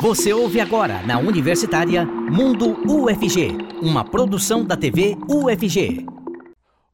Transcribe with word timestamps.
Você 0.00 0.32
ouve 0.32 0.60
agora 0.60 1.02
na 1.06 1.18
Universitária 1.18 2.04
Mundo 2.04 2.76
UFG, 2.86 3.56
uma 3.82 4.04
produção 4.04 4.64
da 4.64 4.76
TV 4.76 5.16
UFG. 5.28 6.06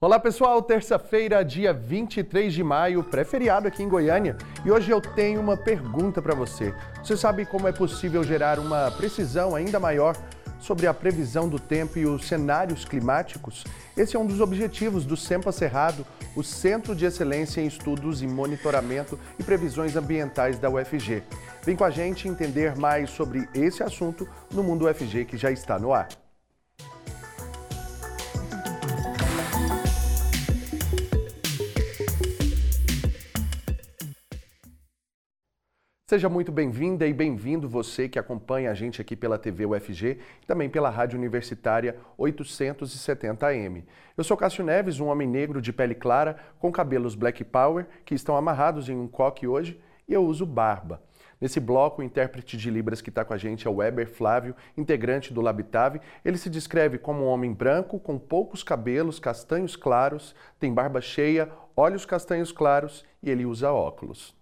Olá 0.00 0.20
pessoal, 0.20 0.62
terça-feira, 0.62 1.45
dia 1.45 1.72
23 1.72 2.53
de 2.53 2.62
maio, 2.62 3.03
pré-feriado 3.03 3.67
aqui 3.67 3.83
em 3.83 3.88
Goiânia, 3.88 4.37
e 4.64 4.71
hoje 4.71 4.91
eu 4.91 5.01
tenho 5.01 5.41
uma 5.41 5.57
pergunta 5.57 6.21
para 6.21 6.35
você. 6.35 6.75
Você 7.03 7.17
sabe 7.17 7.45
como 7.45 7.67
é 7.67 7.72
possível 7.72 8.22
gerar 8.22 8.59
uma 8.59 8.91
precisão 8.91 9.57
ainda 9.57 9.80
maior 9.80 10.16
sobre 10.67 10.89
a 10.89 10.93
previsão 10.93 11.48
do 11.48 11.61
tempo 11.61 11.96
e 11.98 12.05
os 12.05 12.27
cenários 12.27 12.85
climáticos? 12.85 13.65
Esse 13.96 14.16
é 14.16 14.19
um 14.19 14.27
dos 14.27 14.41
objetivos 14.41 15.07
do 15.07 15.16
SEMPA 15.16 15.53
Cerrado, 15.53 16.05
o 16.35 16.43
Centro 16.43 16.95
de 16.95 17.07
Excelência 17.07 17.61
em 17.61 17.66
Estudos 17.66 18.21
e 18.21 18.27
Monitoramento 18.27 19.19
e 19.39 19.45
Previsões 19.45 19.95
Ambientais 19.95 20.59
da 20.59 20.69
UFG. 20.69 21.23
Vem 21.62 21.77
com 21.77 21.84
a 21.84 21.91
gente 21.91 22.27
entender 22.27 22.77
mais 22.77 23.11
sobre 23.11 23.48
esse 23.55 23.83
assunto 23.83 24.29
no 24.52 24.65
Mundo 24.65 24.87
UFG 24.87 25.24
que 25.24 25.37
já 25.37 25.52
está 25.52 25.79
no 25.79 25.93
ar. 25.93 26.09
Seja 36.09 36.28
muito 36.28 36.52
bem-vinda 36.52 37.05
e 37.05 37.12
bem-vindo 37.12 37.69
você 37.69 38.09
que 38.09 38.16
acompanha 38.16 38.70
a 38.70 38.74
gente 38.74 39.01
aqui 39.01 39.16
pela 39.16 39.37
TV 39.37 39.66
UFG 39.66 40.20
e 40.41 40.46
também 40.46 40.70
pela 40.70 40.88
Rádio 40.88 41.19
Universitária 41.19 41.96
870M. 42.16 43.82
Eu 44.16 44.23
sou 44.23 44.37
Cássio 44.37 44.65
Neves, 44.65 45.01
um 45.01 45.06
homem 45.06 45.27
negro 45.27 45.60
de 45.60 45.73
pele 45.73 45.96
clara, 45.96 46.37
com 46.60 46.70
cabelos 46.70 47.16
black 47.16 47.42
power, 47.42 47.88
que 48.05 48.15
estão 48.15 48.37
amarrados 48.37 48.88
em 48.88 48.95
um 48.95 49.09
coque 49.09 49.48
hoje, 49.48 49.80
e 50.06 50.12
eu 50.12 50.24
uso 50.24 50.46
barba. 50.46 51.02
Nesse 51.41 51.59
bloco, 51.59 52.01
o 52.01 52.05
intérprete 52.05 52.57
de 52.57 52.70
Libras 52.70 53.02
que 53.02 53.10
está 53.10 53.24
com 53.24 53.34
a 53.34 53.37
gente 53.37 53.66
é 53.66 53.70
o 53.70 53.74
Weber 53.74 54.09
Flávio, 54.09 54.54
integrante 54.77 55.34
do 55.34 55.41
Labitave. 55.41 56.01
Ele 56.24 56.38
se 56.38 56.48
descreve 56.48 56.99
como 56.99 57.24
um 57.24 57.27
homem 57.27 57.52
branco, 57.52 57.99
com 57.99 58.16
poucos 58.16 58.62
cabelos, 58.62 59.18
castanhos 59.18 59.74
claros, 59.74 60.37
tem 60.60 60.73
barba 60.73 61.01
cheia, 61.01 61.51
olhos 61.77 62.07
castanhos 62.07 62.52
claros 62.52 63.04
e 63.21 63.29
ele 63.29 63.45
usa 63.45 63.73
óculos. 63.73 64.35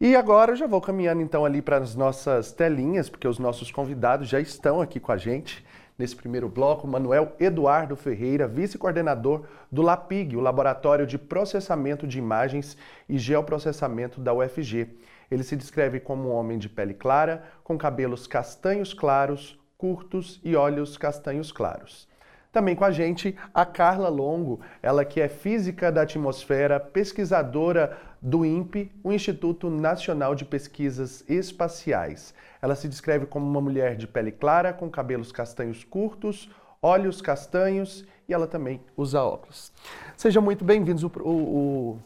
E 0.00 0.16
agora 0.16 0.50
eu 0.52 0.56
já 0.56 0.66
vou 0.66 0.80
caminhando 0.80 1.22
então 1.22 1.44
ali 1.44 1.62
para 1.62 1.76
as 1.76 1.94
nossas 1.94 2.50
telinhas, 2.50 3.08
porque 3.08 3.28
os 3.28 3.38
nossos 3.38 3.70
convidados 3.70 4.28
já 4.28 4.40
estão 4.40 4.80
aqui 4.80 4.98
com 4.98 5.12
a 5.12 5.16
gente 5.16 5.64
nesse 6.00 6.16
primeiro 6.16 6.48
bloco, 6.48 6.88
Manuel 6.88 7.36
Eduardo 7.38 7.94
Ferreira, 7.94 8.48
vice-coordenador 8.48 9.44
do 9.70 9.82
LAPIG, 9.82 10.34
o 10.34 10.40
Laboratório 10.40 11.06
de 11.06 11.18
Processamento 11.18 12.06
de 12.06 12.18
Imagens 12.18 12.76
e 13.06 13.18
Geoprocessamento 13.18 14.18
da 14.18 14.32
UFG. 14.32 14.88
Ele 15.30 15.44
se 15.44 15.54
descreve 15.54 16.00
como 16.00 16.30
um 16.30 16.32
homem 16.32 16.58
de 16.58 16.70
pele 16.70 16.94
clara, 16.94 17.44
com 17.62 17.76
cabelos 17.76 18.26
castanhos 18.26 18.94
claros, 18.94 19.60
curtos 19.76 20.40
e 20.42 20.56
olhos 20.56 20.96
castanhos 20.96 21.52
claros. 21.52 22.08
Também 22.50 22.74
com 22.74 22.84
a 22.84 22.90
gente 22.90 23.36
a 23.54 23.64
Carla 23.64 24.08
Longo, 24.08 24.60
ela 24.82 25.04
que 25.04 25.20
é 25.20 25.28
física 25.28 25.92
da 25.92 26.02
atmosfera, 26.02 26.80
pesquisadora 26.80 27.96
do 28.20 28.44
INPE, 28.44 28.90
o 29.04 29.12
Instituto 29.12 29.68
Nacional 29.70 30.34
de 30.34 30.44
Pesquisas 30.44 31.24
Espaciais. 31.28 32.34
Ela 32.62 32.74
se 32.74 32.88
descreve 32.88 33.26
como 33.26 33.46
uma 33.46 33.60
mulher 33.60 33.96
de 33.96 34.06
pele 34.06 34.30
clara, 34.30 34.72
com 34.72 34.90
cabelos 34.90 35.32
castanhos 35.32 35.82
curtos, 35.84 36.50
olhos 36.82 37.22
castanhos 37.22 38.04
e 38.28 38.34
ela 38.34 38.46
também 38.46 38.80
usa 38.96 39.22
óculos. 39.22 39.72
Sejam 40.16 40.42
muito 40.42 40.64
bem-vindos. 40.64 41.02
O, 41.02 41.10
o, 41.20 41.30
o, 41.30 41.98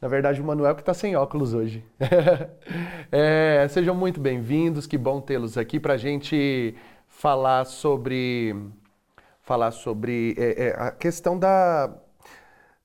na 0.00 0.08
verdade, 0.08 0.40
o 0.40 0.44
Manuel 0.44 0.74
que 0.74 0.82
está 0.82 0.92
sem 0.92 1.16
óculos 1.16 1.54
hoje. 1.54 1.84
é, 3.10 3.66
sejam 3.68 3.94
muito 3.94 4.20
bem-vindos, 4.20 4.86
que 4.86 4.98
bom 4.98 5.20
tê-los 5.20 5.56
aqui 5.56 5.78
para 5.78 5.94
a 5.94 5.98
gente 5.98 6.74
falar 7.06 7.64
sobre 7.64 8.56
falar 9.40 9.70
sobre 9.72 10.34
é, 10.38 10.68
é, 10.68 10.76
a 10.78 10.90
questão 10.90 11.38
da, 11.38 11.94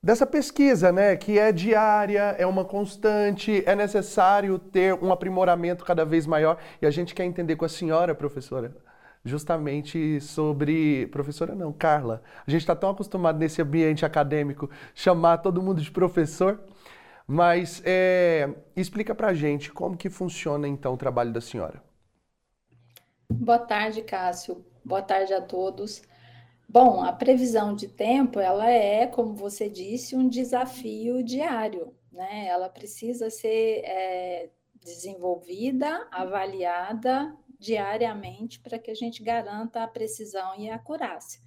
dessa 0.02 0.26
pesquisa, 0.26 0.92
né, 0.92 1.16
que 1.16 1.38
é 1.38 1.52
diária, 1.52 2.36
é 2.38 2.46
uma 2.46 2.66
constante, 2.66 3.64
é 3.66 3.76
necessário 3.76 4.58
ter 4.58 4.94
um 4.94 5.12
aprimoramento 5.12 5.86
cada 5.86 6.06
vez 6.06 6.26
maior. 6.26 6.58
E 6.82 6.86
a 6.86 6.92
gente 6.92 7.14
quer 7.14 7.26
entender 7.26 7.56
com 7.56 7.66
a 7.66 7.70
senhora, 7.70 8.16
professora, 8.16 8.76
justamente 9.24 10.20
sobre. 10.22 11.08
Professora 11.08 11.56
não, 11.56 11.72
Carla. 11.74 12.22
A 12.48 12.52
gente 12.52 12.62
está 12.62 12.76
tão 12.76 12.90
acostumado 12.90 13.38
nesse 13.38 13.62
ambiente 13.62 14.06
acadêmico 14.06 14.70
chamar 14.96 15.38
todo 15.40 15.62
mundo 15.62 15.82
de 15.82 15.92
professor. 15.92 16.60
Mas 17.32 17.80
é, 17.86 18.50
explica 18.76 19.14
para 19.14 19.36
gente 19.36 19.72
como 19.72 19.96
que 19.96 20.10
funciona 20.10 20.68
então 20.68 20.96
o 20.96 20.98
trabalho 20.98 21.32
da 21.32 21.40
senhora. 21.40 21.80
Boa 23.32 23.60
tarde, 23.60 24.02
Cássio. 24.02 24.66
Boa 24.84 25.04
tarde 25.04 25.32
a 25.36 25.40
todos. 25.40 26.02
Bom, 26.72 27.02
a 27.02 27.12
previsão 27.12 27.74
de 27.76 27.88
tempo, 27.88 28.40
ela 28.40 28.70
é, 28.70 29.08
como 29.08 29.34
você 29.34 29.68
disse, 29.68 30.16
um 30.16 30.30
desafio 30.30 31.24
diário, 31.24 31.96
né? 32.12 32.46
Ela 32.46 32.70
precisa 32.70 33.32
ser 33.32 33.82
é, 33.84 34.52
desenvolvida, 34.76 36.08
avaliada 36.12 37.36
diariamente 37.58 38.60
para 38.60 38.78
que 38.78 38.92
a 38.92 38.94
gente 38.94 39.24
garanta 39.24 39.82
a 39.82 39.88
precisão 39.88 40.56
e 40.60 40.70
a 40.70 40.76
acurácia. 40.76 41.42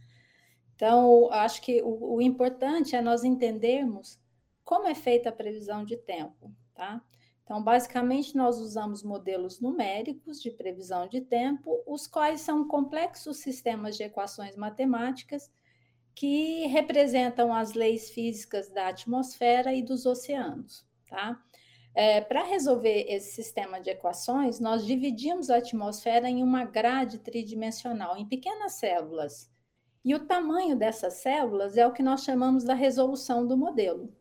Então, 0.75 1.33
acho 1.33 1.63
que 1.63 1.81
o, 1.83 2.17
o 2.17 2.21
importante 2.21 2.97
é 2.97 3.01
nós 3.01 3.23
entendermos 3.23 4.19
como 4.65 4.89
é 4.89 4.95
feita 4.95 5.29
a 5.29 5.33
previsão 5.33 5.85
de 5.85 5.97
tempo, 5.97 6.53
tá? 6.75 7.01
Então, 7.45 7.63
basicamente, 7.63 8.37
nós 8.37 8.59
usamos 8.59 9.03
modelos 9.03 9.61
numéricos 9.61 10.41
de 10.41 10.51
previsão 10.51 11.09
de 11.09 11.21
tempo, 11.21 11.83
os 11.87 12.07
quais 12.07 12.41
são 12.41 12.67
complexos 12.67 13.39
sistemas 13.39 13.97
de 13.97 14.05
equações 14.05 14.57
matemáticas 14.57 15.51
que 16.15 16.67
representam 16.67 17.53
as 17.53 17.73
leis 17.73 18.11
físicas 18.11 18.69
da 18.69 18.89
atmosfera 18.89 19.73
e 19.75 19.83
dos 19.83 20.07
oceanos, 20.07 20.87
tá? 21.09 21.43
É, 21.95 22.21
Para 22.21 22.45
resolver 22.45 23.07
esse 23.09 23.35
sistema 23.35 23.81
de 23.81 23.91
equações, 23.91 24.59
nós 24.61 24.87
dividimos 24.87 25.51
a 25.51 25.57
atmosfera 25.57 26.29
em 26.29 26.43
uma 26.43 26.65
grade 26.65 27.19
tridimensional, 27.19 28.17
em 28.17 28.27
pequenas 28.27 28.75
células. 28.75 29.51
E 30.05 30.15
o 30.15 30.27
tamanho 30.27 30.75
dessas 30.77 31.15
células 31.15 31.77
é 31.77 31.87
o 31.87 31.93
que 31.93 32.03
nós 32.03 32.25
chamamos 32.25 32.65
da 32.65 32.75
resolução 32.75 33.47
do 33.47 33.57
modelo. 33.57 34.13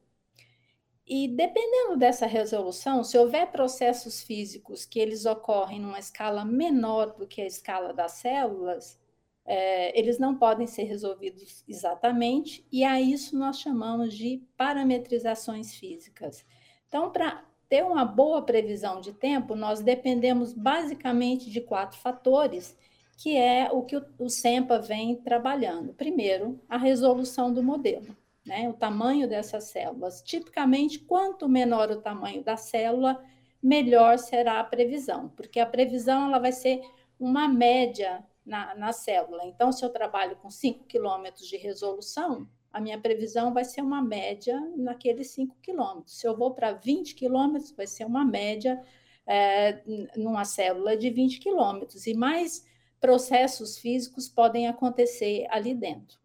E 1.13 1.27
dependendo 1.27 1.97
dessa 1.97 2.25
resolução, 2.25 3.03
se 3.03 3.17
houver 3.17 3.51
processos 3.51 4.23
físicos 4.23 4.85
que 4.85 4.97
eles 4.97 5.25
ocorrem 5.25 5.77
numa 5.77 5.99
escala 5.99 6.45
menor 6.45 7.13
do 7.17 7.27
que 7.27 7.41
a 7.41 7.45
escala 7.45 7.94
das 7.94 8.13
células, 8.13 8.97
é, 9.44 10.00
eles 10.00 10.17
não 10.17 10.38
podem 10.38 10.66
ser 10.66 10.83
resolvidos 10.83 11.66
exatamente, 11.67 12.66
e 12.71 12.85
a 12.85 13.01
isso 13.01 13.38
nós 13.38 13.59
chamamos 13.59 14.13
de 14.13 14.41
parametrizações 14.55 15.75
físicas. 15.75 16.45
Então, 16.88 17.11
para 17.11 17.44
ter 17.67 17.83
uma 17.83 18.05
boa 18.05 18.41
previsão 18.44 19.01
de 19.01 19.11
tempo, 19.11 19.53
nós 19.53 19.81
dependemos 19.81 20.53
basicamente 20.53 21.50
de 21.50 21.59
quatro 21.59 22.00
fatores, 22.00 22.73
que 23.17 23.35
é 23.35 23.69
o 23.69 23.81
que 23.81 23.97
o, 23.97 24.05
o 24.17 24.29
SEMPA 24.29 24.79
vem 24.79 25.17
trabalhando. 25.17 25.94
Primeiro, 25.94 26.57
a 26.69 26.77
resolução 26.77 27.53
do 27.53 27.61
modelo 27.61 28.16
né, 28.46 28.69
o 28.69 28.74
tamanho 28.74 29.28
dessas 29.28 29.66
células. 29.66 30.22
Tipicamente, 30.22 31.00
quanto 31.00 31.48
menor 31.48 31.92
o 31.92 32.01
tamanho 32.01 32.44
da 32.44 32.57
célula, 32.57 33.24
melhor 33.62 34.18
será 34.18 34.60
a 34.60 34.63
previsão, 34.63 35.30
porque 35.30 35.60
a 35.60 35.65
previsão 35.65 36.25
ela 36.25 36.39
vai 36.39 36.51
ser 36.51 36.81
uma 37.19 37.48
média 37.48 38.25
na, 38.45 38.74
na 38.75 38.92
célula. 38.92 39.45
Então, 39.45 39.71
se 39.71 39.86
eu 39.86 39.89
trabalho 39.89 40.36
com 40.38 40.50
5 40.50 40.86
quilômetros 40.86 41.48
de 41.48 41.57
resolução, 41.57 42.48
a 42.74 42.80
minha 42.80 43.00
previsão 43.00 43.54
vai 43.54 43.65
ser 43.65 43.81
uma 43.81 44.01
média 44.01 44.60
naqueles 44.75 45.30
5 45.31 45.57
quilômetros. 45.62 46.18
Se 46.18 46.27
eu 46.27 46.36
vou 46.36 46.54
para 46.54 46.71
20 46.71 47.15
quilômetros, 47.15 47.71
vai 47.71 47.86
ser 47.86 48.06
uma 48.06 48.25
média 48.25 48.81
é, 49.27 49.81
numa 50.15 50.45
célula 50.45 50.95
de 50.98 51.10
20 51.10 51.39
quilômetros. 51.39 52.07
E 52.07 52.13
mais 52.13 52.65
processos 53.00 53.77
físicos 53.77 54.30
podem 54.30 54.68
acontecer 54.68 55.45
ali 55.50 55.74
dentro. 55.74 56.20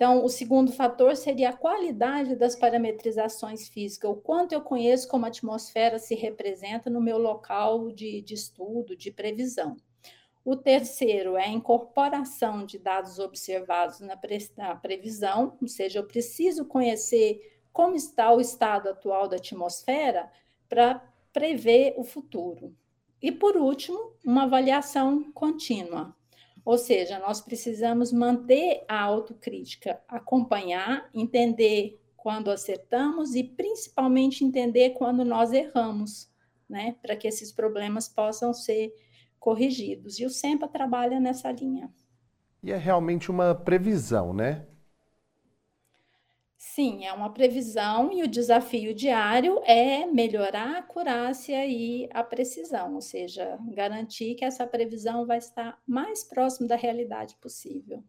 Então, 0.00 0.24
o 0.24 0.30
segundo 0.30 0.72
fator 0.72 1.14
seria 1.14 1.50
a 1.50 1.56
qualidade 1.56 2.34
das 2.34 2.56
parametrizações 2.56 3.68
físicas, 3.68 4.10
o 4.10 4.14
quanto 4.14 4.52
eu 4.52 4.62
conheço 4.62 5.06
como 5.06 5.26
a 5.26 5.28
atmosfera 5.28 5.98
se 5.98 6.14
representa 6.14 6.88
no 6.88 7.02
meu 7.02 7.18
local 7.18 7.92
de, 7.92 8.22
de 8.22 8.32
estudo, 8.32 8.96
de 8.96 9.10
previsão. 9.10 9.76
O 10.42 10.56
terceiro 10.56 11.36
é 11.36 11.44
a 11.44 11.50
incorporação 11.50 12.64
de 12.64 12.78
dados 12.78 13.18
observados 13.18 14.00
na, 14.00 14.16
pre, 14.16 14.38
na 14.56 14.74
previsão, 14.74 15.58
ou 15.60 15.68
seja, 15.68 15.98
eu 15.98 16.06
preciso 16.06 16.64
conhecer 16.64 17.60
como 17.70 17.94
está 17.94 18.32
o 18.32 18.40
estado 18.40 18.88
atual 18.88 19.28
da 19.28 19.36
atmosfera 19.36 20.32
para 20.66 21.06
prever 21.30 21.92
o 21.98 22.04
futuro. 22.04 22.74
E, 23.20 23.30
por 23.30 23.54
último, 23.54 24.14
uma 24.24 24.44
avaliação 24.44 25.30
contínua. 25.30 26.16
Ou 26.64 26.76
seja, 26.78 27.18
nós 27.18 27.40
precisamos 27.40 28.12
manter 28.12 28.84
a 28.88 29.00
autocrítica, 29.00 30.00
acompanhar, 30.08 31.08
entender 31.14 32.00
quando 32.16 32.50
acertamos 32.50 33.34
e 33.34 33.42
principalmente 33.42 34.44
entender 34.44 34.90
quando 34.90 35.24
nós 35.24 35.52
erramos, 35.52 36.30
né, 36.68 36.96
para 37.02 37.16
que 37.16 37.26
esses 37.26 37.50
problemas 37.50 38.08
possam 38.08 38.52
ser 38.52 38.94
corrigidos. 39.38 40.18
E 40.18 40.26
o 40.26 40.30
SEMPA 40.30 40.68
trabalha 40.68 41.18
nessa 41.18 41.50
linha. 41.50 41.90
E 42.62 42.70
é 42.70 42.76
realmente 42.76 43.30
uma 43.30 43.54
previsão, 43.54 44.34
né? 44.34 44.66
Sim, 46.74 47.04
é 47.04 47.12
uma 47.12 47.32
previsão 47.32 48.12
e 48.12 48.22
o 48.22 48.28
desafio 48.28 48.94
diário 48.94 49.60
é 49.64 50.06
melhorar 50.06 50.76
a 50.76 50.78
acurácia 50.78 51.66
e 51.66 52.08
a 52.14 52.22
precisão, 52.22 52.94
ou 52.94 53.00
seja, 53.00 53.58
garantir 53.74 54.36
que 54.36 54.44
essa 54.44 54.64
previsão 54.64 55.26
vai 55.26 55.38
estar 55.38 55.76
mais 55.84 56.22
próximo 56.22 56.68
da 56.68 56.76
realidade 56.76 57.34
possível. 57.40 58.04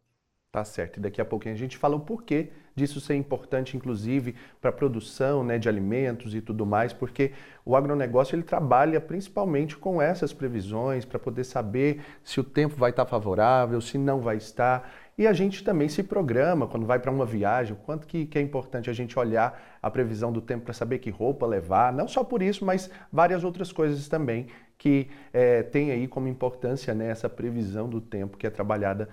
Tá 0.52 0.64
certo. 0.64 0.98
E 0.98 1.02
daqui 1.02 1.20
a 1.20 1.26
pouquinho 1.26 1.56
a 1.56 1.58
gente 1.58 1.76
fala 1.76 1.96
o 1.96 2.02
porquê 2.02 2.52
disso 2.82 3.00
ser 3.00 3.16
importante, 3.16 3.78
inclusive, 3.78 4.36
para 4.60 4.72
a 4.72 4.74
produção 4.74 5.44
né, 5.44 5.60
de 5.60 5.70
alimentos 5.70 6.34
e 6.34 6.42
tudo 6.42 6.66
mais, 6.66 6.92
porque 6.92 7.32
o 7.64 7.76
agronegócio 7.76 8.36
ele 8.36 8.44
trabalha 8.44 9.00
principalmente 9.00 9.78
com 9.78 10.02
essas 10.02 10.34
previsões 10.34 11.06
para 11.06 11.20
poder 11.20 11.44
saber 11.44 12.02
se 12.24 12.40
o 12.40 12.44
tempo 12.44 12.76
vai 12.76 12.90
estar 12.90 13.06
favorável, 13.06 13.80
se 13.80 13.98
não 13.98 14.20
vai 14.20 14.38
estar. 14.38 14.92
E 15.16 15.28
a 15.28 15.34
gente 15.34 15.64
também 15.64 15.88
se 15.88 16.02
programa 16.02 16.68
quando 16.68 16.86
vai 16.88 16.98
para 16.98 17.12
uma 17.12 17.26
viagem, 17.26 17.78
quanto 17.86 18.08
que, 18.08 18.26
que, 18.26 18.40
é 18.40 18.42
importante 18.42 18.90
a 18.90 18.94
gente 18.94 19.20
olhar 19.20 19.78
a 19.82 19.92
previsão 19.92 20.32
do 20.32 20.42
tempo 20.42 20.66
para 20.66 20.74
saber 20.74 20.98
que 20.98 21.12
roupa 21.12 21.46
levar, 21.46 21.94
não 21.94 22.08
só 22.08 22.24
por 22.24 22.42
isso, 22.42 22.66
mas 22.66 22.90
várias 23.12 23.44
outras 23.44 23.72
coisas 23.72 24.08
também 24.08 24.48
que 24.78 25.08
é, 25.32 25.62
tem 25.62 25.92
aí 25.92 26.08
como 26.08 26.28
importância 26.28 26.96
né, 26.96 27.10
essa 27.10 27.30
previsão 27.30 27.88
do 27.88 28.02
tempo 28.02 28.36
que 28.36 28.48
é 28.48 28.50
trabalhada 28.50 29.08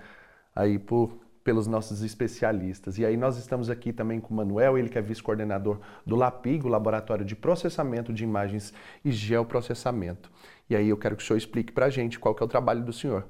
aí 0.55 0.79
por, 0.79 1.19
pelos 1.49 1.65
nossos 1.65 2.03
especialistas. 2.03 2.99
E 2.99 3.05
aí 3.05 3.17
nós 3.17 3.35
estamos 3.39 3.71
aqui 3.71 3.91
também 3.91 4.19
com 4.19 4.31
o 4.31 4.37
Manuel, 4.37 4.77
ele 4.77 4.87
que 4.87 4.99
é 4.99 5.01
vice-coordenador 5.01 5.79
do 6.05 6.15
LAPIG, 6.15 6.63
o 6.63 6.69
Laboratório 6.69 7.25
de 7.25 7.35
Processamento 7.35 8.13
de 8.13 8.23
Imagens 8.23 8.71
e 9.03 9.11
Geoprocessamento. 9.11 10.29
E 10.69 10.75
aí 10.75 10.89
eu 10.89 10.95
quero 10.95 11.15
que 11.15 11.23
o 11.23 11.25
senhor 11.25 11.37
explique 11.37 11.73
para 11.73 11.87
a 11.87 11.89
gente 11.89 12.19
qual 12.19 12.35
que 12.35 12.43
é 12.43 12.45
o 12.45 12.47
trabalho 12.47 12.85
do 12.85 12.93
senhor. 12.93 13.27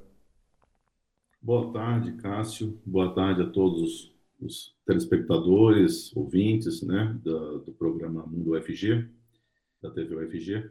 Boa 1.40 1.72
tarde, 1.72 2.12
Cássio. 2.18 2.78
Boa 2.84 3.14
tarde 3.14 3.40
a 3.40 3.48
todos 3.48 4.14
os 4.38 4.76
telespectadores, 4.84 6.14
ouvintes 6.14 6.82
né, 6.82 7.18
do, 7.22 7.60
do 7.60 7.72
programa 7.72 8.26
Mundo 8.26 8.50
UFG, 8.50 9.08
da 9.80 9.90
TV 9.90 10.14
UFG. 10.14 10.70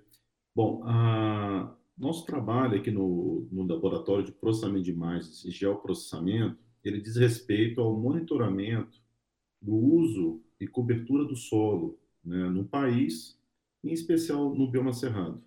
Bom, 0.55 0.83
a, 0.85 1.75
nosso 1.97 2.27
trabalho 2.27 2.77
aqui 2.77 2.91
no, 2.91 3.47
no 3.51 3.65
Laboratório 3.65 4.23
de 4.23 4.31
Processamento 4.31 4.83
de 4.83 4.91
Imagens 4.91 5.43
e 5.45 5.49
Geoprocessamento, 5.49 6.68
ele 6.83 7.01
diz 7.01 7.15
respeito 7.15 7.81
ao 7.81 7.97
monitoramento 7.97 9.01
do 9.61 9.75
uso 9.75 10.41
e 10.59 10.67
cobertura 10.67 11.25
do 11.25 11.35
solo 11.35 11.99
né, 12.23 12.49
no 12.49 12.65
país, 12.65 13.37
em 13.83 13.91
especial 13.91 14.53
no 14.53 14.69
bioma 14.69 14.93
cerrado. 14.93 15.43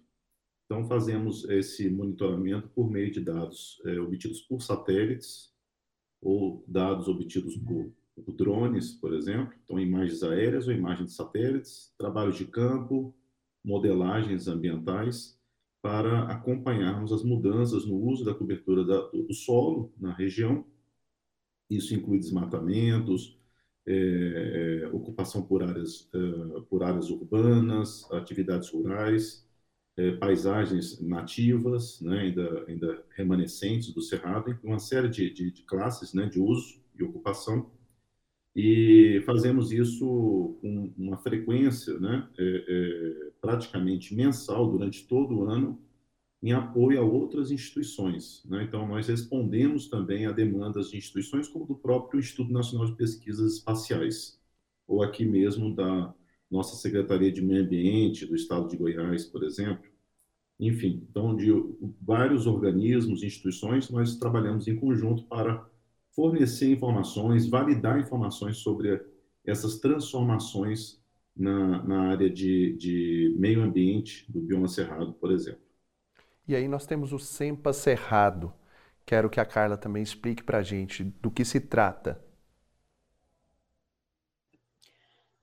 Então, 0.64 0.86
fazemos 0.86 1.44
esse 1.50 1.90
monitoramento 1.90 2.68
por 2.68 2.90
meio 2.90 3.10
de 3.10 3.20
dados 3.20 3.80
é, 3.84 4.00
obtidos 4.00 4.40
por 4.40 4.62
satélites 4.62 5.52
ou 6.20 6.64
dados 6.66 7.08
obtidos 7.08 7.56
por, 7.58 7.92
por, 8.24 8.34
drones, 8.34 8.92
por 8.92 9.12
exemplo. 9.12 9.52
Então, 9.64 9.78
imagens 9.78 10.22
aéreas 10.22 10.66
ou 10.66 10.72
imagens 10.72 11.10
de 11.10 11.14
satélites, 11.14 11.92
trabalhos 11.98 12.36
de 12.36 12.46
campo, 12.46 13.14
modelagens 13.62 14.48
ambientais, 14.48 15.38
para 15.82 16.22
acompanharmos 16.28 17.12
as 17.12 17.24
mudanças 17.24 17.84
no 17.84 17.96
uso 17.96 18.24
da 18.24 18.32
cobertura 18.32 18.84
da, 18.84 19.00
do 19.08 19.34
solo 19.34 19.92
na 19.98 20.14
região. 20.14 20.64
Isso 21.76 21.94
inclui 21.94 22.18
desmatamentos, 22.18 23.38
é, 23.86 24.88
ocupação 24.92 25.42
por 25.42 25.62
áreas, 25.62 26.08
é, 26.14 26.60
por 26.68 26.82
áreas 26.82 27.10
urbanas, 27.10 28.10
atividades 28.12 28.70
rurais, 28.70 29.46
é, 29.96 30.12
paisagens 30.12 31.00
nativas, 31.00 32.00
né, 32.00 32.20
ainda, 32.20 32.64
ainda 32.66 33.04
remanescentes 33.14 33.92
do 33.92 34.00
Cerrado, 34.02 34.58
uma 34.62 34.78
série 34.78 35.08
de, 35.08 35.30
de, 35.32 35.50
de, 35.50 35.62
classes 35.64 36.14
né, 36.14 36.26
de 36.26 36.40
uso 36.40 36.80
e 36.98 37.02
ocupação, 37.02 37.70
e 38.54 39.22
fazemos 39.24 39.72
isso 39.72 40.58
com 40.60 40.92
uma 40.96 41.16
frequência 41.18 41.98
né, 41.98 42.28
é, 42.38 42.64
é, 42.68 43.30
praticamente 43.40 44.14
mensal 44.14 44.70
durante 44.70 45.06
todo 45.06 45.38
o 45.38 45.44
ano, 45.44 45.80
em 46.42 46.52
apoio 46.52 47.00
a 47.00 47.04
outras 47.04 47.50
instituições. 47.50 48.42
Né? 48.44 48.64
Então, 48.64 48.86
nós 48.86 49.06
respondemos 49.06 49.88
também 49.88 50.26
a 50.26 50.32
demandas 50.32 50.90
de 50.90 50.96
instituições 50.96 51.48
como 51.48 51.66
do 51.66 51.76
próprio 51.76 52.18
Instituto 52.18 52.52
Nacional 52.52 52.86
de 52.86 52.96
Pesquisas 52.96 53.54
Espaciais, 53.54 54.40
ou 54.86 55.02
aqui 55.02 55.24
mesmo 55.24 55.74
da 55.74 56.12
nossa 56.50 56.76
Secretaria 56.76 57.30
de 57.30 57.40
Meio 57.40 57.64
Ambiente 57.64 58.26
do 58.26 58.34
Estado 58.34 58.68
de 58.68 58.76
Goiás, 58.76 59.24
por 59.24 59.44
exemplo. 59.44 59.88
Enfim, 60.58 61.06
então, 61.08 61.36
de 61.36 61.50
vários 62.00 62.46
organismos, 62.46 63.22
instituições, 63.22 63.88
nós 63.88 64.16
trabalhamos 64.16 64.66
em 64.66 64.76
conjunto 64.76 65.24
para 65.24 65.64
fornecer 66.10 66.70
informações, 66.70 67.48
validar 67.48 67.98
informações 67.98 68.58
sobre 68.58 69.00
essas 69.44 69.78
transformações 69.78 71.00
na, 71.34 71.82
na 71.84 72.00
área 72.10 72.28
de, 72.28 72.76
de 72.76 73.34
meio 73.38 73.62
ambiente 73.62 74.30
do 74.30 74.40
bioma 74.40 74.68
cerrado, 74.68 75.14
por 75.14 75.32
exemplo. 75.32 75.71
E 76.52 76.54
aí 76.54 76.68
nós 76.68 76.84
temos 76.84 77.14
o 77.14 77.18
SEMPA 77.18 77.72
Cerrado. 77.72 78.52
Quero 79.06 79.30
que 79.30 79.40
a 79.40 79.44
Carla 79.44 79.78
também 79.78 80.02
explique 80.02 80.42
para 80.42 80.58
a 80.58 80.62
gente 80.62 81.02
do 81.02 81.30
que 81.30 81.46
se 81.46 81.58
trata. 81.58 82.22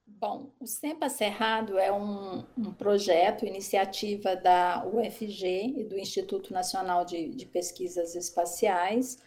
Bom, 0.06 0.52
o 0.60 0.68
SEMPA 0.68 1.10
Cerrado 1.10 1.80
é 1.80 1.92
um, 1.92 2.46
um, 2.56 2.72
projeto, 2.72 3.44
iniciativa 3.44 4.36
da 4.36 4.86
UFG 4.86 5.80
e 5.80 5.84
do 5.84 5.98
Instituto 5.98 6.54
Nacional 6.54 7.04
de, 7.04 7.30
de 7.30 7.46
Pesquisas 7.48 8.14
Espaciais, 8.14 9.18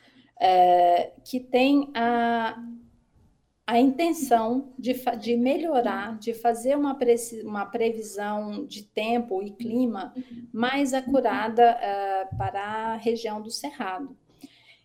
é, 0.40 1.10
que 1.24 1.40
tem 1.40 1.90
a, 1.96 2.62
a 3.66 3.78
intenção 3.78 4.72
de, 4.78 4.94
de 5.20 5.36
melhorar, 5.36 6.18
de 6.18 6.34
fazer 6.34 6.76
uma, 6.76 6.94
pre, 6.94 7.14
uma 7.44 7.64
previsão 7.64 8.66
de 8.66 8.82
tempo 8.82 9.42
e 9.42 9.50
clima 9.52 10.12
mais 10.52 10.92
acurada 10.92 11.62
é, 11.62 12.24
para 12.36 12.60
a 12.62 12.96
região 12.96 13.40
do 13.40 13.50
Cerrado. 13.50 14.16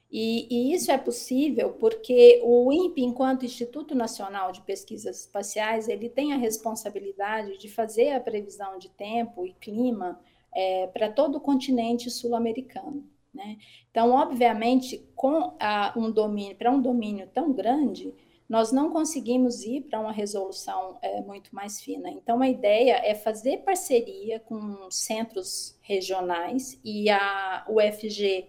E, 0.10 0.48
e, 0.50 0.74
isso 0.74 0.89
é 0.89 0.98
possível 0.98 1.74
porque 1.74 2.39
o 2.43 2.72
INPE, 2.72 3.03
enquanto 3.03 3.46
Instituto 3.46 3.93
Nacional 3.93 4.53
de 4.53 4.62
Pesquisas 4.62 5.22
Espaciais, 5.22 5.89
ele 5.89 6.07
tem 6.07 6.31
a 6.31 6.38
responsabilidade 6.38 7.57
de 7.57 7.67
fazer 7.67 8.12
a 8.12 8.19
previsão 8.19 8.77
de 8.77 8.89
tempo 8.89 9.46
e 9.46 9.53
clima 9.53 10.17
é, 10.53 10.88
para 10.88 11.12
todo 11.12 11.36
o 11.36 11.41
continente 11.41 12.10
sul-americano. 12.10 13.03
Né? 13.34 13.57
Então, 13.91 14.12
obviamente, 14.12 15.05
com 15.13 15.55
a, 15.60 15.93
um 15.98 16.10
domínio 16.10 16.55
para 16.55 16.72
um 16.72 16.81
domínio 16.81 17.27
tão 17.34 17.51
grande, 17.51 18.13
nós 18.48 18.72
não 18.72 18.92
conseguimos 18.92 19.63
ir 19.63 19.82
para 19.82 20.00
uma 20.00 20.12
resolução 20.12 20.98
é, 21.01 21.22
muito 21.22 21.54
mais 21.54 21.82
fina. 21.82 22.10
Então, 22.10 22.42
a 22.42 22.48
ideia 22.48 23.01
é 23.04 23.13
fazer 23.13 23.58
parceria 23.58 24.39
com 24.39 24.89
centros 24.89 25.77
regionais 25.82 26.80
e 26.84 27.10
a 27.10 27.66
UFG 27.70 28.48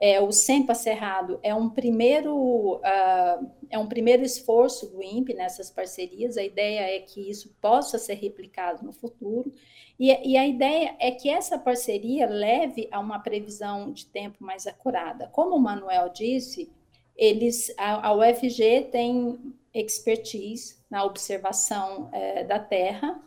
é, 0.00 0.20
o 0.20 0.30
SEMPA 0.30 0.74
Cerrado 0.74 1.40
é 1.42 1.52
um 1.52 1.68
primeiro 1.68 2.76
uh, 2.76 3.50
é 3.68 3.76
um 3.76 3.88
primeiro 3.88 4.22
esforço 4.22 4.88
do 4.90 5.02
INPE 5.02 5.34
nessas 5.34 5.70
parcerias. 5.70 6.36
A 6.36 6.44
ideia 6.44 6.96
é 6.96 7.00
que 7.00 7.28
isso 7.28 7.52
possa 7.60 7.98
ser 7.98 8.14
replicado 8.14 8.84
no 8.84 8.92
futuro. 8.92 9.52
E, 9.98 10.10
e, 10.30 10.36
a 10.36 10.46
ideia 10.46 10.94
é 11.00 11.10
que 11.10 11.28
essa 11.28 11.58
parceria 11.58 12.28
leve 12.28 12.88
a 12.92 13.00
uma 13.00 13.18
previsão 13.18 13.92
de 13.92 14.06
tempo 14.06 14.36
mais 14.44 14.66
acurada. 14.66 15.28
Como 15.32 15.56
o 15.56 15.60
Manuel 15.60 16.08
disse, 16.10 16.70
eles, 17.18 17.74
a, 17.76 18.08
a 18.08 18.14
UFG 18.14 18.88
tem 18.92 19.54
expertise 19.74 20.76
na 20.88 21.04
observação 21.04 22.08
é, 22.12 22.44
da 22.44 22.60
Terra, 22.60 23.20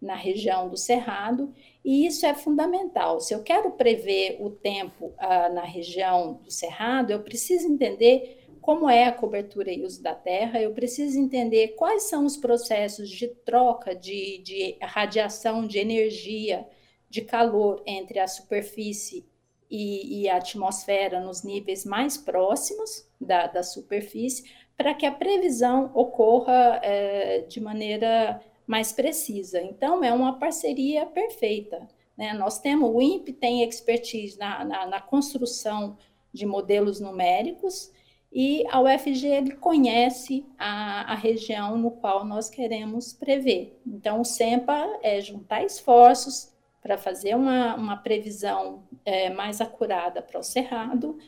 na 0.00 0.14
região 0.14 0.68
do 0.68 0.76
Cerrado, 0.76 1.52
e 1.84 2.06
isso 2.06 2.24
é 2.24 2.34
fundamental. 2.34 3.20
Se 3.20 3.34
eu 3.34 3.42
quero 3.42 3.72
prever 3.72 4.36
o 4.38 4.50
tempo 4.50 5.12
ah, 5.18 5.48
na 5.48 5.64
região 5.64 6.34
do 6.34 6.50
Cerrado, 6.52 7.10
eu 7.10 7.20
preciso 7.20 7.66
entender 7.66 8.46
como 8.60 8.88
é 8.88 9.04
a 9.04 9.12
cobertura 9.12 9.72
e 9.72 9.82
uso 9.82 10.02
da 10.02 10.14
terra, 10.14 10.60
eu 10.60 10.72
preciso 10.72 11.18
entender 11.18 11.68
quais 11.68 12.02
são 12.02 12.26
os 12.26 12.36
processos 12.36 13.08
de 13.08 13.26
troca 13.28 13.94
de, 13.94 14.38
de 14.38 14.76
radiação, 14.82 15.66
de 15.66 15.78
energia, 15.78 16.66
de 17.08 17.22
calor 17.22 17.82
entre 17.86 18.18
a 18.18 18.28
superfície 18.28 19.26
e, 19.70 20.22
e 20.22 20.28
a 20.28 20.36
atmosfera 20.36 21.20
nos 21.20 21.42
níveis 21.42 21.84
mais 21.84 22.16
próximos 22.16 23.06
da, 23.20 23.46
da 23.46 23.62
superfície, 23.62 24.50
para 24.76 24.94
que 24.94 25.04
a 25.04 25.12
previsão 25.12 25.90
ocorra 25.94 26.80
é, 26.82 27.40
de 27.42 27.60
maneira 27.60 28.40
mais 28.66 28.92
precisa. 28.92 29.60
Então, 29.60 30.04
é 30.04 30.12
uma 30.12 30.38
parceria 30.38 31.04
perfeita. 31.06 31.88
Né? 32.16 32.32
Nós 32.32 32.60
temos, 32.60 32.90
o 32.94 33.00
INPE 33.00 33.32
tem 33.32 33.62
expertise 33.62 34.38
na, 34.38 34.64
na, 34.64 34.86
na 34.86 35.00
construção 35.00 35.96
de 36.32 36.46
modelos 36.46 37.00
numéricos, 37.00 37.90
e 38.30 38.62
a 38.68 38.80
UFG 38.80 39.26
ele 39.26 39.52
conhece 39.52 40.44
a, 40.58 41.12
a, 41.12 41.14
região 41.14 41.78
no 41.78 41.90
qual 41.90 42.26
nós 42.26 42.50
queremos 42.50 43.12
prever. 43.14 43.80
Então, 43.86 44.20
o 44.20 44.24
SEMPA 44.24 44.98
é 45.02 45.18
juntar 45.20 45.64
esforços 45.64 46.52
para 46.88 46.96
fazer 46.96 47.36
uma, 47.36 47.74
uma 47.74 47.98
previsão 47.98 48.82
é, 49.04 49.28
mais 49.28 49.60
acurada 49.60 50.22
para 50.22 50.40
o 50.40 50.42
Cerrado 50.42 51.18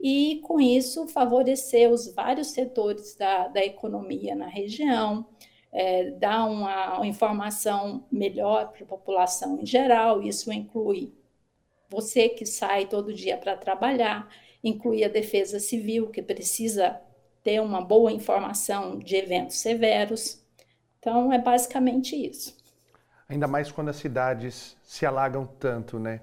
e, 0.00 0.40
com 0.42 0.58
isso, 0.58 1.06
favorecer 1.08 1.90
os 1.90 2.10
vários 2.14 2.52
setores 2.52 3.14
da, 3.16 3.48
da 3.48 3.60
economia 3.62 4.34
na 4.34 4.46
região, 4.46 5.26
é, 5.70 6.10
dar 6.12 6.46
uma, 6.46 6.96
uma 6.96 7.06
informação 7.06 8.06
melhor 8.10 8.72
para 8.72 8.82
a 8.82 8.88
população 8.88 9.60
em 9.60 9.66
geral. 9.66 10.22
Isso 10.22 10.50
inclui 10.50 11.12
você 11.90 12.30
que 12.30 12.46
sai 12.46 12.86
todo 12.86 13.12
dia 13.12 13.36
para 13.36 13.54
trabalhar 13.58 14.26
inclui 14.64 15.04
a 15.04 15.08
defesa 15.08 15.58
civil, 15.58 16.08
que 16.08 16.22
precisa 16.22 16.98
ter 17.42 17.60
uma 17.60 17.82
boa 17.82 18.10
informação 18.10 18.98
de 18.98 19.16
eventos 19.16 19.56
severos. 19.56 20.42
Então, 20.98 21.30
é 21.32 21.38
basicamente 21.38 22.14
isso. 22.14 22.59
Ainda 23.30 23.46
mais 23.46 23.72
quando 23.72 23.88
as 23.88 23.96
cidades 23.96 24.76
se 24.82 25.06
alagam 25.06 25.48
tanto, 25.58 25.98
né? 25.98 26.20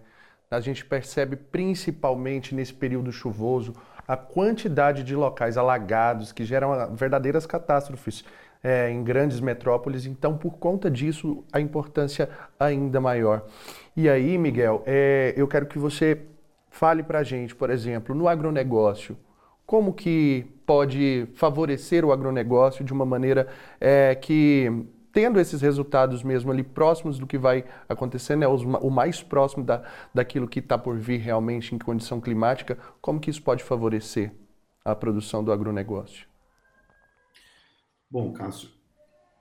A 0.51 0.59
gente 0.59 0.85
percebe 0.85 1.35
principalmente 1.35 2.53
nesse 2.53 2.73
período 2.73 3.11
chuvoso 3.11 3.73
a 4.07 4.15
quantidade 4.15 5.03
de 5.03 5.15
locais 5.15 5.57
alagados 5.57 6.31
que 6.31 6.45
geram 6.45 6.95
verdadeiras 6.95 7.45
catástrofes 7.45 8.23
é, 8.63 8.89
em 8.89 9.03
grandes 9.03 9.39
metrópoles. 9.39 10.05
Então, 10.05 10.37
por 10.37 10.57
conta 10.57 10.89
disso, 10.91 11.43
a 11.51 11.59
importância 11.59 12.29
ainda 12.59 13.01
maior. 13.01 13.45
E 13.95 14.07
aí, 14.07 14.37
Miguel, 14.37 14.83
é, 14.85 15.33
eu 15.35 15.47
quero 15.47 15.65
que 15.65 15.79
você 15.79 16.21
Fale 16.77 17.01
para 17.01 17.17
a 17.17 17.23
gente, 17.23 17.55
por 17.55 17.71
exemplo, 17.71 18.13
no 18.13 18.27
agronegócio, 18.27 19.17
como 19.65 19.91
que 19.91 20.45
pode 20.63 21.27
favorecer 21.33 22.05
o 22.05 22.11
agronegócio 22.11 22.85
de 22.85 22.93
uma 22.93 23.03
maneira 23.03 23.47
é, 23.81 24.13
que, 24.13 24.85
tendo 25.11 25.39
esses 25.39 25.61
resultados 25.61 26.23
mesmo 26.23 26.51
ali 26.51 26.63
próximos 26.63 27.17
do 27.17 27.27
que 27.27 27.37
vai 27.37 27.65
acontecer, 27.87 28.35
né, 28.35 28.47
o 28.47 28.89
mais 28.89 29.21
próximo 29.21 29.63
da, 29.63 29.83
daquilo 30.13 30.47
que 30.47 30.59
está 30.59 30.77
por 30.77 30.97
vir 30.97 31.19
realmente 31.19 31.73
em 31.73 31.77
condição 31.77 32.21
climática, 32.21 32.77
como 33.01 33.19
que 33.19 33.29
isso 33.29 33.41
pode 33.41 33.63
favorecer 33.63 34.31
a 34.83 34.95
produção 34.95 35.43
do 35.43 35.51
agronegócio? 35.51 36.27
Bom, 38.09 38.31
Cássio, 38.31 38.69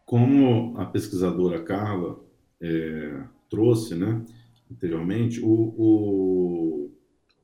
como 0.05 0.77
a 0.79 0.87
pesquisadora 0.87 1.63
Carla 1.63 2.19
é, 2.61 3.23
trouxe 3.49 3.95
né, 3.95 4.25
anteriormente, 4.71 5.41
o, 5.41 5.49
o 5.49 6.97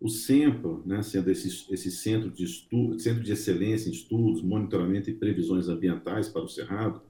o 0.03 0.09
CEMPA, 0.09 0.81
né, 0.85 1.01
sendo 1.01 1.31
esse, 1.31 1.73
esse 1.73 1.89
centro, 1.93 2.29
de 2.29 2.43
estudo, 2.43 2.99
centro 2.99 3.23
de 3.23 3.31
excelência 3.31 3.89
em 3.89 3.93
estudos, 3.93 4.43
monitoramento 4.43 5.09
e 5.09 5.15
previsões 5.15 5.69
ambientais 5.69 6.29
para 6.29 6.43
o 6.43 6.49
Cerrado, 6.49 7.01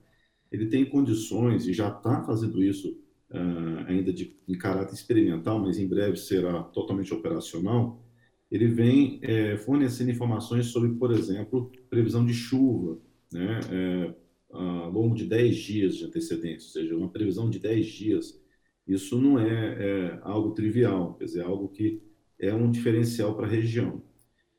ele 0.52 0.66
tem 0.66 0.84
condições, 0.84 1.66
e 1.66 1.72
já 1.72 1.88
está 1.88 2.22
fazendo 2.22 2.62
isso 2.62 3.00
uh, 3.30 3.86
ainda 3.88 4.12
de, 4.12 4.36
em 4.46 4.56
caráter 4.56 4.94
experimental, 4.94 5.58
mas 5.58 5.78
em 5.78 5.88
breve 5.88 6.18
será 6.18 6.62
totalmente 6.62 7.12
operacional, 7.12 8.02
ele 8.50 8.68
vem 8.68 9.18
é, 9.22 9.56
fornecendo 9.56 10.10
informações 10.10 10.66
sobre, 10.66 10.90
por 10.90 11.10
exemplo, 11.10 11.72
previsão 11.88 12.24
de 12.24 12.34
chuva, 12.34 12.98
né, 13.32 13.60
é, 13.70 14.14
ao 14.50 14.90
longo 14.90 15.14
de 15.14 15.24
10 15.24 15.56
dias 15.56 15.96
de 15.96 16.04
antecedência, 16.04 16.66
ou 16.66 16.72
seja, 16.72 16.94
uma 16.94 17.08
previsão 17.08 17.48
de 17.48 17.58
10 17.58 17.86
dias. 17.86 18.38
Isso 18.86 19.18
não 19.18 19.38
é, 19.38 19.48
é 19.48 20.20
algo 20.22 20.50
trivial, 20.50 21.14
quer 21.14 21.24
dizer, 21.24 21.40
é 21.40 21.44
algo 21.44 21.68
que 21.68 22.02
é 22.38 22.52
um 22.52 22.70
diferencial 22.70 23.34
para 23.34 23.46
a 23.46 23.50
região. 23.50 24.02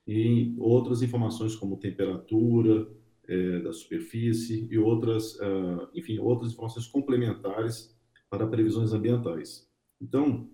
E 0.07 0.55
outras 0.57 1.03
informações 1.03 1.55
como 1.55 1.77
temperatura 1.77 2.89
é, 3.27 3.59
da 3.59 3.71
superfície 3.71 4.67
e 4.69 4.77
outras, 4.77 5.35
uh, 5.35 5.87
enfim, 5.93 6.19
outras 6.19 6.51
informações 6.51 6.87
complementares 6.87 7.95
para 8.29 8.47
previsões 8.47 8.93
ambientais. 8.93 9.67
Então, 10.01 10.49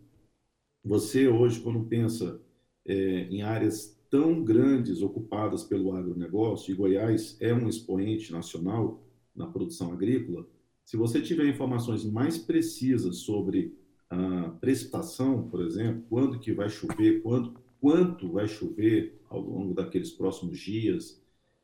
você 0.83 1.27
hoje, 1.27 1.59
quando 1.59 1.85
pensa 1.85 2.41
é, 2.85 3.21
em 3.29 3.41
áreas 3.41 3.97
tão 4.09 4.43
grandes 4.43 5.01
ocupadas 5.01 5.63
pelo 5.63 5.95
agronegócio, 5.95 6.71
e 6.71 6.75
Goiás 6.75 7.37
é 7.39 7.53
um 7.53 7.67
expoente 7.67 8.31
nacional 8.31 9.03
na 9.35 9.47
produção 9.47 9.91
agrícola, 9.93 10.47
se 10.83 10.97
você 10.97 11.21
tiver 11.21 11.47
informações 11.47 12.03
mais 12.03 12.37
precisas 12.37 13.17
sobre 13.17 13.77
a 14.09 14.49
precipitação, 14.59 15.47
por 15.47 15.61
exemplo, 15.61 16.03
quando 16.09 16.39
que 16.39 16.51
vai 16.51 16.67
chover, 16.67 17.21
quando, 17.21 17.59
quanto 17.79 18.31
vai 18.31 18.47
chover 18.47 19.21
ao 19.29 19.39
longo 19.39 19.73
daqueles 19.75 20.11
próximos 20.11 20.59
dias, 20.59 21.21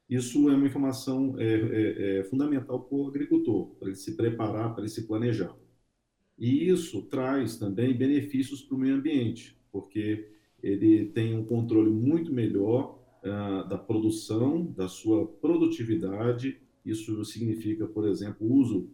isso 0.09 0.49
é 0.49 0.55
uma 0.55 0.67
informação 0.67 1.35
é, 1.39 1.45
é, 1.45 2.19
é 2.19 2.23
fundamental 2.25 2.81
para 2.81 2.97
o 2.97 3.07
agricultor, 3.07 3.75
para 3.75 3.87
ele 3.87 3.97
se 3.97 4.15
preparar, 4.15 4.73
para 4.73 4.83
ele 4.83 4.91
se 4.91 5.07
planejar. 5.07 5.55
E 6.37 6.69
isso 6.69 7.01
traz 7.03 7.57
também 7.57 7.97
benefícios 7.97 8.61
para 8.61 8.75
o 8.75 8.79
meio 8.79 8.95
ambiente, 8.95 9.57
porque 9.71 10.29
ele 10.61 11.05
tem 11.07 11.35
um 11.37 11.45
controle 11.45 11.89
muito 11.89 12.31
melhor 12.33 12.99
uh, 13.23 13.67
da 13.67 13.77
produção, 13.77 14.65
da 14.65 14.87
sua 14.87 15.25
produtividade. 15.25 16.59
Isso 16.85 17.23
significa, 17.25 17.87
por 17.87 18.07
exemplo, 18.07 18.51
uso 18.51 18.89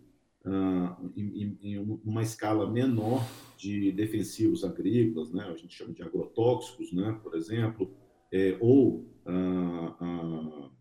uh, 0.46 1.12
em, 1.16 1.58
em, 1.62 2.00
uma 2.06 2.22
escala 2.22 2.70
menor 2.70 3.28
de 3.58 3.92
defensivos 3.92 4.64
agrícolas, 4.64 5.32
né? 5.32 5.44
a 5.44 5.56
gente 5.56 5.76
chama 5.76 5.94
de 5.94 6.04
agrotóxicos, 6.04 6.94
né? 6.94 7.20
por 7.24 7.36
exemplo, 7.36 7.92
é, 8.32 8.58
ou 8.60 9.06
uh, 9.26 10.72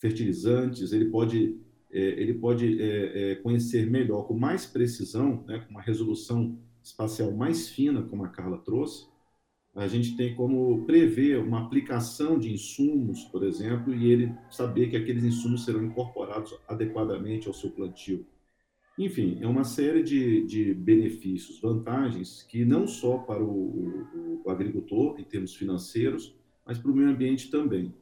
fertilizantes, 0.00 0.92
ele 0.92 1.06
pode, 1.06 1.58
é, 1.90 1.98
ele 1.98 2.34
pode 2.34 2.80
é, 2.80 3.36
conhecer 3.36 3.90
melhor, 3.90 4.26
com 4.26 4.34
mais 4.34 4.66
precisão, 4.66 5.44
né? 5.46 5.60
com 5.60 5.70
uma 5.70 5.82
resolução 5.82 6.58
espacial 6.82 7.32
mais 7.32 7.68
fina, 7.68 8.02
como 8.02 8.24
a 8.24 8.28
Carla 8.28 8.58
trouxe, 8.58 9.06
a 9.74 9.88
gente 9.88 10.16
tem 10.16 10.34
como 10.36 10.84
prever 10.86 11.38
uma 11.38 11.64
aplicação 11.64 12.38
de 12.38 12.52
insumos, 12.52 13.24
por 13.24 13.42
exemplo, 13.42 13.92
e 13.92 14.06
ele 14.06 14.32
saber 14.48 14.88
que 14.88 14.96
aqueles 14.96 15.24
insumos 15.24 15.64
serão 15.64 15.82
incorporados 15.82 16.56
adequadamente 16.68 17.48
ao 17.48 17.54
seu 17.54 17.70
plantio. 17.70 18.24
Enfim, 18.96 19.38
é 19.40 19.46
uma 19.48 19.64
série 19.64 20.04
de, 20.04 20.46
de 20.46 20.72
benefícios, 20.72 21.60
vantagens, 21.60 22.44
que 22.44 22.64
não 22.64 22.86
só 22.86 23.18
para 23.18 23.42
o, 23.42 23.48
o, 23.50 24.42
o 24.44 24.50
agricultor, 24.50 25.18
em 25.18 25.24
termos 25.24 25.56
financeiros, 25.56 26.36
mas 26.64 26.78
para 26.78 26.92
o 26.92 26.94
meio 26.94 27.08
ambiente 27.08 27.50
também. 27.50 27.92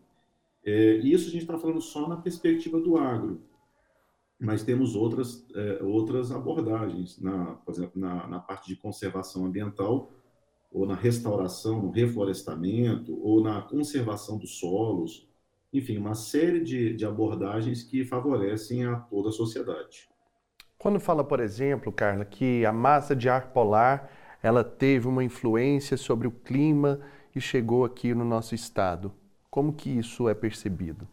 É, 0.64 0.96
isso 0.96 1.28
a 1.28 1.32
gente 1.32 1.42
está 1.42 1.58
falando 1.58 1.80
só 1.80 2.08
na 2.08 2.16
perspectiva 2.16 2.80
do 2.80 2.96
agro, 2.96 3.42
mas 4.38 4.62
temos 4.62 4.94
outras, 4.94 5.46
é, 5.54 5.82
outras 5.82 6.30
abordagens, 6.30 7.20
na, 7.20 7.56
por 7.56 7.74
exemplo, 7.74 8.00
na, 8.00 8.26
na 8.28 8.38
parte 8.38 8.68
de 8.68 8.76
conservação 8.76 9.44
ambiental, 9.44 10.12
ou 10.70 10.86
na 10.86 10.94
restauração, 10.94 11.82
no 11.82 11.90
reflorestamento, 11.90 13.18
ou 13.22 13.42
na 13.42 13.60
conservação 13.62 14.38
dos 14.38 14.58
solos, 14.58 15.28
enfim, 15.72 15.98
uma 15.98 16.14
série 16.14 16.60
de, 16.60 16.94
de 16.94 17.04
abordagens 17.04 17.82
que 17.82 18.04
favorecem 18.04 18.84
a 18.84 18.96
toda 18.96 19.28
a 19.28 19.32
sociedade. 19.32 20.08
Quando 20.78 20.98
fala, 20.98 21.22
por 21.22 21.40
exemplo, 21.40 21.92
Carla, 21.92 22.24
que 22.24 22.64
a 22.66 22.72
massa 22.72 23.14
de 23.14 23.28
ar 23.28 23.52
polar 23.52 24.10
ela 24.42 24.64
teve 24.64 25.06
uma 25.06 25.22
influência 25.22 25.96
sobre 25.96 26.26
o 26.26 26.32
clima 26.32 27.00
e 27.34 27.40
chegou 27.40 27.84
aqui 27.84 28.12
no 28.12 28.24
nosso 28.24 28.54
estado, 28.54 29.12
como 29.52 29.74
que 29.74 29.90
isso 29.90 30.30
é 30.30 30.34
percebido? 30.34 31.06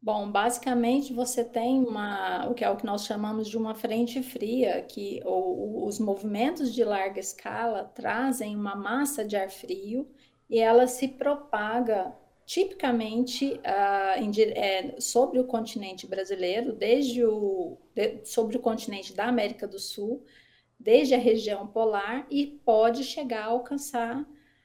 Bom, 0.00 0.30
basicamente 0.30 1.12
você 1.12 1.44
tem 1.44 1.80
uma, 1.80 2.48
o 2.48 2.54
que 2.54 2.64
é 2.64 2.70
o 2.70 2.76
que 2.76 2.86
nós 2.86 3.04
chamamos 3.04 3.48
de 3.48 3.58
uma 3.58 3.74
frente 3.74 4.22
fria, 4.22 4.80
que 4.82 5.20
os 5.24 5.98
movimentos 5.98 6.72
de 6.72 6.84
larga 6.84 7.18
escala 7.18 7.82
trazem 7.82 8.54
uma 8.54 8.76
massa 8.76 9.24
de 9.24 9.36
ar 9.36 9.50
frio 9.50 10.08
e 10.48 10.60
ela 10.60 10.86
se 10.86 11.08
propaga 11.08 12.14
tipicamente 12.46 13.54
uh, 13.54 14.22
em, 14.22 14.30
é, 14.52 15.00
sobre 15.00 15.40
o 15.40 15.44
continente 15.44 16.06
brasileiro, 16.06 16.72
desde 16.72 17.24
o, 17.24 17.76
de, 17.92 18.24
sobre 18.24 18.56
o 18.56 18.60
continente 18.60 19.12
da 19.12 19.26
América 19.26 19.66
do 19.66 19.80
Sul, 19.80 20.24
desde 20.78 21.14
a 21.14 21.18
região 21.18 21.66
polar 21.66 22.24
e 22.30 22.46
pode 22.64 23.02
chegar 23.02 23.46
a 23.46 23.50
alcançar 23.50 24.24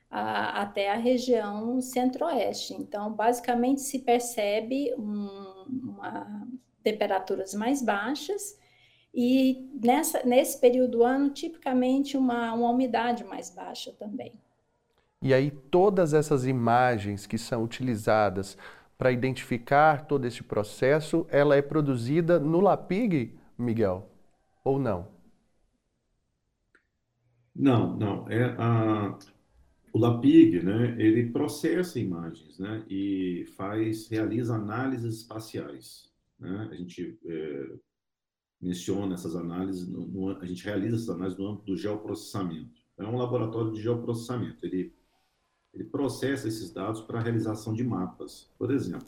até 0.09 0.91
a 0.91 0.95
região 0.95 1.81
centro-oeste. 1.81 2.73
Então, 2.73 3.11
basicamente, 3.11 3.81
se 3.81 3.99
percebe 3.99 4.93
um, 4.97 5.65
uma, 5.83 6.47
temperaturas 6.83 7.53
mais 7.53 7.81
baixas 7.81 8.57
e 9.13 9.67
nessa, 9.83 10.23
nesse 10.23 10.59
período 10.59 10.91
do 10.91 11.03
ano, 11.03 11.29
tipicamente, 11.29 12.15
uma, 12.15 12.53
uma 12.53 12.69
umidade 12.69 13.23
mais 13.23 13.49
baixa 13.49 13.91
também. 13.93 14.33
E 15.21 15.33
aí 15.33 15.49
todas 15.49 16.13
essas 16.13 16.45
imagens 16.45 17.25
que 17.25 17.37
são 17.37 17.63
utilizadas 17.63 18.57
para 18.97 19.11
identificar 19.11 20.05
todo 20.05 20.25
esse 20.25 20.43
processo, 20.43 21.25
ela 21.29 21.55
é 21.55 21.61
produzida 21.61 22.39
no 22.39 22.59
LAPIG, 22.59 23.37
Miguel, 23.57 24.07
ou 24.63 24.79
não? 24.79 25.07
Não, 27.55 27.95
não. 27.97 28.29
É 28.29 28.55
a, 28.57 29.17
o 29.97 29.99
LAPIG, 29.99 30.63
né, 30.63 30.95
ele 30.99 31.31
processa 31.31 31.99
imagens, 31.99 32.59
né, 32.59 32.85
e 32.87 33.45
faz, 33.55 34.07
realiza 34.07 34.55
análises 34.55 35.21
espaciais, 35.21 36.11
né? 36.39 36.69
A 36.71 36.75
gente 36.75 37.17
é, 37.25 37.71
menciona 38.61 39.15
essas 39.15 39.35
análises, 39.35 39.87
no, 39.87 40.07
no, 40.07 40.37
a 40.37 40.45
gente 40.45 40.63
realiza 40.63 40.95
essas 40.95 41.09
análises 41.09 41.39
no 41.39 41.47
âmbito 41.47 41.65
do 41.65 41.75
geoprocessamento. 41.75 42.81
É 42.97 43.03
um 43.05 43.17
laboratório 43.17 43.71
de 43.73 43.81
geoprocessamento. 43.81 44.65
Ele 44.65 44.93
ele 45.73 45.83
processa 45.83 46.47
esses 46.47 46.71
dados 46.71 47.01
para 47.01 47.19
a 47.19 47.21
realização 47.21 47.71
de 47.71 47.83
mapas, 47.83 48.51
por 48.57 48.71
exemplo. 48.71 49.07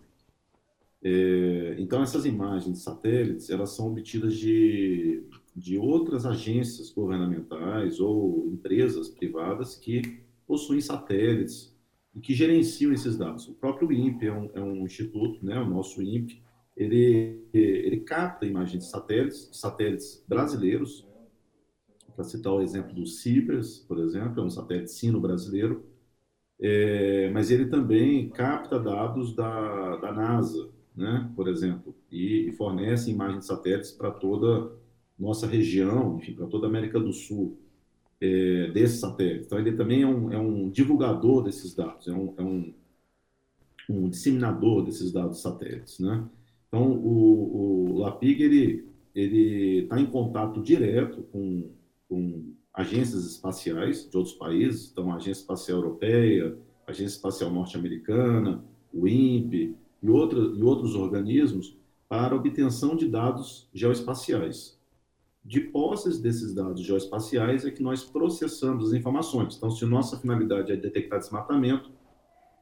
É, 1.02 1.76
então, 1.80 2.04
essas 2.04 2.26
imagens 2.26 2.78
de 2.78 2.84
satélites, 2.84 3.50
elas 3.50 3.72
são 3.72 3.88
obtidas 3.88 4.36
de, 4.36 5.24
de 5.56 5.80
outras 5.80 6.28
agências 6.28 6.92
governamentais 6.92 8.00
ou 8.00 8.48
empresas 8.52 9.10
privadas 9.10 9.76
que 9.76 10.22
possuem 10.50 10.82
satélites 10.82 11.72
e 12.16 12.20
que 12.20 12.34
gerenciam 12.34 12.92
esses 12.92 13.16
dados. 13.16 13.48
O 13.48 13.54
próprio 13.54 13.92
INPE 13.92 14.26
é 14.26 14.34
um, 14.34 14.50
é 14.56 14.60
um 14.60 14.84
instituto, 14.84 15.46
né, 15.46 15.60
o 15.60 15.70
nosso 15.70 16.02
INPE, 16.02 16.42
ele, 16.76 17.48
ele 17.54 18.00
capta 18.00 18.48
imagens 18.48 18.84
de 18.84 18.90
satélites, 18.90 19.48
satélites 19.54 20.26
brasileiros, 20.28 21.08
para 22.16 22.24
citar 22.24 22.52
o 22.52 22.62
exemplo 22.62 22.96
do 22.96 23.06
CIBERS, 23.06 23.86
por 23.88 24.00
exemplo, 24.00 24.42
é 24.42 24.44
um 24.44 24.50
satélite 24.50 24.92
sino-brasileiro, 24.92 25.86
é, 26.60 27.30
mas 27.30 27.52
ele 27.52 27.68
também 27.68 28.28
capta 28.30 28.80
dados 28.80 29.36
da, 29.36 29.98
da 29.98 30.12
NASA, 30.12 30.72
né, 30.96 31.32
por 31.36 31.48
exemplo, 31.48 31.96
e, 32.12 32.50
e 32.50 32.52
fornece 32.54 33.12
imagens 33.12 33.42
de 33.42 33.46
satélites 33.46 33.92
para 33.92 34.10
toda 34.10 34.76
nossa 35.18 35.46
região, 35.46 36.18
enfim, 36.18 36.34
para 36.34 36.48
toda 36.48 36.66
a 36.66 36.70
América 36.70 37.00
do 37.00 37.14
Sul, 37.14 37.69
é, 38.22 38.72
desses 38.72 39.00
satélites. 39.00 39.48
Então, 39.48 39.60
ele 39.60 39.74
também 39.74 40.02
é 40.02 40.08
um, 40.08 40.32
é 40.32 40.38
um 40.38 40.70
divulgador 40.70 41.44
desses 41.44 41.74
dados, 41.74 42.08
é 42.08 42.12
um, 42.12 42.34
é 42.38 42.42
um, 42.42 42.74
um 43.90 44.10
disseminador 44.10 44.84
desses 44.84 45.12
dados 45.12 45.42
satélites, 45.42 46.00
né? 46.00 46.28
Então, 46.68 46.92
o, 46.92 47.94
o 47.94 47.98
LAPIG, 48.00 48.86
ele 49.16 49.80
está 49.84 50.00
em 50.00 50.06
contato 50.06 50.62
direto 50.62 51.24
com, 51.32 51.72
com 52.08 52.54
agências 52.74 53.26
espaciais 53.26 54.08
de 54.10 54.16
outros 54.16 54.36
países, 54.36 54.92
então 54.92 55.12
a 55.12 55.16
Agência 55.16 55.42
Espacial 55.42 55.80
Europeia, 55.80 56.56
a 56.88 56.92
Agência 56.92 57.16
Espacial 57.16 57.50
Norte-Americana, 57.52 58.64
o 58.94 59.08
INPE 59.08 59.76
e, 60.02 60.10
outra, 60.10 60.40
e 60.40 60.64
outros 60.64 60.96
organismos 60.96 61.76
para 62.08 62.36
obtenção 62.36 62.96
de 62.96 63.08
dados 63.08 63.68
geoespaciais. 63.74 64.79
De 65.50 65.62
posses 65.62 66.20
desses 66.20 66.54
dados 66.54 66.80
geoespaciais 66.84 67.66
é 67.66 67.72
que 67.72 67.82
nós 67.82 68.04
processamos 68.04 68.90
as 68.90 68.94
informações. 68.94 69.58
Então, 69.58 69.72
se 69.72 69.84
nossa 69.84 70.16
finalidade 70.16 70.72
é 70.72 70.76
detectar 70.76 71.18
desmatamento, 71.18 71.90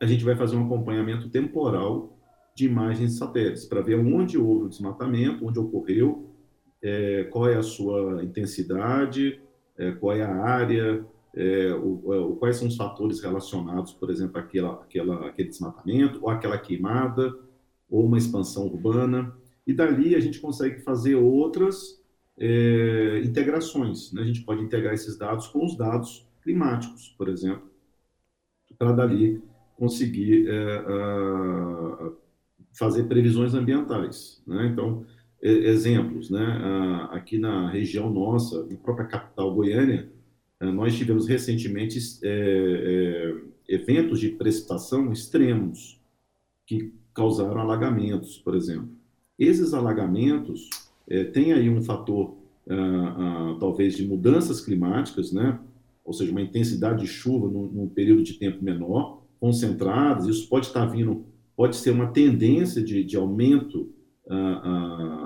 a 0.02 0.06
gente 0.06 0.24
vai 0.24 0.38
fazer 0.38 0.56
um 0.56 0.66
acompanhamento 0.66 1.30
temporal 1.30 2.18
de 2.56 2.66
imagens 2.66 3.12
de 3.12 3.18
satélites 3.18 3.66
para 3.66 3.82
ver 3.82 3.96
onde 4.00 4.38
houve 4.38 4.68
o 4.68 4.70
desmatamento, 4.70 5.46
onde 5.46 5.60
ocorreu, 5.60 6.34
é, 6.82 7.26
qual 7.26 7.50
é 7.50 7.58
a 7.58 7.62
sua 7.62 8.24
intensidade, 8.24 9.38
é, 9.78 9.92
qual 9.92 10.16
é 10.16 10.24
a 10.24 10.34
área, 10.34 11.06
é, 11.36 11.74
o, 11.74 12.14
é, 12.14 12.20
o, 12.20 12.38
quais 12.38 12.56
são 12.56 12.70
os 12.70 12.78
fatores 12.78 13.20
relacionados, 13.20 13.92
por 13.92 14.10
exemplo, 14.10 14.40
àquela, 14.40 14.76
àquela, 14.76 15.28
àquele 15.28 15.50
desmatamento, 15.50 16.20
ou 16.22 16.30
aquela 16.30 16.58
queimada, 16.58 17.38
ou 17.90 18.06
uma 18.06 18.18
expansão 18.18 18.66
urbana. 18.66 19.36
E 19.68 19.74
dali 19.74 20.16
a 20.16 20.22
gente 20.22 20.40
consegue 20.40 20.80
fazer 20.80 21.16
outras 21.16 21.97
é, 22.40 23.22
integrações. 23.24 24.12
Né? 24.14 24.22
A 24.22 24.26
gente 24.26 24.42
pode 24.42 24.64
integrar 24.64 24.94
esses 24.94 25.18
dados 25.18 25.48
com 25.48 25.66
os 25.66 25.76
dados 25.76 26.28
climáticos, 26.42 27.14
por 27.18 27.30
exemplo, 27.30 27.70
para 28.78 28.92
dali 28.92 29.42
conseguir 29.76 30.48
é, 30.48 30.78
a, 30.88 32.12
fazer 32.78 33.04
previsões 33.04 33.54
ambientais. 33.54 34.42
Né? 34.46 34.68
Então, 34.68 35.06
exemplos, 35.42 36.30
né? 36.30 37.08
Aqui 37.12 37.38
na 37.38 37.70
região 37.70 38.12
nossa, 38.12 38.66
na 38.66 38.76
própria 38.76 39.06
capital 39.06 39.54
Goiânia, 39.54 40.10
eh, 40.60 40.72
nós 40.72 40.96
tivemos 40.96 41.28
recentemente 41.28 42.00
é, 42.24 43.36
é, 43.68 43.76
eventos 43.76 44.20
de 44.20 44.30
precipitação 44.30 45.12
extremos 45.12 46.02
que 46.66 46.94
causaram 47.14 47.62
alagamentos, 47.62 48.38
por 48.38 48.56
exemplo. 48.56 48.90
Esses 49.38 49.74
alagamentos 49.74 50.70
é, 51.10 51.24
têm 51.24 51.54
aí 51.54 51.70
um 51.70 51.82
fator, 51.82 52.38
ah, 52.70 52.76
ah, 52.76 53.58
talvez, 53.60 53.96
de 53.96 54.06
mudanças 54.06 54.60
climáticas, 54.62 55.32
né? 55.32 55.60
Ou 56.04 56.14
seja, 56.14 56.32
uma 56.32 56.42
intensidade 56.42 57.02
de 57.02 57.08
chuva 57.08 57.48
num, 57.48 57.68
num 57.68 57.90
período 57.90 58.24
de 58.24 58.34
tempo 58.34 58.64
menor, 58.64 59.24
concentradas. 59.40 60.28
Isso 60.28 60.48
pode 60.48 60.68
estar 60.68 60.86
vindo, 60.86 61.26
pode 61.56 61.76
ser 61.76 61.92
uma 61.92 62.08
tendência 62.08 62.82
de, 62.82 63.04
de 63.04 63.16
aumento 63.18 63.94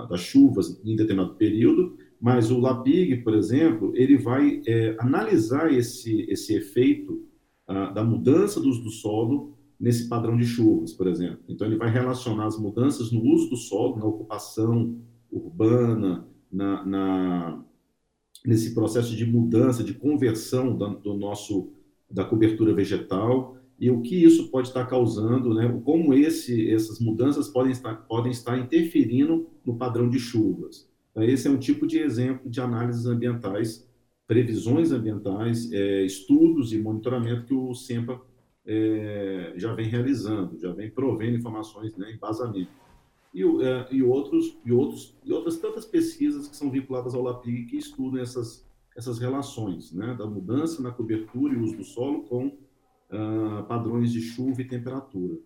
das 0.08 0.22
chuvas 0.22 0.80
em 0.86 0.96
determinado 0.96 1.34
período, 1.34 1.98
mas 2.20 2.52
o 2.52 2.60
LAPIG, 2.60 3.24
por 3.24 3.34
exemplo, 3.34 3.92
ele 3.96 4.16
vai 4.16 4.62
é, 4.68 4.96
analisar 5.00 5.74
esse, 5.74 6.22
esse 6.30 6.54
efeito 6.54 7.26
da 7.96 8.04
mudança 8.04 8.60
do 8.60 8.70
uso 8.70 8.84
do 8.84 8.90
solo 8.92 9.58
nesse 9.80 10.08
padrão 10.10 10.38
de 10.38 10.46
chuvas, 10.46 10.94
por 10.94 11.08
exemplo. 11.08 11.40
Então, 11.48 11.66
ele 11.66 11.78
vai 11.78 11.90
relacionar 11.90 12.46
as 12.46 12.60
mudanças 12.60 13.12
no 13.12 13.24
uso 13.24 13.50
do 13.50 13.56
solo, 13.56 13.98
na 13.98 14.06
ocupação 14.06 14.96
urbana, 15.32 16.28
na, 16.52 16.86
na 16.86 17.66
nesse 18.46 18.74
processo 18.74 19.16
de 19.16 19.26
mudança, 19.26 19.84
de 19.84 19.94
conversão 19.94 20.76
da, 20.78 20.88
do 20.88 21.14
nosso 21.14 21.72
da 22.10 22.26
cobertura 22.26 22.74
vegetal, 22.74 23.58
e 23.80 23.90
o 23.90 24.02
que 24.02 24.24
isso 24.24 24.50
pode 24.50 24.68
estar 24.68 24.86
causando, 24.86 25.54
né? 25.54 25.82
como 25.84 26.14
esse, 26.14 26.70
essas 26.72 27.00
mudanças 27.00 27.48
podem 27.48 27.72
estar, 27.72 27.96
podem 27.96 28.32
estar 28.32 28.58
interferindo 28.58 29.48
no 29.66 29.76
padrão 29.76 30.10
de 30.10 30.20
chuvas. 30.20 30.88
Então, 31.10 31.24
esse 31.24 31.48
é 31.48 31.52
um 31.52 31.58
tipo 31.58 31.88
de 31.88 31.98
exemplo 31.98 32.50
de 32.50 32.62
análises 32.62 33.06
ambientais, 33.06 33.90
previsões 34.28 34.92
ambientais, 34.92 35.72
é, 35.72 36.06
estudos 36.06 36.74
e 36.74 36.78
monitoramento 36.78 37.46
que 37.46 37.54
o 37.54 37.74
SEMPA 37.74 38.22
é, 38.66 39.54
já 39.58 39.74
vem 39.74 39.88
realizando, 39.88 40.60
já 40.60 40.72
vem 40.72 40.92
provendo 40.92 41.38
informações, 41.38 41.96
né, 41.98 42.12
embasamento. 42.14 42.70
E, 43.34 43.44
é, 43.44 43.88
e, 43.92 44.04
outros, 44.04 44.58
e, 44.66 44.72
outros, 44.72 45.18
e 45.24 45.32
outras 45.32 45.58
tantas 45.58 45.86
pesquisas 45.86 46.48
que 46.48 46.56
são 46.56 46.70
vinculadas 46.70 47.16
ao 47.16 47.22
LAPIG 47.22 47.66
que 47.66 47.78
estudam 47.78 48.22
essas, 48.22 48.68
essas 48.96 49.20
relações 49.20 49.94
né, 49.94 50.14
da 50.16 50.26
mudança 50.26 50.82
na 50.82 50.92
cobertura 50.92 51.54
e 51.54 51.58
uso 51.58 51.78
do 51.78 51.84
solo 51.84 52.24
com 52.24 52.48
uh, 52.48 53.64
padrões 53.68 54.12
de 54.12 54.22
chuva 54.22 54.62
e 54.62 54.68
temperatura. 54.68 55.40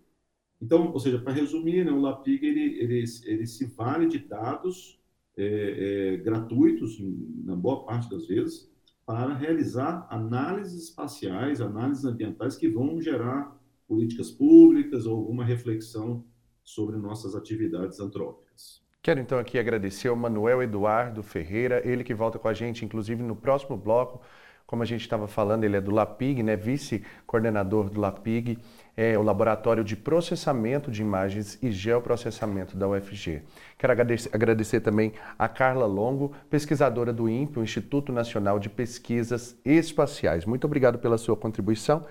Então, 0.60 0.90
ou 0.92 0.98
seja, 0.98 1.18
para 1.18 1.32
resumir, 1.32 1.84
né, 1.84 1.92
o 1.92 2.00
LAPIG 2.00 2.44
ele, 2.44 2.80
ele, 2.80 3.04
ele 3.24 3.46
se 3.46 3.66
vale 3.66 4.06
de 4.06 4.18
dados 4.18 4.98
é, 5.36 6.14
é, 6.14 6.16
gratuitos, 6.16 6.98
na 7.44 7.54
boa 7.54 7.84
parte 7.84 8.10
das 8.10 8.26
vezes, 8.26 8.70
para 9.04 9.34
realizar 9.34 10.06
análises 10.10 10.84
espaciais, 10.84 11.60
análises 11.60 12.04
ambientais 12.04 12.56
que 12.56 12.68
vão 12.68 13.00
gerar 13.00 13.56
políticas 13.86 14.30
públicas 14.30 15.06
ou 15.06 15.16
alguma 15.16 15.44
reflexão 15.44 16.24
sobre 16.66 16.96
nossas 16.96 17.36
atividades 17.36 18.00
antrópicas. 18.00 18.82
Quero 19.00 19.20
então 19.20 19.38
aqui 19.38 19.56
agradecer 19.56 20.08
ao 20.08 20.16
Manuel 20.16 20.64
Eduardo 20.64 21.22
Ferreira, 21.22 21.80
ele 21.88 22.02
que 22.02 22.12
volta 22.12 22.40
com 22.40 22.48
a 22.48 22.52
gente, 22.52 22.84
inclusive 22.84 23.22
no 23.22 23.36
próximo 23.36 23.76
bloco, 23.76 24.20
como 24.66 24.82
a 24.82 24.86
gente 24.86 25.02
estava 25.02 25.28
falando, 25.28 25.62
ele 25.62 25.76
é 25.76 25.80
do 25.80 25.92
LAPIG, 25.92 26.42
né, 26.42 26.56
vice-coordenador 26.56 27.88
do 27.88 28.00
LAPIG, 28.00 28.58
é 28.96 29.16
o 29.16 29.22
Laboratório 29.22 29.84
de 29.84 29.94
Processamento 29.94 30.90
de 30.90 31.02
Imagens 31.02 31.56
e 31.62 31.70
Geoprocessamento 31.70 32.76
da 32.76 32.88
UFG. 32.88 33.42
Quero 33.78 33.92
agradecer, 33.92 34.30
agradecer 34.32 34.80
também 34.80 35.12
a 35.38 35.46
Carla 35.46 35.86
Longo, 35.86 36.32
pesquisadora 36.50 37.12
do 37.12 37.28
INPE, 37.28 37.60
o 37.60 37.62
Instituto 37.62 38.12
Nacional 38.12 38.58
de 38.58 38.68
Pesquisas 38.68 39.56
Espaciais. 39.64 40.44
Muito 40.44 40.64
obrigado 40.64 40.98
pela 40.98 41.16
sua 41.16 41.36
contribuição. 41.36 42.04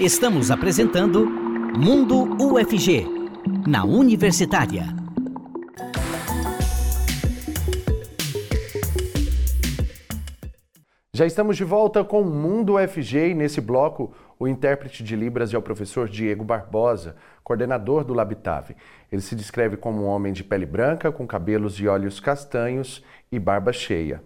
Estamos 0.00 0.50
apresentando 0.50 1.26
Mundo 1.76 2.42
UFG, 2.42 3.23
na 3.66 3.84
Universitária. 3.84 4.86
Já 11.12 11.24
estamos 11.26 11.56
de 11.56 11.64
volta 11.64 12.02
com 12.02 12.22
o 12.22 12.24
Mundo 12.24 12.74
UFG 12.74 13.28
e 13.28 13.34
nesse 13.34 13.60
bloco 13.60 14.12
o 14.38 14.48
intérprete 14.48 15.04
de 15.04 15.14
Libras 15.14 15.54
é 15.54 15.58
o 15.58 15.62
professor 15.62 16.08
Diego 16.08 16.42
Barbosa, 16.44 17.16
coordenador 17.44 18.04
do 18.04 18.12
Labitave. 18.12 18.74
Ele 19.12 19.22
se 19.22 19.36
descreve 19.36 19.76
como 19.76 20.02
um 20.02 20.06
homem 20.06 20.32
de 20.32 20.42
pele 20.42 20.66
branca, 20.66 21.12
com 21.12 21.26
cabelos 21.26 21.78
e 21.78 21.86
olhos 21.86 22.18
castanhos 22.18 23.04
e 23.30 23.38
barba 23.38 23.72
cheia. 23.72 24.22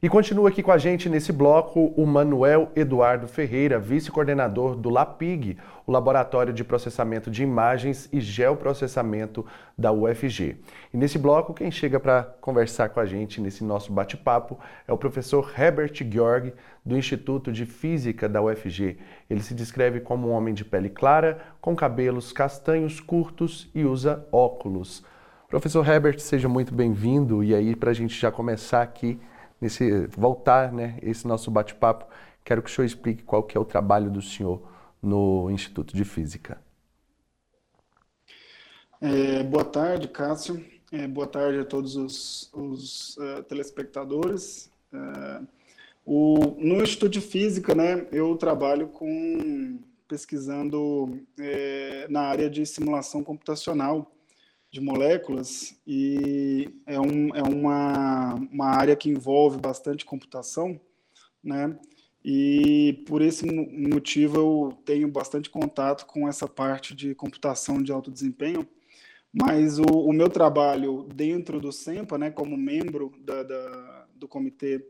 E 0.00 0.08
continua 0.08 0.48
aqui 0.48 0.62
com 0.62 0.70
a 0.70 0.78
gente 0.78 1.08
nesse 1.08 1.32
bloco 1.32 1.92
o 1.96 2.06
Manuel 2.06 2.70
Eduardo 2.76 3.26
Ferreira, 3.26 3.80
vice-coordenador 3.80 4.76
do 4.76 4.88
LAPIG, 4.88 5.58
o 5.84 5.90
Laboratório 5.90 6.52
de 6.52 6.62
Processamento 6.62 7.28
de 7.28 7.42
Imagens 7.42 8.08
e 8.12 8.20
Geoprocessamento 8.20 9.44
da 9.76 9.90
UFG. 9.90 10.56
E 10.94 10.96
nesse 10.96 11.18
bloco, 11.18 11.52
quem 11.52 11.68
chega 11.72 11.98
para 11.98 12.22
conversar 12.40 12.90
com 12.90 13.00
a 13.00 13.06
gente 13.06 13.40
nesse 13.40 13.64
nosso 13.64 13.92
bate-papo 13.92 14.56
é 14.86 14.92
o 14.92 14.96
professor 14.96 15.52
Herbert 15.58 15.94
Georg, 16.08 16.54
do 16.86 16.96
Instituto 16.96 17.50
de 17.50 17.66
Física 17.66 18.28
da 18.28 18.40
UFG. 18.40 18.98
Ele 19.28 19.42
se 19.42 19.52
descreve 19.52 19.98
como 19.98 20.28
um 20.28 20.30
homem 20.30 20.54
de 20.54 20.64
pele 20.64 20.90
clara, 20.90 21.40
com 21.60 21.74
cabelos 21.74 22.30
castanhos 22.30 23.00
curtos 23.00 23.68
e 23.74 23.84
usa 23.84 24.24
óculos. 24.30 25.04
Professor 25.48 25.84
Herbert, 25.84 26.20
seja 26.20 26.48
muito 26.48 26.72
bem-vindo. 26.72 27.42
E 27.42 27.52
aí, 27.52 27.74
para 27.74 27.90
a 27.90 27.94
gente 27.94 28.16
já 28.16 28.30
começar 28.30 28.80
aqui 28.80 29.18
nesse 29.60 30.06
voltar, 30.06 30.72
né, 30.72 30.98
esse 31.02 31.26
nosso 31.26 31.50
bate-papo, 31.50 32.06
quero 32.44 32.62
que 32.62 32.70
o 32.70 32.72
senhor 32.72 32.86
explique 32.86 33.22
qual 33.22 33.42
que 33.42 33.56
é 33.56 33.60
o 33.60 33.64
trabalho 33.64 34.10
do 34.10 34.22
senhor 34.22 34.62
no 35.02 35.50
Instituto 35.50 35.94
de 35.94 36.04
Física. 36.04 36.60
É, 39.00 39.42
boa 39.44 39.64
tarde, 39.64 40.08
Cássio. 40.08 40.64
É, 40.90 41.06
boa 41.06 41.26
tarde 41.26 41.60
a 41.60 41.64
todos 41.64 41.96
os, 41.96 42.50
os 42.52 43.16
uh, 43.18 43.42
telespectadores. 43.44 44.70
Uh, 44.92 45.46
o, 46.04 46.56
no 46.58 46.82
Instituto 46.82 47.12
de 47.12 47.20
Física, 47.20 47.74
né, 47.74 48.06
eu 48.10 48.36
trabalho 48.36 48.88
com 48.88 49.78
pesquisando 50.08 51.20
é, 51.38 52.06
na 52.08 52.22
área 52.22 52.48
de 52.48 52.64
simulação 52.64 53.22
computacional 53.22 54.10
de 54.70 54.80
moléculas 54.80 55.74
e 55.86 56.68
é, 56.86 57.00
um, 57.00 57.34
é 57.34 57.42
uma, 57.42 58.34
uma 58.52 58.66
área 58.66 58.94
que 58.94 59.08
envolve 59.08 59.58
bastante 59.58 60.04
computação, 60.04 60.78
né? 61.42 61.78
E 62.24 63.04
por 63.06 63.22
esse 63.22 63.46
motivo 63.46 64.36
eu 64.36 64.78
tenho 64.84 65.08
bastante 65.08 65.48
contato 65.48 66.04
com 66.04 66.28
essa 66.28 66.46
parte 66.46 66.94
de 66.94 67.14
computação 67.14 67.82
de 67.82 67.90
alto 67.90 68.10
desempenho, 68.10 68.68
mas 69.32 69.78
o, 69.78 69.84
o 69.84 70.12
meu 70.12 70.28
trabalho 70.28 71.08
dentro 71.14 71.60
do 71.60 71.72
SEMPA, 71.72 72.18
né, 72.18 72.30
como 72.30 72.56
membro 72.56 73.12
da, 73.20 73.42
da 73.42 74.06
do 74.14 74.26
comitê 74.26 74.84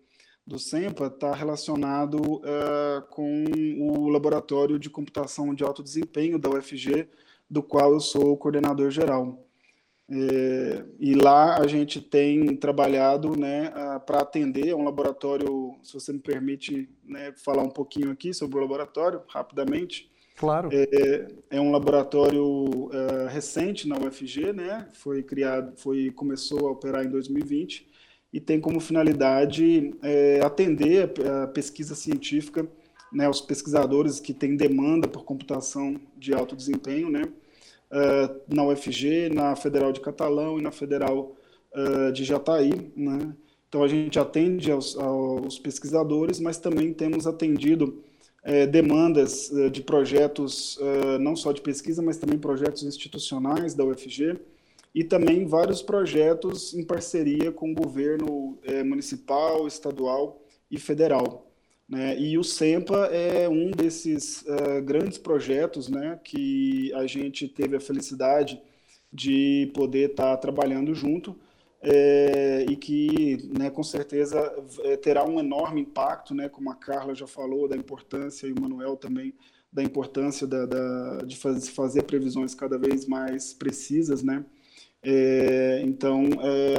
do 0.46 0.58
SEMPA, 0.58 1.06
está 1.06 1.34
relacionado 1.34 2.16
uh, 2.16 3.02
com 3.10 3.44
o 3.78 4.08
laboratório 4.08 4.78
de 4.78 4.88
computação 4.88 5.54
de 5.54 5.62
alto 5.62 5.82
desempenho 5.82 6.38
da 6.38 6.48
UFG, 6.48 7.06
do 7.48 7.62
qual 7.62 7.92
eu 7.92 8.00
sou 8.00 8.36
coordenador 8.36 8.90
geral. 8.90 9.47
É, 10.10 10.84
e 10.98 11.14
lá 11.14 11.58
a 11.58 11.66
gente 11.66 12.00
tem 12.00 12.56
trabalhado 12.56 13.38
né, 13.38 13.70
para 14.06 14.20
atender, 14.20 14.68
é 14.68 14.74
um 14.74 14.84
laboratório, 14.84 15.74
se 15.82 15.92
você 15.92 16.12
me 16.12 16.18
permite 16.18 16.88
né, 17.04 17.34
falar 17.36 17.62
um 17.62 17.68
pouquinho 17.68 18.10
aqui 18.10 18.32
sobre 18.32 18.56
o 18.56 18.60
laboratório, 18.62 19.20
rapidamente. 19.28 20.10
Claro. 20.36 20.70
É, 20.72 21.26
é 21.50 21.60
um 21.60 21.70
laboratório 21.70 22.90
é, 22.92 23.28
recente 23.28 23.86
na 23.86 23.98
UFG, 23.98 24.52
né, 24.52 24.88
foi 24.94 25.22
criado, 25.22 25.76
foi, 25.76 26.10
começou 26.10 26.68
a 26.68 26.70
operar 26.70 27.04
em 27.04 27.10
2020 27.10 27.86
e 28.32 28.40
tem 28.40 28.60
como 28.60 28.80
finalidade 28.80 29.94
é, 30.02 30.40
atender 30.42 31.12
a, 31.28 31.42
a 31.42 31.46
pesquisa 31.48 31.94
científica, 31.94 32.66
né, 33.12 33.28
os 33.28 33.42
pesquisadores 33.42 34.20
que 34.20 34.32
têm 34.32 34.56
demanda 34.56 35.06
por 35.06 35.24
computação 35.24 36.00
de 36.16 36.32
alto 36.32 36.56
desempenho, 36.56 37.10
né, 37.10 37.22
uh, 37.90 38.54
na 38.54 38.64
UFG, 38.64 39.28
na 39.30 39.56
Federal 39.56 39.92
de 39.92 40.00
Catalão 40.00 40.58
e 40.58 40.62
na 40.62 40.70
Federal 40.70 41.36
uh, 41.74 42.12
de 42.12 42.24
Jataí. 42.24 42.92
Né? 42.96 43.34
Então, 43.68 43.82
a 43.82 43.88
gente 43.88 44.18
atende 44.18 44.70
aos, 44.70 44.96
aos 44.96 45.58
pesquisadores, 45.58 46.40
mas 46.40 46.58
também 46.58 46.92
temos 46.92 47.26
atendido 47.26 48.02
uh, 48.44 48.66
demandas 48.66 49.50
de 49.72 49.82
projetos, 49.82 50.78
não 51.20 51.36
só 51.36 51.52
de 51.52 51.60
pesquisa, 51.60 52.02
mas 52.02 52.16
também 52.16 52.38
projetos 52.38 52.82
institucionais 52.82 53.74
da 53.74 53.84
UFG, 53.84 54.38
e 54.94 55.04
também 55.04 55.46
vários 55.46 55.82
projetos 55.82 56.74
em 56.74 56.82
parceria 56.82 57.52
com 57.52 57.70
o 57.70 57.74
governo 57.74 58.58
municipal, 58.86 59.66
estadual 59.66 60.42
e 60.70 60.78
federal. 60.78 61.47
Né? 61.88 62.18
E 62.18 62.36
o 62.36 62.44
SEMPA 62.44 63.06
é 63.06 63.48
um 63.48 63.70
desses 63.70 64.42
uh, 64.42 64.82
grandes 64.84 65.16
projetos 65.16 65.88
né, 65.88 66.20
que 66.22 66.92
a 66.92 67.06
gente 67.06 67.48
teve 67.48 67.76
a 67.76 67.80
felicidade 67.80 68.60
de 69.10 69.70
poder 69.74 70.10
estar 70.10 70.32
tá 70.32 70.36
trabalhando 70.36 70.94
junto 70.94 71.34
é, 71.80 72.66
e 72.68 72.76
que, 72.76 73.48
né, 73.56 73.70
com 73.70 73.82
certeza, 73.82 74.52
é, 74.80 74.96
terá 74.96 75.24
um 75.24 75.38
enorme 75.38 75.80
impacto, 75.80 76.34
né, 76.34 76.48
como 76.48 76.70
a 76.70 76.74
Carla 76.74 77.14
já 77.14 77.26
falou, 77.26 77.68
da 77.68 77.76
importância, 77.76 78.46
e 78.46 78.52
o 78.52 78.60
Manuel 78.60 78.96
também, 78.96 79.32
da 79.72 79.82
importância 79.82 80.46
da, 80.46 80.66
da 80.66 81.18
de 81.24 81.36
fazer, 81.36 81.70
fazer 81.70 82.02
previsões 82.02 82.54
cada 82.54 82.76
vez 82.76 83.06
mais 83.06 83.54
precisas. 83.54 84.22
Né? 84.22 84.44
É, 85.02 85.80
então, 85.84 86.24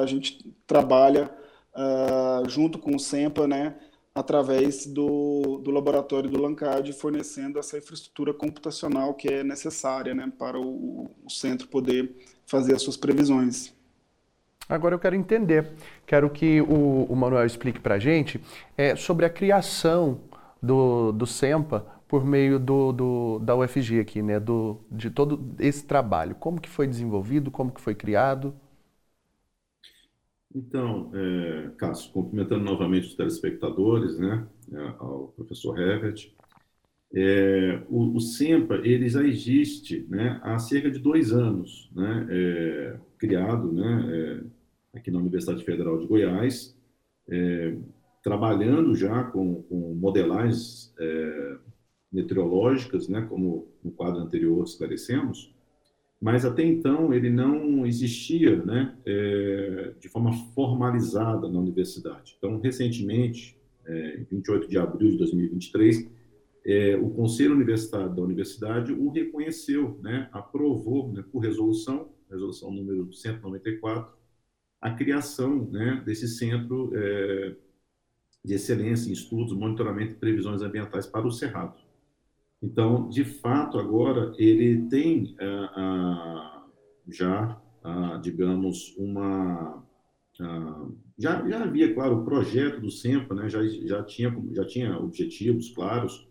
a 0.01 0.05
gente 0.05 0.53
trabalha 0.67 1.31
uh, 1.73 2.49
junto 2.49 2.77
com 2.77 2.95
o 2.95 2.99
SEMPA, 2.99 3.47
né, 3.47 3.75
através 4.19 4.85
do, 4.85 5.61
do 5.63 5.71
laboratório 5.71 6.29
do 6.29 6.41
Lancard, 6.41 6.91
fornecendo 6.91 7.57
essa 7.57 7.77
infraestrutura 7.77 8.33
computacional 8.33 9.13
que 9.13 9.29
é 9.29 9.43
necessária 9.45 10.13
né, 10.13 10.29
para 10.37 10.59
o, 10.59 11.09
o 11.23 11.29
centro 11.29 11.69
poder 11.69 12.13
fazer 12.45 12.75
as 12.75 12.81
suas 12.81 12.97
previsões. 12.97 13.73
Agora 14.67 14.93
eu 14.93 14.99
quero 14.99 15.15
entender, 15.15 15.71
quero 16.05 16.29
que 16.29 16.61
o, 16.61 17.05
o 17.09 17.15
Manuel 17.15 17.45
explique 17.45 17.79
para 17.79 17.95
a 17.95 17.99
gente 17.99 18.41
é, 18.77 18.93
sobre 18.95 19.25
a 19.25 19.29
criação 19.29 20.19
do, 20.61 21.13
do 21.13 21.25
SEMPA 21.25 21.85
por 22.05 22.25
meio 22.25 22.59
do, 22.59 22.91
do, 22.91 23.39
da 23.39 23.55
UFG 23.55 24.01
aqui, 24.01 24.21
né, 24.21 24.37
do, 24.37 24.81
de 24.91 25.09
todo 25.09 25.55
esse 25.59 25.85
trabalho. 25.85 26.35
Como 26.35 26.59
que 26.59 26.67
foi 26.67 26.87
desenvolvido, 26.87 27.49
como 27.49 27.71
que 27.71 27.79
foi 27.79 27.95
criado? 27.95 28.53
Então, 30.53 31.11
é, 31.13 31.69
Cássio, 31.77 32.11
cumprimentando 32.11 32.63
novamente 32.63 33.07
os 33.07 33.15
telespectadores, 33.15 34.17
né, 34.17 34.47
é, 34.71 34.77
ao 34.97 35.31
professor 35.35 35.79
Herbert, 35.79 36.31
é, 37.13 37.83
o, 37.87 38.15
o 38.15 38.19
SEMPA 38.19 38.75
ele 38.83 39.09
já 39.09 39.23
existe 39.23 40.05
né, 40.09 40.39
há 40.43 40.57
cerca 40.59 40.89
de 40.89 40.99
dois 40.99 41.31
anos, 41.31 41.89
né, 41.95 42.27
é, 42.29 42.99
criado 43.17 43.71
né, 43.71 44.43
é, 44.93 44.97
aqui 44.97 45.11
na 45.11 45.19
Universidade 45.19 45.63
Federal 45.63 45.99
de 45.99 46.07
Goiás, 46.07 46.75
é, 47.27 47.75
trabalhando 48.23 48.95
já 48.95 49.23
com, 49.23 49.61
com 49.63 49.93
modelagens 49.95 50.93
meteorológicas, 52.11 53.07
né, 53.07 53.21
como 53.29 53.67
no 53.83 53.91
quadro 53.91 54.19
anterior 54.19 54.63
esclarecemos, 54.63 55.53
mas 56.21 56.43
até 56.43 56.63
então 56.63 57.13
ele 57.13 57.29
não 57.29 57.85
existia 57.85 58.57
né, 58.63 58.97
é, 59.05 59.93
de 59.99 60.09
forma 60.09 60.33
formalizada 60.53 61.47
na 61.47 61.59
universidade. 61.59 62.35
Então, 62.37 62.59
recentemente, 62.59 63.57
é, 63.85 64.19
em 64.19 64.23
28 64.25 64.67
de 64.67 64.77
abril 64.77 65.11
de 65.11 65.17
2023, 65.17 66.09
é, 66.65 66.97
o 66.97 67.09
Conselho 67.11 67.55
Universitário 67.55 68.13
da 68.13 68.21
Universidade 68.21 68.91
o 68.91 69.09
reconheceu, 69.09 69.97
né, 70.01 70.29
aprovou 70.33 71.11
né, 71.13 71.23
por 71.31 71.39
resolução, 71.39 72.09
resolução 72.29 72.69
número 72.69 73.13
194, 73.13 74.13
a 74.81 74.91
criação 74.91 75.69
né, 75.71 76.03
desse 76.05 76.27
centro 76.27 76.91
de 78.43 78.53
excelência 78.53 79.09
em 79.09 79.13
estudos, 79.13 79.53
monitoramento 79.53 80.13
e 80.13 80.15
previsões 80.15 80.61
ambientais 80.61 81.05
para 81.05 81.27
o 81.27 81.31
Cerrado. 81.31 81.77
Então, 82.61 83.07
de 83.09 83.23
fato, 83.23 83.77
agora 83.77 84.33
ele 84.37 84.87
tem 84.89 85.35
uh, 85.35 86.59
já, 87.09 87.59
digamos, 88.21 88.95
uma. 88.97 89.83
já, 91.17 91.47
já 91.47 91.63
havia, 91.63 91.93
claro, 91.93 92.19
o 92.19 92.25
projeto 92.25 92.81
do 92.81 92.91
SEMPA, 92.91 93.33
né, 93.33 93.49
já, 93.49 93.65
já, 93.65 94.03
tinha, 94.03 94.35
já 94.51 94.65
tinha 94.65 94.97
objetivos 94.97 95.69
claros, 95.71 96.27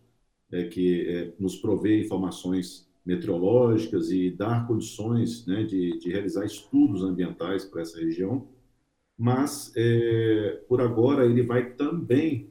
é, 0.51 0.63
que 0.63 1.07
é, 1.07 1.33
nos 1.39 1.55
prover 1.57 2.03
informações 2.03 2.87
meteorológicas 3.05 4.11
e 4.11 4.31
dar 4.31 4.67
condições 4.67 5.45
né, 5.45 5.63
de, 5.63 5.99
de 5.99 6.11
realizar 6.11 6.45
estudos 6.45 7.03
ambientais 7.03 7.65
para 7.65 7.81
essa 7.81 7.99
região, 7.99 8.47
mas, 9.17 9.73
é, 9.75 10.63
por 10.67 10.81
agora, 10.81 11.25
ele 11.25 11.43
vai 11.43 11.71
também 11.71 12.49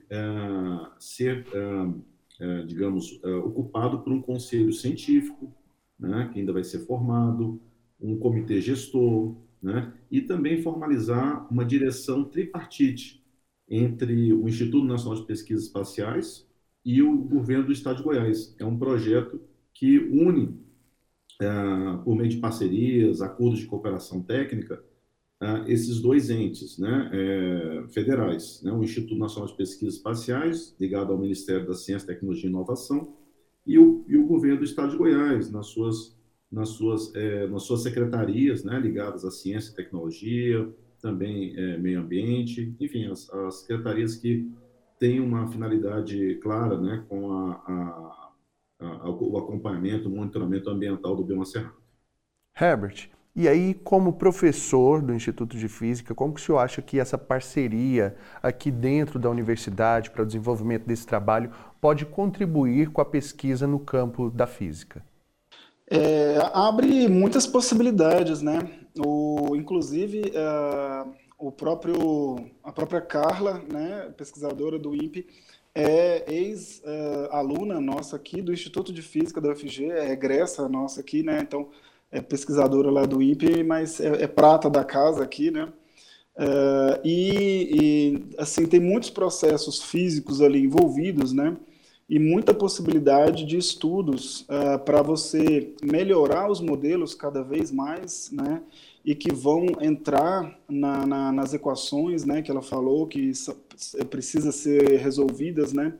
ser 0.98 1.46
é, 1.52 1.92
digamos, 2.66 3.20
é, 3.24 3.34
ocupado 3.36 4.00
por 4.00 4.12
um 4.12 4.22
conselho 4.22 4.72
científico, 4.72 5.52
né, 5.98 6.30
que 6.32 6.38
ainda 6.38 6.52
vai 6.52 6.62
ser 6.62 6.80
formado, 6.80 7.60
um 8.00 8.16
comitê 8.16 8.60
gestor, 8.60 9.36
né, 9.60 9.92
e 10.10 10.20
também 10.20 10.62
formalizar 10.62 11.52
uma 11.52 11.64
direção 11.64 12.24
tripartite 12.24 13.24
entre 13.68 14.32
o 14.32 14.48
Instituto 14.48 14.86
Nacional 14.86 15.18
de 15.18 15.26
Pesquisas 15.26 15.64
Espaciais 15.64 16.46
e 16.84 17.02
o 17.02 17.16
governo 17.18 17.66
do 17.66 17.72
Estado 17.72 17.96
de 17.96 18.02
Goiás. 18.04 18.54
É 18.58 18.64
um 18.64 18.78
projeto 18.78 19.40
que 19.74 19.98
une, 19.98 20.58
é, 21.40 21.48
por 22.04 22.16
meio 22.16 22.30
de 22.30 22.38
parcerias, 22.38 23.20
acordos 23.20 23.58
de 23.58 23.66
cooperação 23.66 24.22
técnica, 24.22 24.82
esses 25.66 26.00
dois 26.00 26.30
entes 26.30 26.78
né, 26.78 27.10
é, 27.12 27.88
federais, 27.88 28.60
né, 28.62 28.72
o 28.72 28.82
Instituto 28.82 29.16
Nacional 29.16 29.48
de 29.48 29.56
Pesquisas 29.56 29.94
Espaciais, 29.94 30.74
ligado 30.80 31.12
ao 31.12 31.18
Ministério 31.18 31.66
da 31.66 31.74
Ciência, 31.74 32.08
Tecnologia 32.08 32.46
e 32.46 32.50
Inovação, 32.50 33.16
e 33.64 33.78
o, 33.78 34.04
e 34.08 34.16
o 34.16 34.26
governo 34.26 34.58
do 34.58 34.64
Estado 34.64 34.90
de 34.90 34.96
Goiás, 34.96 35.50
nas 35.50 35.66
suas, 35.66 36.18
nas 36.50 36.70
suas, 36.70 37.14
é, 37.14 37.46
nas 37.46 37.62
suas 37.62 37.82
secretarias 37.82 38.64
né, 38.64 38.80
ligadas 38.80 39.24
à 39.24 39.30
ciência 39.30 39.70
e 39.70 39.76
tecnologia, 39.76 40.68
também 41.00 41.56
é, 41.56 41.78
meio 41.78 42.00
ambiente, 42.00 42.74
enfim, 42.80 43.06
as, 43.06 43.30
as, 43.30 43.60
secretarias 43.60 44.16
que 44.16 44.50
têm 44.98 45.20
uma 45.20 45.46
finalidade 45.46 46.36
clara 46.36 46.80
né, 46.80 47.04
com 47.08 47.30
a, 47.32 47.52
a, 47.52 48.30
a, 48.80 49.10
o 49.10 49.38
acompanhamento, 49.38 50.08
o 50.08 50.10
monitoramento 50.12 50.68
ambiental 50.68 51.14
do 51.14 51.22
bioma 51.22 51.44
cerrado. 51.44 51.76
Herbert, 52.60 53.10
e 53.34 53.46
aí, 53.46 53.72
como 53.72 54.14
professor 54.14 55.00
do 55.00 55.14
Instituto 55.14 55.56
de 55.56 55.68
Física, 55.68 56.14
como 56.14 56.34
que 56.34 56.40
o 56.40 56.44
senhor 56.44 56.58
acha 56.58 56.82
que 56.82 56.98
essa 56.98 57.16
parceria 57.16 58.16
aqui 58.42 58.70
dentro 58.70 59.18
da 59.18 59.30
universidade 59.30 60.10
para 60.10 60.22
o 60.22 60.26
desenvolvimento 60.26 60.84
desse 60.84 61.06
trabalho 61.06 61.52
pode 61.80 62.04
contribuir 62.04 62.90
com 62.90 63.00
a 63.00 63.04
pesquisa 63.04 63.66
no 63.66 63.78
campo 63.78 64.28
da 64.28 64.46
física? 64.46 65.04
É, 65.90 66.36
abre 66.52 67.08
muitas 67.08 67.46
possibilidades, 67.46 68.42
né? 68.42 68.58
O, 68.98 69.54
inclusive, 69.54 70.32
uh, 70.34 71.10
o 71.38 71.52
próprio, 71.52 72.50
a 72.62 72.72
própria 72.72 73.00
Carla, 73.00 73.62
né, 73.72 74.12
pesquisadora 74.16 74.78
do 74.78 74.94
INPE, 74.94 75.26
é 75.74 76.24
ex-aluna 76.26 77.80
nossa 77.80 78.16
aqui 78.16 78.42
do 78.42 78.52
Instituto 78.52 78.92
de 78.92 79.00
Física 79.00 79.40
da 79.40 79.50
UFG, 79.50 79.92
é 79.92 80.10
egressa 80.10 80.68
nossa 80.68 81.00
aqui, 81.00 81.22
né? 81.22 81.38
Então, 81.40 81.68
é 82.10 82.20
pesquisadora 82.20 82.90
lá 82.90 83.04
do 83.04 83.22
INPE, 83.22 83.62
mas 83.62 84.00
é, 84.00 84.24
é 84.24 84.26
prata 84.26 84.68
da 84.70 84.84
casa 84.84 85.22
aqui, 85.22 85.50
né? 85.50 85.68
Uh, 86.36 87.00
e, 87.04 87.68
e, 87.72 88.24
assim 88.38 88.64
tem 88.64 88.78
muitos 88.78 89.10
processos 89.10 89.82
físicos 89.82 90.40
ali 90.40 90.62
envolvidos, 90.62 91.32
né? 91.32 91.56
E 92.08 92.18
muita 92.18 92.54
possibilidade 92.54 93.44
de 93.44 93.58
estudos 93.58 94.42
uh, 94.42 94.78
para 94.84 95.02
você 95.02 95.74
melhorar 95.82 96.50
os 96.50 96.60
modelos 96.60 97.12
cada 97.12 97.42
vez 97.42 97.72
mais, 97.72 98.30
né? 98.32 98.62
E 99.04 99.14
que 99.14 99.32
vão 99.32 99.66
entrar 99.80 100.58
na, 100.68 101.06
na, 101.06 101.32
nas 101.32 101.52
equações, 101.52 102.24
né? 102.24 102.40
Que 102.40 102.50
ela 102.50 102.62
falou 102.62 103.06
que 103.06 103.32
precisa 104.08 104.52
ser 104.52 104.96
resolvidas, 104.98 105.72
né? 105.72 105.94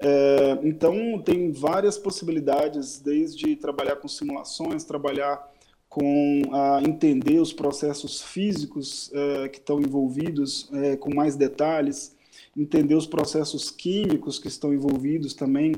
É, 0.00 0.58
então, 0.62 1.20
tem 1.22 1.52
várias 1.52 1.96
possibilidades, 1.96 3.00
desde 3.00 3.56
trabalhar 3.56 3.96
com 3.96 4.08
simulações, 4.08 4.84
trabalhar 4.84 5.52
com 5.88 6.42
a 6.52 6.82
entender 6.82 7.38
os 7.38 7.52
processos 7.52 8.20
físicos 8.20 9.12
é, 9.14 9.48
que 9.48 9.58
estão 9.58 9.80
envolvidos 9.80 10.68
é, 10.72 10.96
com 10.96 11.14
mais 11.14 11.36
detalhes, 11.36 12.16
entender 12.56 12.96
os 12.96 13.06
processos 13.06 13.70
químicos 13.70 14.38
que 14.38 14.48
estão 14.48 14.74
envolvidos 14.74 15.34
também. 15.34 15.72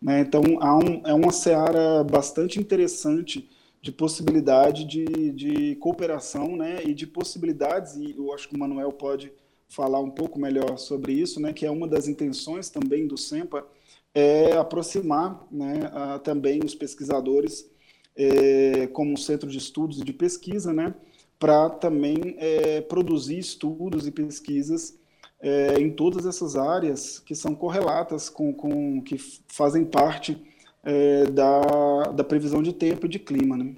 Né? 0.00 0.20
Então, 0.20 0.42
há 0.60 0.76
um, 0.76 1.00
é 1.06 1.14
uma 1.14 1.32
seara 1.32 2.04
bastante 2.04 2.60
interessante 2.60 3.48
de 3.80 3.90
possibilidade 3.90 4.84
de, 4.84 5.32
de 5.32 5.74
cooperação 5.76 6.54
né? 6.54 6.82
e 6.84 6.92
de 6.92 7.06
possibilidades, 7.06 7.96
e 7.96 8.14
eu 8.16 8.32
acho 8.32 8.48
que 8.48 8.54
o 8.54 8.58
Manuel 8.58 8.92
pode 8.92 9.32
falar 9.72 10.00
um 10.00 10.10
pouco 10.10 10.38
melhor 10.38 10.78
sobre 10.78 11.12
isso, 11.14 11.40
né, 11.40 11.52
que 11.52 11.64
é 11.64 11.70
uma 11.70 11.88
das 11.88 12.06
intenções 12.06 12.68
também 12.68 13.06
do 13.06 13.16
SEMPA, 13.16 13.66
é 14.14 14.52
aproximar 14.52 15.46
né, 15.50 15.90
a, 15.92 16.18
também 16.18 16.60
os 16.62 16.74
pesquisadores 16.74 17.66
é, 18.14 18.86
como 18.88 19.16
centro 19.16 19.48
de 19.48 19.56
estudos 19.56 20.00
e 20.00 20.04
de 20.04 20.12
pesquisa, 20.12 20.72
né, 20.72 20.94
para 21.38 21.70
também 21.70 22.36
é, 22.36 22.82
produzir 22.82 23.38
estudos 23.38 24.06
e 24.06 24.10
pesquisas 24.10 24.98
é, 25.40 25.80
em 25.80 25.90
todas 25.90 26.26
essas 26.26 26.54
áreas 26.54 27.18
que 27.18 27.34
são 27.34 27.54
correlatas 27.54 28.28
com, 28.28 28.52
com 28.52 29.00
que 29.00 29.16
fazem 29.48 29.86
parte 29.86 30.40
é, 30.84 31.24
da, 31.24 32.12
da 32.12 32.22
previsão 32.22 32.62
de 32.62 32.72
tempo 32.72 33.06
e 33.06 33.08
de 33.08 33.18
clima. 33.18 33.56
Né? 33.56 33.74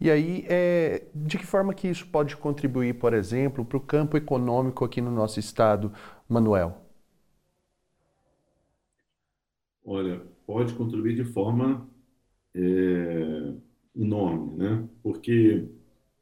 E 0.00 0.10
aí, 0.10 0.44
é, 0.48 1.06
de 1.14 1.38
que 1.38 1.46
forma 1.46 1.72
que 1.72 1.88
isso 1.88 2.06
pode 2.08 2.36
contribuir, 2.36 2.94
por 2.94 3.14
exemplo, 3.14 3.64
para 3.64 3.78
o 3.78 3.80
campo 3.80 4.16
econômico 4.16 4.84
aqui 4.84 5.00
no 5.00 5.10
nosso 5.10 5.38
estado, 5.38 5.92
Manuel? 6.28 6.82
Olha, 9.84 10.22
pode 10.46 10.74
contribuir 10.74 11.14
de 11.14 11.24
forma 11.24 11.88
é, 12.54 13.54
enorme, 13.94 14.56
né? 14.56 14.88
Porque 15.02 15.68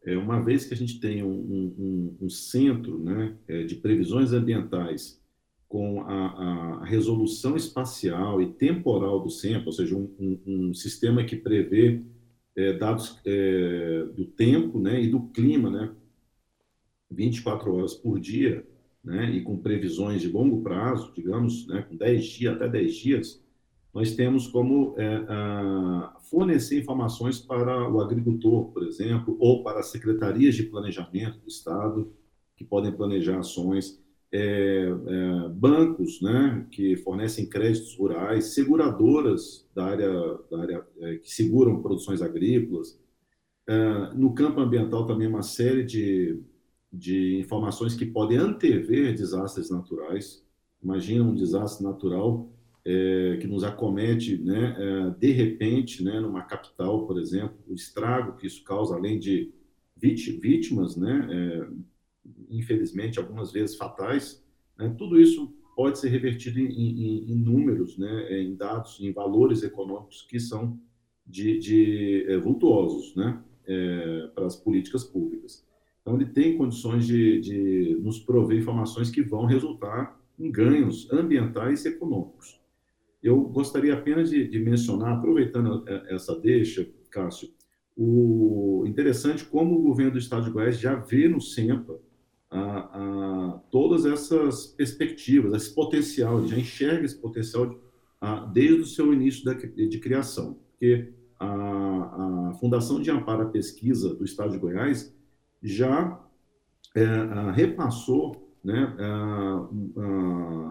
é, 0.04 0.16
uma 0.16 0.42
vez 0.42 0.64
que 0.64 0.74
a 0.74 0.76
gente 0.76 0.98
tem 0.98 1.22
um, 1.22 1.30
um, 1.30 2.16
um 2.22 2.28
centro 2.28 2.98
né, 2.98 3.36
é, 3.46 3.62
de 3.62 3.76
previsões 3.76 4.32
ambientais 4.32 5.20
com 5.68 6.02
a, 6.02 6.80
a, 6.80 6.84
resolução 6.84 7.56
espacial 7.56 8.42
e 8.42 8.52
temporal 8.52 9.20
do 9.20 9.30
centro, 9.30 9.68
ou 9.68 9.72
seja, 9.72 9.96
um, 9.96 10.38
um 10.46 10.74
sistema 10.74 11.24
que 11.24 11.36
prevê 11.36 12.02
é, 12.56 12.72
dados 12.74 13.18
é, 13.24 14.04
do 14.14 14.26
tempo 14.26 14.78
né, 14.78 15.02
e 15.02 15.08
do 15.08 15.28
clima, 15.28 15.70
né, 15.70 15.92
24 17.10 17.74
horas 17.74 17.94
por 17.94 18.20
dia, 18.20 18.66
né, 19.02 19.30
e 19.30 19.42
com 19.42 19.58
previsões 19.58 20.22
de 20.22 20.28
longo 20.28 20.62
prazo, 20.62 21.12
digamos, 21.14 21.66
né, 21.66 21.82
com 21.82 21.96
10 21.96 22.24
dias, 22.24 22.56
até 22.56 22.68
10 22.68 22.94
dias, 22.94 23.42
nós 23.92 24.14
temos 24.14 24.46
como 24.46 24.94
é, 24.96 25.24
a, 25.28 26.16
fornecer 26.30 26.80
informações 26.80 27.38
para 27.38 27.90
o 27.90 28.00
agricultor, 28.00 28.72
por 28.72 28.84
exemplo, 28.84 29.36
ou 29.38 29.62
para 29.62 29.80
as 29.80 29.86
secretarias 29.86 30.54
de 30.54 30.62
planejamento 30.64 31.38
do 31.38 31.48
Estado, 31.48 32.12
que 32.56 32.64
podem 32.64 32.92
planejar 32.92 33.38
ações 33.38 34.01
é, 34.32 34.86
é, 34.88 35.48
bancos 35.50 36.20
né, 36.22 36.66
que 36.70 36.96
fornecem 36.96 37.48
créditos 37.48 37.94
rurais, 37.96 38.54
seguradoras 38.54 39.68
da 39.74 39.84
área, 39.84 40.38
da 40.50 40.60
área 40.60 40.86
é, 41.00 41.16
que 41.16 41.30
seguram 41.30 41.82
produções 41.82 42.22
agrícolas. 42.22 42.98
É, 43.68 44.14
no 44.14 44.34
campo 44.34 44.60
ambiental 44.60 45.06
também 45.06 45.28
uma 45.28 45.42
série 45.42 45.84
de, 45.84 46.40
de 46.90 47.38
informações 47.38 47.94
que 47.94 48.06
podem 48.06 48.38
antever 48.38 49.14
desastres 49.14 49.70
naturais. 49.70 50.42
Imagina 50.82 51.24
um 51.24 51.34
desastre 51.34 51.84
natural 51.84 52.50
é, 52.84 53.36
que 53.40 53.46
nos 53.46 53.62
acomete 53.62 54.38
né, 54.38 54.76
é, 54.78 55.10
de 55.10 55.30
repente, 55.30 56.02
né, 56.02 56.18
numa 56.20 56.42
capital, 56.42 57.06
por 57.06 57.20
exemplo, 57.20 57.56
o 57.68 57.74
estrago 57.74 58.36
que 58.36 58.46
isso 58.46 58.64
causa, 58.64 58.94
além 58.94 59.18
de 59.18 59.52
vítimas, 59.96 60.96
né, 60.96 61.68
infelizmente, 62.48 63.18
algumas 63.18 63.52
vezes 63.52 63.76
fatais, 63.76 64.44
né, 64.78 64.94
tudo 64.96 65.20
isso 65.20 65.54
pode 65.74 65.98
ser 65.98 66.08
revertido 66.08 66.58
em, 66.58 66.66
em, 66.66 67.32
em, 67.32 67.36
números, 67.36 67.96
né, 67.96 68.40
em 68.40 68.54
dados, 68.54 69.00
em 69.00 69.12
valores 69.12 69.62
econômicos 69.62 70.22
que 70.22 70.38
são 70.38 70.78
de, 71.26 71.58
de 71.58 72.24
é, 72.28 72.36
vultuosos 72.38 73.14
né, 73.16 73.42
é, 73.66 74.30
para 74.34 74.46
as 74.46 74.56
políticas 74.56 75.04
públicas. 75.04 75.66
Então, 76.00 76.16
ele 76.16 76.26
tem 76.26 76.56
condições 76.56 77.06
de, 77.06 77.40
de 77.40 77.98
nos 78.02 78.18
prover 78.18 78.58
informações 78.58 79.10
que 79.10 79.22
vão 79.22 79.46
resultar 79.46 80.20
em 80.38 80.50
ganhos 80.50 81.10
ambientais 81.12 81.84
e 81.84 81.88
econômicos. 81.88 82.60
Eu 83.22 83.40
gostaria 83.40 83.94
apenas 83.94 84.30
de, 84.30 84.46
de 84.48 84.58
mencionar, 84.58 85.16
aproveitando 85.16 85.88
é, 85.88 86.14
essa 86.14 86.38
deixa, 86.38 86.88
Cássio, 87.08 87.50
o 87.96 88.84
interessante 88.86 89.44
como 89.44 89.78
o 89.78 89.82
governo 89.82 90.12
do 90.12 90.18
Estado 90.18 90.44
de 90.44 90.50
Goiás 90.50 90.78
já 90.78 90.94
vê 90.94 91.28
no 91.28 91.40
SEMPA 91.40 92.00
a, 92.52 92.60
a, 92.60 93.60
todas 93.70 94.04
essas 94.04 94.66
perspectivas, 94.66 95.54
esse 95.54 95.74
potencial, 95.74 96.38
ele 96.38 96.48
já 96.48 96.58
enxerga 96.58 97.06
esse 97.06 97.16
potencial 97.16 97.74
a, 98.20 98.44
desde 98.46 98.82
o 98.82 98.86
seu 98.86 99.12
início 99.12 99.44
da, 99.44 99.54
de 99.54 99.98
criação, 99.98 100.58
porque 100.70 101.12
a, 101.40 101.46
a, 101.46 102.54
Fundação 102.60 103.00
de 103.00 103.10
Amparo 103.10 103.42
à 103.42 103.46
Pesquisa 103.46 104.14
do 104.14 104.24
Estado 104.24 104.52
de 104.52 104.58
Goiás 104.58 105.12
já 105.62 106.20
é, 106.94 107.06
repassou 107.54 108.52
né, 108.62 108.94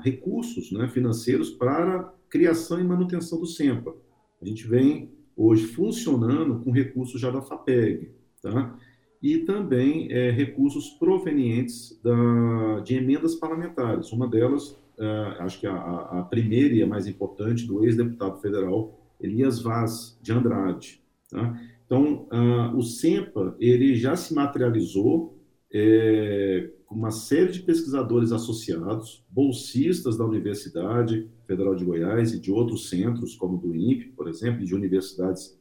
recursos 0.04 0.72
né, 0.72 0.88
financeiros 0.88 1.50
para 1.50 2.14
criação 2.30 2.80
e 2.80 2.84
manutenção 2.84 3.40
do 3.40 3.46
SEMPA. 3.46 3.94
A 4.42 4.46
gente 4.46 4.66
vem 4.66 5.12
hoje 5.36 5.66
funcionando 5.66 6.60
com 6.64 6.72
recursos 6.72 7.20
já 7.20 7.30
da 7.30 7.42
FAPEG, 7.42 8.12
tá? 8.42 8.78
E 9.22 9.40
também 9.40 10.12
é, 10.12 10.32
recursos 10.32 10.90
provenientes 10.92 12.00
da, 12.04 12.80
de 12.80 12.96
emendas 12.96 13.36
parlamentares. 13.36 14.12
Uma 14.12 14.28
delas, 14.28 14.78
é, 14.98 15.06
acho 15.40 15.60
que 15.60 15.68
a, 15.68 15.76
a, 15.76 16.24
primeira 16.24 16.74
e 16.74 16.82
a 16.82 16.88
mais 16.88 17.08
importante, 17.08 17.68
do 17.68 17.84
ex-deputado 17.84 18.42
federal 18.42 19.00
Elias 19.20 19.62
Vaz 19.62 20.18
de 20.22 20.32
Andrade. 20.32 21.02
Tá? 21.30 21.60
Então, 21.86 22.26
o 22.74 22.82
SEMPA 22.82 23.54
ele 23.60 23.96
já 23.96 24.16
se 24.16 24.34
materializou 24.34 25.38
é, 25.74 26.70
com 26.86 26.96
uma 26.96 27.12
série 27.12 27.52
de 27.52 27.62
pesquisadores 27.62 28.32
associados, 28.32 29.24
bolsistas 29.30 30.18
da 30.18 30.26
Universidade 30.26 31.30
Federal 31.46 31.76
de 31.76 31.86
Goiás 31.86 32.34
e 32.34 32.40
de 32.40 32.52
outros 32.52 32.90
centros, 32.90 33.36
como 33.36 33.58
do 33.58 33.76
INPE, 33.76 34.14
por 34.16 34.28
exemplo, 34.28 34.62
e 34.62 34.66
de 34.66 34.76
universidades 34.76 35.58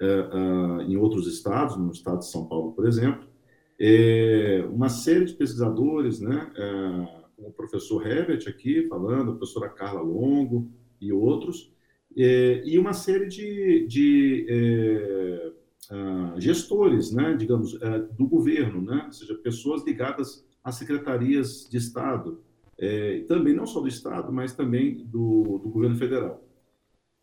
é, 0.00 0.06
é, 0.06 0.82
em 0.84 0.96
outros 0.96 1.26
estados, 1.26 1.76
no 1.76 1.90
estado 1.90 2.18
de 2.20 2.30
São 2.30 2.46
Paulo, 2.46 2.72
por 2.72 2.86
exemplo, 2.86 3.26
É, 3.80 4.66
uma 4.72 4.88
série 4.88 5.24
de 5.24 5.34
pesquisadores, 5.34 6.18
né, 6.18 6.50
como 7.36 7.48
o 7.48 7.52
professor 7.52 8.04
Herbert 8.04 8.42
aqui 8.48 8.88
falando, 8.88 9.30
a 9.30 9.36
professora 9.36 9.68
Carla 9.68 10.02
Longo 10.02 10.68
e 11.00 11.12
outros, 11.12 11.72
e 12.16 12.76
uma 12.76 12.92
série 12.92 13.28
de, 13.28 13.86
de 13.86 14.46
gestores, 16.38 17.12
né, 17.12 17.36
digamos, 17.38 17.78
do 18.18 18.26
governo, 18.26 18.82
né, 18.82 19.04
ou 19.06 19.12
seja, 19.12 19.34
pessoas 19.36 19.84
ligadas 19.86 20.44
às 20.64 20.74
secretarias 20.74 21.68
de 21.70 21.76
Estado, 21.76 22.40
também 23.28 23.54
não 23.54 23.64
só 23.64 23.80
do 23.80 23.86
Estado, 23.86 24.32
mas 24.32 24.56
também 24.56 25.04
do, 25.06 25.60
do 25.62 25.68
governo 25.70 25.94
federal. 25.96 26.42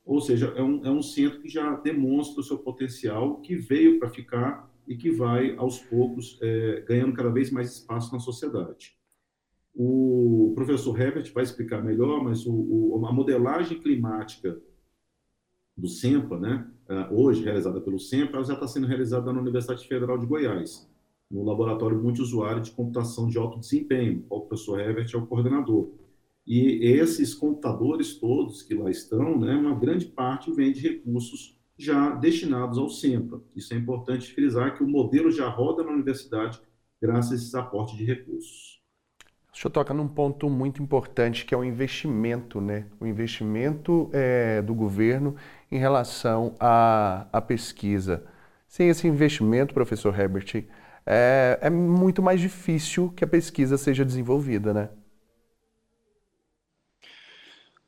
Ou 0.06 0.22
seja, 0.22 0.54
é 0.56 0.62
um, 0.62 0.86
é 0.86 0.92
um 0.92 1.02
centro 1.02 1.42
que 1.42 1.50
já 1.50 1.76
demonstra 1.78 2.40
o 2.40 2.44
seu 2.44 2.60
potencial, 2.60 3.42
que 3.42 3.56
veio 3.56 4.00
para 4.00 4.10
ficar 4.10 4.72
e 4.88 4.96
que 4.96 5.10
vai, 5.10 5.56
aos 5.58 5.80
poucos, 5.80 6.38
é, 6.42 6.86
ganhando 6.88 7.14
cada 7.14 7.30
vez 7.30 7.50
mais 7.50 7.72
espaço 7.74 8.14
na 8.14 8.20
sociedade. 8.20 8.96
O 9.74 10.54
professor 10.56 11.00
Herbert 11.00 11.34
vai 11.34 11.44
explicar 11.44 11.84
melhor, 11.84 12.24
mas 12.24 12.46
o, 12.46 12.54
o, 12.54 13.06
a 13.06 13.12
modelagem 13.12 13.80
climática 13.80 14.62
do 15.76 15.88
SEMPA, 15.88 16.40
né, 16.40 16.68
ah, 16.88 17.10
hoje 17.12 17.44
realizada 17.44 17.82
pelo 17.82 18.00
SEMPA, 18.00 18.44
já 18.44 18.54
está 18.54 18.68
sendo 18.68 18.88
realizada 18.88 19.34
na 19.34 19.42
Universidade 19.42 19.86
Federal 19.88 20.18
de 20.18 20.26
Goiás, 20.26 20.90
no 21.30 21.44
laboratório 21.44 22.02
multiusuário 22.02 22.62
de 22.62 22.72
computação 22.72 23.28
de 23.28 23.38
alto 23.38 23.60
desempenho, 23.60 24.24
o 24.30 24.42
professor 24.42 24.80
Herbert 24.80 25.10
é 25.14 25.18
o 25.18 25.26
coordenador. 25.26 25.90
E 26.46 26.86
esses 26.86 27.34
computadores 27.34 28.16
todos 28.16 28.62
que 28.62 28.76
lá 28.76 28.90
estão, 28.90 29.40
né, 29.40 29.56
uma 29.56 29.74
grande 29.74 30.06
parte 30.06 30.52
vem 30.52 30.72
de 30.72 30.82
recursos 30.82 31.58
já 31.78 32.12
destinados 32.12 32.78
ao 32.78 32.90
SEMPA. 32.90 33.42
Isso 33.56 33.74
é 33.74 33.78
importante 33.78 34.32
frisar 34.32 34.78
que 34.78 34.84
o 34.84 34.88
modelo 34.88 35.32
já 35.32 35.48
roda 35.50 35.84
na 35.84 35.92
universidade 35.92 36.62
graças 37.02 37.32
a 37.32 37.36
esses 37.36 37.56
aportes 37.56 37.98
de 37.98 38.06
recursos. 38.06 38.80
O 39.54 39.58
senhor 39.58 39.72
toca 39.72 39.94
num 39.94 40.08
ponto 40.08 40.50
muito 40.50 40.84
importante 40.84 41.46
que 41.46 41.54
é 41.54 41.58
o 41.58 41.64
investimento, 41.64 42.60
né? 42.60 42.88
O 43.00 43.06
investimento 43.06 44.10
é, 44.12 44.62
do 44.62 44.74
governo 44.74 45.36
em 45.72 45.78
relação 45.78 46.56
à, 46.60 47.26
à 47.32 47.42
pesquisa. 47.42 48.26
Sem 48.68 48.90
esse 48.90 49.08
investimento, 49.08 49.74
professor 49.74 50.18
Herbert, 50.18 50.66
é, 51.06 51.58
é 51.62 51.70
muito 51.70 52.22
mais 52.22 52.42
difícil 52.42 53.14
que 53.16 53.24
a 53.24 53.28
pesquisa 53.28 53.78
seja 53.78 54.04
desenvolvida, 54.04 54.74
né? 54.74 54.90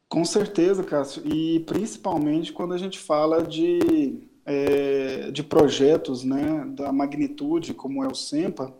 Com 0.09 0.23
certeza, 0.23 0.83
Cássio, 0.83 1.21
e 1.25 1.59
principalmente 1.61 2.53
quando 2.53 2.73
a 2.73 2.77
gente 2.77 2.97
fala 2.97 3.43
de, 3.43 4.21
é, 4.45 5.31
de 5.31 5.43
projetos 5.43 6.23
né, 6.23 6.65
da 6.69 6.93
magnitude 6.93 7.73
como 7.73 8.03
é 8.03 8.07
o 8.07 8.15
SEMPA, 8.15 8.73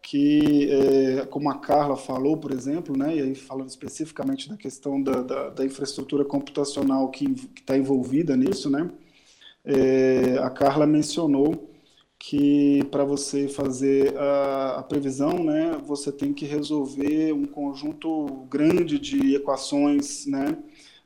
que, 0.00 0.68
é, 0.70 1.26
como 1.26 1.50
a 1.50 1.58
Carla 1.58 1.96
falou, 1.96 2.38
por 2.38 2.50
exemplo, 2.52 2.96
né, 2.96 3.16
e 3.16 3.20
aí 3.20 3.34
falando 3.34 3.68
especificamente 3.68 4.48
da 4.48 4.56
questão 4.56 5.00
da, 5.00 5.22
da, 5.22 5.50
da 5.50 5.64
infraestrutura 5.64 6.24
computacional 6.24 7.10
que 7.10 7.26
está 7.54 7.76
envolvida 7.76 8.34
nisso, 8.34 8.70
né, 8.70 8.90
é, 9.64 10.38
a 10.38 10.48
Carla 10.48 10.86
mencionou 10.86 11.71
que 12.24 12.84
para 12.84 13.04
você 13.04 13.48
fazer 13.48 14.16
a, 14.16 14.76
a, 14.78 14.82
previsão, 14.84 15.42
né, 15.42 15.76
você 15.84 16.12
tem 16.12 16.32
que 16.32 16.44
resolver 16.44 17.32
um 17.32 17.44
conjunto 17.44 18.46
grande 18.48 18.96
de 18.96 19.34
equações, 19.34 20.24
né, 20.26 20.56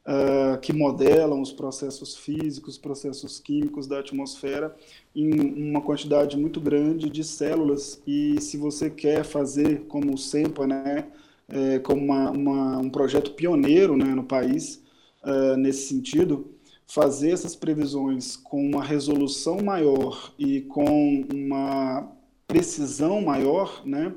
uh, 0.07 0.61
que 0.61 0.75
modelam 0.75 1.41
os 1.41 1.51
processos 1.51 2.15
físicos, 2.15 2.77
processos 2.77 3.41
químicos 3.41 3.87
da 3.87 4.01
atmosfera 4.01 4.77
em 5.15 5.71
uma 5.71 5.81
quantidade 5.81 6.37
muito 6.37 6.61
grande 6.61 7.09
de 7.09 7.25
células. 7.25 7.99
E 8.07 8.39
se 8.39 8.59
você 8.59 8.91
quer 8.91 9.25
fazer 9.25 9.87
como 9.89 10.13
o 10.13 10.19
SEMPA, 10.19 10.67
né, 10.67 11.07
é, 11.49 11.79
como 11.79 12.03
uma, 12.05 12.31
uma, 12.31 12.79
um 12.79 12.91
projeto 12.91 13.31
pioneiro 13.31 13.97
né, 13.97 14.15
no 14.15 14.25
país, 14.25 14.83
uh, 15.25 15.57
nesse 15.57 15.89
sentido, 15.89 16.56
fazer 16.87 17.31
essas 17.31 17.57
previsões 17.57 18.37
com 18.37 18.65
uma 18.65 18.85
resolução 18.85 19.59
maior 19.63 20.33
e 20.39 20.63
com 20.63 21.27
uma 21.33 22.13
precisão 22.47 23.21
maior, 23.21 23.83
né? 23.85 24.15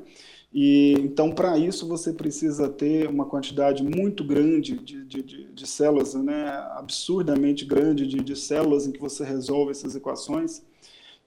E 0.52 0.94
então, 1.00 1.32
para 1.32 1.58
isso, 1.58 1.88
você 1.88 2.12
precisa 2.12 2.68
ter 2.68 3.08
uma 3.08 3.26
quantidade 3.26 3.84
muito 3.84 4.24
grande 4.24 4.78
de, 4.78 5.06
de, 5.06 5.22
de, 5.22 5.44
de 5.54 5.68
células, 5.68 6.16
né? 6.16 6.50
absurdamente 6.72 7.66
grande 7.66 8.08
de, 8.08 8.18
de 8.18 8.36
células 8.36 8.88
em 8.88 8.92
que 8.92 9.00
você 9.00 9.24
resolve 9.24 9.72
essas 9.72 9.96
equações. 9.96 10.64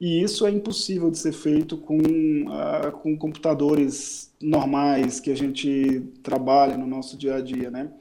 E 0.01 0.21
isso 0.21 0.45
é 0.45 0.51
impossível 0.51 1.09
de 1.13 1.19
ser 1.19 1.33
feito 1.33 1.77
com, 1.77 1.97
uh, 1.99 2.91
com 3.01 3.17
computadores 3.17 4.35
normais 4.41 5.21
que 5.21 5.31
a 5.31 5.37
gente 5.37 6.03
trabalha 6.25 6.77
no 6.77 6.89
nosso 6.89 7.17
dia 7.17 7.37
a 7.37 7.41
dia. 7.41 7.71
Né? 7.71 7.93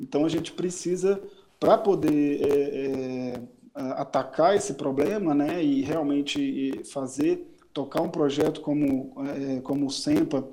Então, 0.00 0.24
a 0.24 0.28
gente 0.30 0.52
precisa, 0.52 1.22
para 1.60 1.76
poder 1.76 2.40
é, 2.42 3.34
é, 3.36 3.42
atacar 3.74 4.56
esse 4.56 4.74
problema 4.74 5.34
né? 5.34 5.62
e 5.62 5.82
realmente 5.82 6.82
fazer, 6.84 7.46
tocar 7.72 8.00
um 8.00 8.08
projeto 8.08 8.62
como, 8.62 9.14
é, 9.28 9.60
como 9.60 9.86
o 9.86 9.90
SEMPA, 9.90 10.48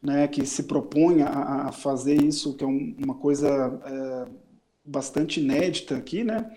né, 0.00 0.26
que 0.26 0.44
se 0.44 0.64
propõe 0.64 1.22
a, 1.22 1.70
fazer 1.70 2.20
isso, 2.20 2.54
que 2.54 2.64
é 2.64 2.66
um, 2.66 2.96
uma 2.98 3.14
coisa 3.14 3.48
é, 3.84 4.28
bastante 4.84 5.40
inédita 5.40 5.96
aqui, 5.96 6.24
né, 6.24 6.50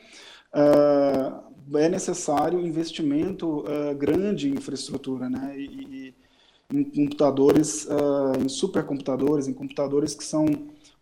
uh, 0.54 1.78
é 1.78 1.88
necessário 1.88 2.60
investimento 2.60 3.60
uh, 3.60 3.96
grande 3.96 4.50
em 4.50 4.54
infraestrutura, 4.54 5.30
né, 5.30 5.54
e, 5.56 5.66
e 6.10 6.16
em 6.74 6.84
computadores, 6.84 7.86
uh, 7.86 8.44
em 8.44 8.50
supercomputadores, 8.50 9.48
em 9.48 9.54
computadores 9.54 10.16
que 10.16 10.24
são 10.24 10.46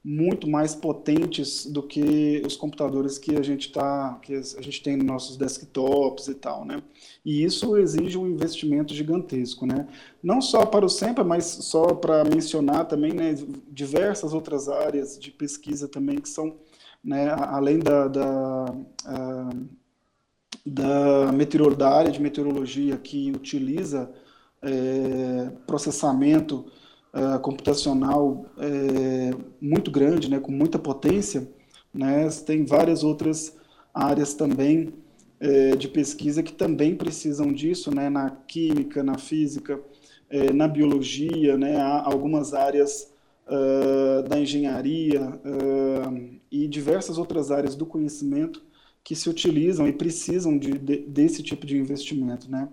muito 0.03 0.49
mais 0.49 0.75
potentes 0.75 1.65
do 1.65 1.81
que 1.81 2.41
os 2.45 2.57
computadores 2.57 3.17
que 3.17 3.37
a 3.37 3.41
gente 3.41 3.71
tá, 3.71 4.19
que 4.21 4.35
a 4.35 4.61
gente 4.61 4.83
tem 4.83 4.97
nos 4.97 5.05
nossos 5.05 5.37
desktops 5.37 6.27
e 6.27 6.35
tal, 6.35 6.65
né? 6.65 6.83
E 7.23 7.41
isso 7.41 7.77
exige 7.77 8.17
um 8.17 8.27
investimento 8.27 8.93
gigantesco, 8.93 9.65
né? 9.65 9.87
Não 10.21 10.41
só 10.41 10.65
para 10.65 10.85
o 10.85 10.89
SEMPA, 10.89 11.23
mas 11.23 11.45
só 11.45 11.93
para 11.93 12.25
mencionar 12.25 12.85
também, 12.85 13.13
né, 13.13 13.33
diversas 13.71 14.33
outras 14.33 14.67
áreas 14.67 15.17
de 15.17 15.31
pesquisa 15.31 15.87
também 15.87 16.17
que 16.19 16.27
são, 16.27 16.57
né, 17.01 17.29
além 17.29 17.79
da, 17.79 18.09
da, 18.09 18.65
a, 19.05 19.49
da, 20.65 21.31
da 21.77 21.89
área 21.89 22.11
de 22.11 22.21
meteorologia 22.21 22.97
que 22.97 23.31
utiliza 23.31 24.11
é, 24.61 25.49
processamento 25.65 26.65
uh, 27.13 27.39
computacional 27.39 28.45
é, 28.57 29.31
muito 29.61 29.91
grande, 29.91 30.29
né, 30.29 30.39
com 30.39 30.51
muita 30.51 30.79
potência, 30.79 31.47
né, 31.93 32.27
tem 32.45 32.65
várias 32.65 33.03
outras 33.03 33.55
áreas 33.93 34.33
também 34.33 34.93
é, 35.39 35.75
de 35.75 35.87
pesquisa 35.87 36.41
que 36.41 36.53
também 36.53 36.95
precisam 36.95 37.51
disso, 37.51 37.93
né, 37.93 38.09
na 38.09 38.29
química, 38.29 39.03
na 39.03 39.17
física, 39.17 39.79
é, 40.29 40.51
na 40.51 40.67
biologia, 40.67 41.57
né, 41.57 41.77
há 41.77 42.03
algumas 42.05 42.53
áreas 42.53 43.13
uh, 43.47 44.27
da 44.27 44.39
engenharia 44.39 45.21
uh, 45.21 46.39
e 46.51 46.67
diversas 46.67 47.17
outras 47.17 47.51
áreas 47.51 47.75
do 47.75 47.85
conhecimento 47.85 48.63
que 49.03 49.15
se 49.15 49.29
utilizam 49.29 49.87
e 49.87 49.93
precisam 49.93 50.57
de, 50.57 50.77
de, 50.77 50.97
desse 50.99 51.43
tipo 51.43 51.65
de 51.65 51.77
investimento, 51.77 52.49
né? 52.49 52.69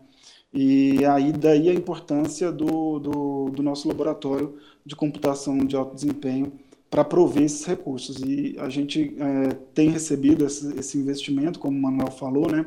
E 0.53 1.05
aí 1.05 1.33
daí 1.33 1.69
a 1.69 1.75
importância 1.75 2.51
do, 2.51 2.99
do, 2.99 3.51
do 3.51 3.63
nosso 3.63 3.87
laboratório 3.87 4.57
de 4.85 4.97
computação 4.97 5.59
de 5.59 5.77
alto 5.77 5.95
desempenho 5.95 6.53
para 6.91 7.05
prover 7.05 7.45
esses 7.45 7.65
recursos. 7.65 8.17
E 8.19 8.57
a 8.59 8.69
gente 8.69 9.15
é, 9.19 9.55
tem 9.73 9.91
recebido 9.91 10.45
esse, 10.45 10.77
esse, 10.79 10.99
investimento, 10.99 11.61
como 11.61 11.79
o 11.79 11.81
Manuel 11.81 12.11
falou, 12.11 12.51
né, 12.51 12.67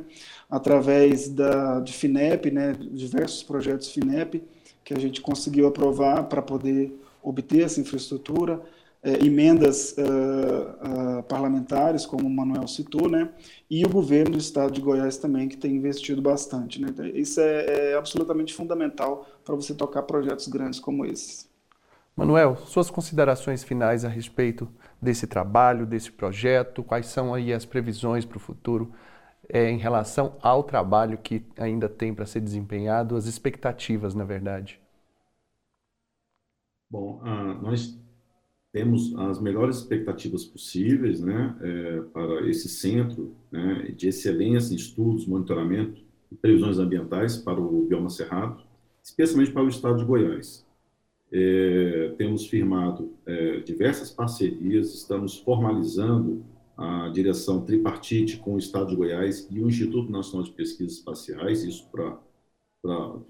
através 0.50 1.28
da, 1.28 1.82
de 1.82 1.92
FINEP, 1.92 2.50
né, 2.50 2.74
diversos 2.80 3.44
projetos 3.44 3.90
FINEP, 3.90 4.42
que 4.84 4.94
a 4.94 5.00
gente 5.00 5.20
conseguiu 5.22 5.68
aprovar 5.68 6.24
para 6.24 6.42
poder 6.42 6.98
obter 7.22 7.64
essa 7.64 7.82
infraestrutura 7.82 8.62
é, 9.04 9.26
emendas 9.26 9.94
uh, 9.98 11.20
uh, 11.20 11.24
parlamentares, 11.24 12.06
como 12.06 12.26
o 12.26 12.30
Manuel 12.30 12.68
citou, 12.68 13.10
né? 13.10 13.30
e 13.70 13.86
o 13.86 13.90
governo 13.90 14.32
do 14.32 14.38
estado 14.38 14.72
de 14.72 14.80
Goiás 14.80 15.18
também, 15.18 15.50
que 15.50 15.58
tem 15.58 15.76
investido 15.76 16.22
bastante. 16.22 16.82
Né? 16.82 16.88
Então, 16.90 17.06
isso 17.06 17.42
é, 17.42 17.92
é 17.92 17.96
absolutamente 17.96 18.54
fundamental 18.54 19.28
para 19.44 19.56
você 19.56 19.74
tocar 19.74 20.04
projetos 20.04 20.48
grandes 20.48 20.80
como 20.80 21.06
esses. 21.06 21.52
Manuel, 22.16 22.56
suas 22.56 22.90
considerações 22.90 23.64
finais 23.64 24.06
a 24.06 24.08
respeito 24.08 24.70
desse 25.02 25.28
trabalho, 25.28 25.86
desse 25.86 26.12
projeto, 26.12 26.84
quais 26.84 27.08
são 27.08 27.34
aí 27.34 27.52
as 27.52 27.66
previsões 27.66 28.24
para 28.24 28.38
o 28.38 28.40
futuro 28.40 28.94
é, 29.50 29.70
em 29.70 29.78
relação 29.78 30.38
ao 30.42 30.64
trabalho 30.64 31.18
que 31.18 31.44
ainda 31.58 31.90
tem 31.90 32.14
para 32.14 32.26
ser 32.26 32.40
desempenhado, 32.40 33.18
as 33.18 33.26
expectativas, 33.26 34.14
na 34.14 34.24
verdade? 34.24 34.80
Bom, 36.90 37.20
uh, 37.24 37.62
nós 37.62 37.98
temos 38.74 39.16
as 39.16 39.40
melhores 39.40 39.78
expectativas 39.78 40.44
possíveis 40.44 41.22
né, 41.22 41.56
é, 41.62 42.02
para 42.12 42.50
esse 42.50 42.68
centro 42.68 43.36
né, 43.52 43.94
de 43.96 44.08
excelência 44.08 44.74
em 44.74 44.76
estudos, 44.76 45.28
monitoramento 45.28 46.02
e 46.32 46.36
previsões 46.36 46.80
ambientais 46.80 47.38
para 47.38 47.62
o 47.62 47.86
bioma 47.86 48.10
cerrado. 48.10 48.64
especialmente 49.04 49.52
para 49.52 49.64
o 49.64 49.70
estado 49.70 50.00
de 50.00 50.06
Goiás. 50.06 50.66
É, 51.32 52.16
temos 52.18 52.48
firmado 52.48 53.14
é, 53.28 53.60
diversas 53.60 54.10
parcerias, 54.10 54.94
estamos 54.94 55.38
formalizando 55.38 56.44
a 56.76 57.10
direção 57.10 57.64
tripartite 57.64 58.38
com 58.38 58.56
o 58.56 58.58
Estado 58.58 58.90
de 58.90 58.96
Goiás 58.96 59.48
e 59.52 59.60
o 59.60 59.68
Instituto 59.68 60.12
Nacional 60.12 60.44
de 60.44 60.52
Pesquisas 60.52 60.94
Espaciais, 60.98 61.64
isso 61.64 61.88
para 61.92 62.18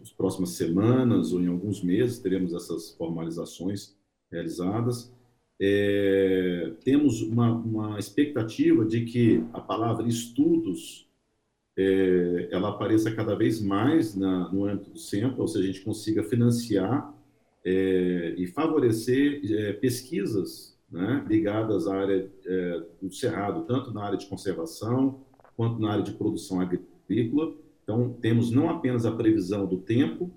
as 0.01 0.11
próximas 0.11 0.51
semanas 0.51 1.33
ou 1.33 1.41
em 1.41 1.47
alguns 1.47 1.83
meses 1.83 2.19
teremos 2.19 2.53
essas 2.53 2.91
formalizações 2.91 3.95
realizadas. 4.31 5.13
É, 5.61 6.73
temos 6.83 7.21
uma, 7.21 7.51
uma, 7.53 7.99
expectativa 7.99 8.85
de 8.85 9.05
que 9.05 9.43
a 9.53 9.61
palavra 9.61 10.07
estudos 10.07 11.07
é, 11.77 12.49
ela 12.51 12.69
apareça 12.69 13.13
cada 13.13 13.35
vez 13.35 13.61
mais 13.61 14.15
na, 14.15 14.51
no 14.51 14.65
âmbito 14.65 14.91
do 14.91 14.99
centro, 14.99 15.41
ou 15.41 15.47
seja, 15.47 15.63
a 15.63 15.71
gente 15.71 15.81
consiga 15.81 16.23
financiar 16.23 17.13
é, 17.63 18.35
e 18.37 18.45
favorecer 18.47 19.41
é, 19.51 19.73
pesquisas 19.73 20.77
né, 20.91 21.25
ligadas 21.27 21.87
à 21.87 21.95
área 21.95 22.29
é, 22.45 22.83
do 23.01 23.11
cerrado, 23.11 23.65
tanto 23.65 23.91
na 23.91 24.03
área 24.03 24.17
de 24.17 24.27
conservação 24.27 25.25
quanto 25.55 25.79
na 25.79 25.91
área 25.91 26.03
de 26.03 26.13
produção 26.13 26.61
agrícola. 26.61 27.55
Então, 27.83 28.13
temos 28.21 28.51
não 28.51 28.69
apenas 28.69 29.05
a 29.05 29.11
previsão 29.11 29.65
do 29.65 29.77
tempo, 29.77 30.31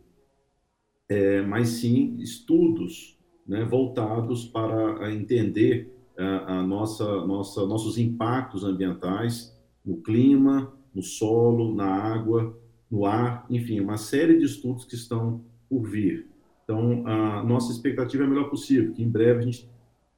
é, 1.09 1.43
mas 1.43 1.69
sim 1.69 2.17
estudos 2.19 3.16
né, 3.47 3.65
voltados 3.65 4.45
para 4.45 5.13
entender 5.13 5.93
a, 6.19 6.59
a 6.59 6.63
nossa, 6.63 7.05
nossa, 7.27 7.67
nossos 7.67 7.99
impactos 7.99 8.65
ambientais 8.65 9.57
no 9.85 9.99
clima, 9.99 10.73
no 10.95 11.03
solo, 11.03 11.75
na 11.75 11.87
água, 11.87 12.59
no 12.91 13.05
ar, 13.05 13.45
enfim, 13.51 13.81
uma 13.81 13.97
série 13.97 14.39
de 14.39 14.45
estudos 14.45 14.85
que 14.85 14.95
estão 14.95 15.43
por 15.69 15.83
vir. 15.83 16.29
Então, 16.65 17.07
a 17.07 17.45
nossa 17.45 17.71
expectativa 17.71 18.25
é 18.25 18.27
a 18.27 18.29
melhor 18.29 18.51
possível, 18.51 18.93
que 18.93 19.03
em 19.03 19.09
breve 19.09 19.39
a 19.39 19.43
gente 19.43 19.71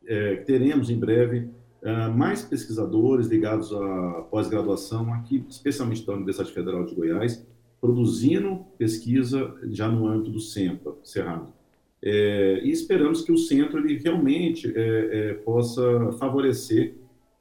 é, 0.06 0.36
teremos 0.36 0.88
em 0.88 0.98
breve 0.98 1.50
é, 1.82 2.08
mais 2.08 2.42
pesquisadores 2.42 3.26
ligados 3.26 3.72
à 3.72 4.26
pós-graduação 4.30 5.12
aqui, 5.12 5.44
especialmente 5.48 6.06
da 6.06 6.14
Universidade 6.14 6.52
Federal 6.52 6.86
de 6.86 6.94
Goiás, 6.94 7.46
produzindo 7.80 8.64
pesquisa 8.78 9.54
já 9.70 9.88
no 9.88 10.06
âmbito 10.06 10.30
do 10.30 10.40
CEMPA, 10.40 10.96
Cerrado. 11.04 11.57
É, 12.02 12.60
e 12.62 12.70
esperamos 12.70 13.22
que 13.22 13.32
o 13.32 13.36
centro 13.36 13.78
ele 13.78 13.98
realmente 13.98 14.72
é, 14.74 15.30
é, 15.30 15.34
possa 15.34 16.12
favorecer 16.12 16.94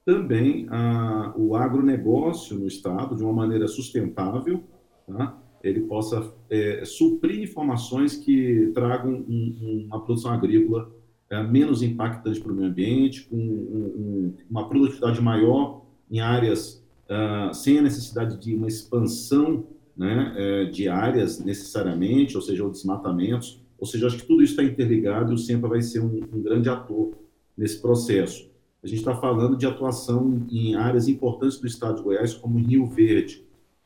também 0.03 0.67
a, 0.69 1.33
o 1.35 1.55
agronegócio 1.55 2.57
no 2.57 2.67
estado 2.67 3.15
de 3.15 3.23
uma 3.23 3.33
maneira 3.33 3.67
sustentável, 3.67 4.63
tá? 5.05 5.37
ele 5.63 5.81
possa 5.81 6.33
é, 6.49 6.83
suprir 6.85 7.41
informações 7.41 8.15
que 8.15 8.71
tragam 8.73 9.25
um, 9.27 9.85
uma 9.87 10.03
produção 10.03 10.31
agrícola 10.31 10.91
é, 11.29 11.43
menos 11.43 11.83
impactante 11.83 12.39
para 12.39 12.51
o 12.51 12.55
meio 12.55 12.69
ambiente, 12.69 13.25
com 13.25 13.35
um, 13.35 13.39
um, 13.39 14.33
uma 14.49 14.67
produtividade 14.69 15.21
maior 15.21 15.85
em 16.09 16.21
áreas 16.21 16.81
uh, 17.09 17.53
sem 17.53 17.79
a 17.79 17.81
necessidade 17.81 18.39
de 18.39 18.55
uma 18.55 18.67
expansão 18.67 19.65
né, 19.95 20.33
é, 20.37 20.65
de 20.65 20.87
áreas 20.87 21.43
necessariamente, 21.43 22.35
ou 22.35 22.41
seja, 22.41 22.65
o 22.65 22.69
desmatamentos. 22.69 23.61
Ou 23.79 23.85
seja, 23.85 24.07
acho 24.07 24.17
que 24.17 24.25
tudo 24.25 24.41
isso 24.41 24.53
está 24.53 24.63
interligado 24.63 25.31
e 25.31 25.35
o 25.35 25.37
SEMPA 25.37 25.67
vai 25.67 25.81
ser 25.81 25.99
um, 25.99 26.19
um 26.33 26.41
grande 26.41 26.69
ator 26.69 27.11
nesse 27.57 27.81
processo. 27.81 28.49
A 28.83 28.87
gente 28.87 28.99
está 28.99 29.15
falando 29.15 29.57
de 29.57 29.65
atuação 29.65 30.45
em 30.49 30.75
áreas 30.75 31.07
importantes 31.07 31.59
do 31.59 31.67
estado 31.67 31.97
de 31.97 32.03
Goiás, 32.03 32.33
como 32.33 32.59
Rio 32.59 32.85
Verde, 32.85 33.43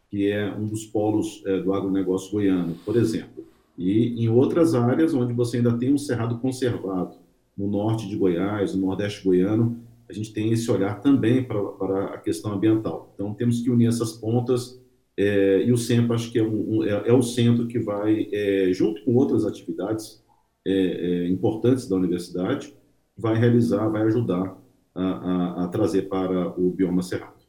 que 0.09 0.29
é 0.29 0.53
um 0.53 0.67
dos 0.67 0.85
polos 0.85 1.41
é, 1.45 1.59
do 1.61 1.73
agronegócio 1.73 2.31
goiano, 2.31 2.75
por 2.85 2.97
exemplo. 2.97 3.45
E 3.77 4.23
em 4.23 4.29
outras 4.29 4.75
áreas 4.75 5.13
onde 5.13 5.33
você 5.33 5.57
ainda 5.57 5.77
tem 5.77 5.93
um 5.93 5.97
cerrado 5.97 6.37
conservado, 6.39 7.15
no 7.57 7.67
norte 7.67 8.07
de 8.07 8.15
Goiás, 8.15 8.73
no 8.73 8.87
nordeste 8.87 9.23
goiano, 9.23 9.79
a 10.09 10.13
gente 10.13 10.33
tem 10.33 10.51
esse 10.51 10.69
olhar 10.69 11.01
também 11.01 11.43
para, 11.43 11.63
para 11.63 12.05
a 12.15 12.17
questão 12.17 12.53
ambiental. 12.53 13.11
Então, 13.13 13.33
temos 13.33 13.61
que 13.61 13.69
unir 13.69 13.87
essas 13.87 14.13
pontas 14.13 14.80
é, 15.17 15.63
e 15.63 15.71
o 15.71 15.77
SEMPA 15.77 16.15
acho 16.15 16.31
que 16.31 16.39
é, 16.39 16.43
um, 16.43 16.83
é, 16.83 17.09
é 17.09 17.13
o 17.13 17.21
centro 17.21 17.67
que 17.67 17.79
vai, 17.79 18.27
é, 18.31 18.71
junto 18.73 19.03
com 19.03 19.13
outras 19.15 19.45
atividades 19.45 20.23
é, 20.65 20.71
é, 20.71 21.27
importantes 21.27 21.87
da 21.87 21.95
universidade, 21.95 22.73
vai 23.17 23.35
realizar, 23.35 23.87
vai 23.89 24.03
ajudar 24.03 24.57
a, 24.95 25.03
a, 25.03 25.63
a 25.65 25.67
trazer 25.67 26.03
para 26.03 26.49
o 26.59 26.71
bioma 26.71 27.01
cerrado. 27.01 27.41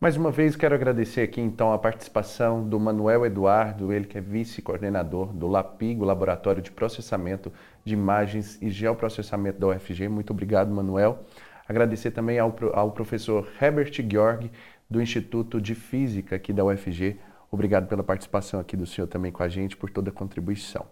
Mais 0.00 0.16
uma 0.16 0.30
vez, 0.30 0.56
quero 0.56 0.74
agradecer 0.74 1.20
aqui 1.20 1.42
então 1.42 1.74
a 1.74 1.78
participação 1.78 2.66
do 2.66 2.80
Manuel 2.80 3.26
Eduardo, 3.26 3.92
ele 3.92 4.06
que 4.06 4.16
é 4.16 4.20
vice-coordenador 4.20 5.30
do 5.34 5.46
LAPIGO, 5.46 6.06
Laboratório 6.06 6.62
de 6.62 6.70
Processamento 6.70 7.52
de 7.84 7.92
Imagens 7.92 8.60
e 8.62 8.70
Geoprocessamento 8.70 9.60
da 9.60 9.68
UFG. 9.68 10.08
Muito 10.08 10.30
obrigado, 10.30 10.70
Manuel. 10.70 11.22
Agradecer 11.68 12.12
também 12.12 12.38
ao, 12.38 12.56
ao 12.72 12.92
professor 12.92 13.46
Herbert 13.60 13.92
Georg, 14.10 14.50
do 14.90 15.00
Instituto 15.00 15.60
de 15.60 15.74
Física 15.74 16.34
aqui 16.34 16.52
da 16.52 16.64
UFG. 16.64 17.16
Obrigado 17.50 17.86
pela 17.86 18.02
participação 18.02 18.58
aqui 18.58 18.76
do 18.76 18.86
senhor 18.86 19.06
também 19.06 19.30
com 19.30 19.42
a 19.42 19.48
gente, 19.48 19.76
por 19.76 19.88
toda 19.88 20.10
a 20.10 20.12
contribuição. 20.12 20.84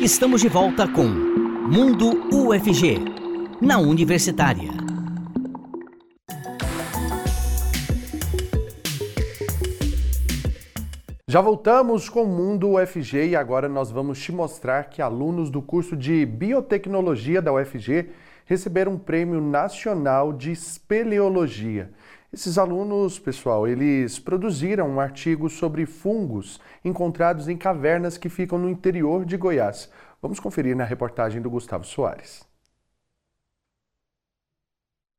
Estamos 0.00 0.40
de 0.40 0.48
volta 0.48 0.88
com 0.88 1.04
Mundo 1.04 2.10
UFG, 2.32 2.98
na 3.60 3.78
Universitária. 3.78 4.70
Já 11.28 11.40
voltamos 11.40 12.08
com 12.08 12.22
o 12.22 12.26
Mundo 12.26 12.76
UFG 12.76 13.28
e 13.28 13.36
agora 13.36 13.68
nós 13.68 13.90
vamos 13.90 14.18
te 14.22 14.32
mostrar 14.32 14.84
que 14.84 15.02
alunos 15.02 15.50
do 15.50 15.60
curso 15.60 15.96
de 15.96 16.24
Biotecnologia 16.24 17.42
da 17.42 17.52
UFG 17.52 18.08
receberam 18.46 18.92
um 18.92 18.98
prêmio 18.98 19.40
nacional 19.40 20.32
de 20.32 20.52
espeleologia. 20.52 21.90
Esses 22.36 22.58
alunos, 22.58 23.18
pessoal, 23.18 23.66
eles 23.66 24.18
produziram 24.18 24.86
um 24.90 25.00
artigo 25.00 25.48
sobre 25.48 25.86
fungos 25.86 26.60
encontrados 26.84 27.48
em 27.48 27.56
cavernas 27.56 28.18
que 28.18 28.28
ficam 28.28 28.58
no 28.58 28.68
interior 28.68 29.24
de 29.24 29.38
Goiás. 29.38 29.90
Vamos 30.20 30.38
conferir 30.38 30.76
na 30.76 30.84
reportagem 30.84 31.40
do 31.40 31.48
Gustavo 31.48 31.86
Soares. 31.86 32.46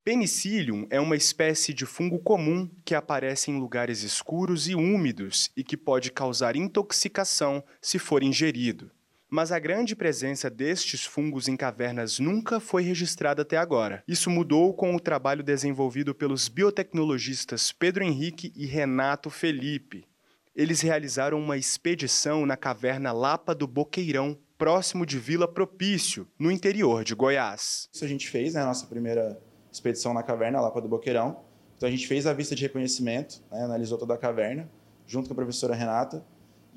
Penicillium 0.03 0.85
é 0.91 0.99
uma 0.99 1.15
espécie 1.15 1.73
de 1.73 1.87
fungo 1.87 2.19
comum 2.19 2.69
que 2.85 2.93
aparece 2.93 3.49
em 3.49 3.59
lugares 3.59 4.03
escuros 4.03 4.67
e 4.69 4.75
úmidos 4.75 5.49
e 5.57 5.63
que 5.63 5.75
pode 5.75 6.11
causar 6.11 6.55
intoxicação 6.55 7.63
se 7.81 7.97
for 7.97 8.21
ingerido. 8.21 8.91
Mas 9.29 9.51
a 9.51 9.59
grande 9.59 9.95
presença 9.95 10.49
destes 10.49 11.03
fungos 11.03 11.49
em 11.49 11.57
cavernas 11.57 12.17
nunca 12.17 12.59
foi 12.61 12.81
registrada 12.81 13.41
até 13.41 13.57
agora. 13.57 14.01
Isso 14.07 14.29
mudou 14.29 14.73
com 14.73 14.95
o 14.95 14.99
trabalho 14.99 15.43
desenvolvido 15.43 16.15
pelos 16.15 16.47
biotecnologistas 16.47 17.73
Pedro 17.73 18.03
Henrique 18.03 18.53
e 18.55 18.65
Renato 18.65 19.29
Felipe. 19.29 20.07
Eles 20.55 20.81
realizaram 20.81 21.39
uma 21.39 21.57
expedição 21.57 22.45
na 22.45 22.55
caverna 22.55 23.11
Lapa 23.11 23.53
do 23.53 23.67
Boqueirão, 23.67 24.37
próximo 24.57 25.05
de 25.05 25.19
Vila 25.19 25.47
Propício, 25.47 26.27
no 26.39 26.49
interior 26.49 27.03
de 27.03 27.13
Goiás. 27.13 27.89
Isso 27.93 28.05
a 28.05 28.07
gente 28.07 28.29
fez, 28.29 28.53
né, 28.53 28.61
a 28.61 28.65
nossa 28.65 28.87
primeira 28.87 29.39
expedição 29.71 30.13
na 30.13 30.23
caverna, 30.23 30.61
lá 30.61 30.71
para 30.71 30.81
do 30.81 30.87
Boqueirão. 30.87 31.43
Então 31.75 31.87
a 31.87 31.91
gente 31.91 32.07
fez 32.07 32.25
a 32.25 32.33
vista 32.33 32.55
de 32.55 32.63
reconhecimento, 32.63 33.43
né, 33.51 33.61
analisou 33.61 33.97
toda 33.97 34.13
a 34.13 34.17
caverna, 34.17 34.67
junto 35.05 35.27
com 35.27 35.33
a 35.33 35.35
professora 35.35 35.75
Renata. 35.75 36.25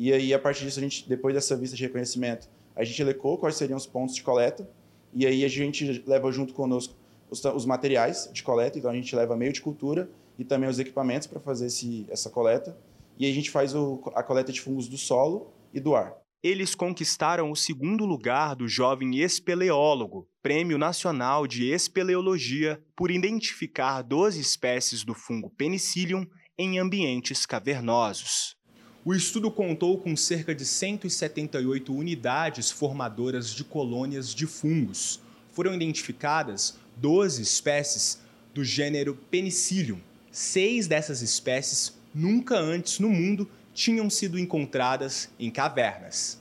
E 0.01 0.14
aí, 0.14 0.32
a 0.32 0.38
partir 0.38 0.64
disso, 0.64 0.78
a 0.78 0.82
gente, 0.82 1.07
depois 1.07 1.34
dessa 1.34 1.55
vista 1.55 1.76
de 1.76 1.82
reconhecimento, 1.82 2.48
a 2.74 2.82
gente 2.82 3.03
elecou 3.03 3.36
quais 3.36 3.57
seriam 3.57 3.76
os 3.76 3.86
pontos 3.86 4.14
de 4.14 4.22
coleta. 4.22 4.66
E 5.12 5.26
aí 5.26 5.44
a 5.44 5.48
gente 5.48 6.03
leva 6.07 6.32
junto 6.32 6.55
conosco 6.55 6.94
os, 7.28 7.44
os 7.44 7.66
materiais 7.66 8.30
de 8.32 8.42
coleta. 8.42 8.78
Então 8.78 8.90
a 8.90 8.94
gente 8.94 9.14
leva 9.14 9.36
meio 9.36 9.53
de 9.53 9.61
cultura 9.61 10.11
e 10.38 10.44
também 10.44 10.70
os 10.70 10.78
equipamentos 10.78 11.26
para 11.26 11.38
fazer 11.38 11.66
esse, 11.66 12.07
essa 12.09 12.30
coleta. 12.30 12.74
E 13.18 13.26
aí 13.26 13.30
a 13.30 13.34
gente 13.34 13.51
faz 13.51 13.74
o, 13.74 14.01
a 14.14 14.22
coleta 14.22 14.51
de 14.51 14.62
fungos 14.62 14.88
do 14.88 14.96
solo 14.96 15.53
e 15.70 15.78
do 15.78 15.94
ar 15.94 16.16
eles 16.42 16.74
conquistaram 16.74 17.51
o 17.51 17.55
segundo 17.55 18.07
lugar 18.07 18.57
do 18.57 18.66
jovem 18.66 19.18
espeleólogo, 19.18 20.26
Prêmio 20.42 20.78
Nacional 20.78 21.46
de 21.46 21.70
Espeleologia, 21.70 22.82
por 22.96 23.11
identificar 23.11 24.01
12 24.01 24.40
espécies 24.40 25.05
do 25.05 25.12
fungo 25.12 25.51
Penicillium 25.51 26.24
em 26.59 26.78
ambientes 26.78 27.44
cavernosos. 27.44 28.57
O 29.03 29.14
estudo 29.14 29.51
contou 29.51 29.96
com 29.96 30.14
cerca 30.14 30.55
de 30.55 30.62
178 30.62 31.94
unidades 31.94 32.70
formadoras 32.70 33.55
de 33.55 33.64
colônias 33.64 34.34
de 34.34 34.46
fungos. 34.46 35.20
Foram 35.53 35.74
identificadas 35.74 36.78
12 36.98 37.40
espécies 37.40 38.20
do 38.53 38.62
gênero 38.62 39.14
Penicillium. 39.30 39.98
Seis 40.30 40.86
dessas 40.86 41.22
espécies 41.22 41.98
nunca 42.14 42.59
antes 42.59 42.98
no 42.98 43.09
mundo 43.09 43.48
tinham 43.72 44.11
sido 44.11 44.38
encontradas 44.38 45.30
em 45.38 45.51
cavernas. 45.51 46.38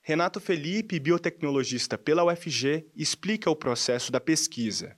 Renato 0.00 0.40
Felipe, 0.40 0.98
biotecnologista 0.98 1.98
pela 1.98 2.24
UFG, 2.24 2.86
explica 2.96 3.50
o 3.50 3.56
processo 3.56 4.10
da 4.10 4.18
pesquisa. 4.18 4.96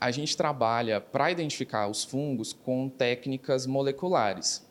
A 0.00 0.12
gente 0.12 0.36
trabalha 0.36 1.00
para 1.00 1.28
identificar 1.28 1.88
os 1.88 2.04
fungos 2.04 2.52
com 2.52 2.88
técnicas 2.88 3.66
moleculares. 3.66 4.64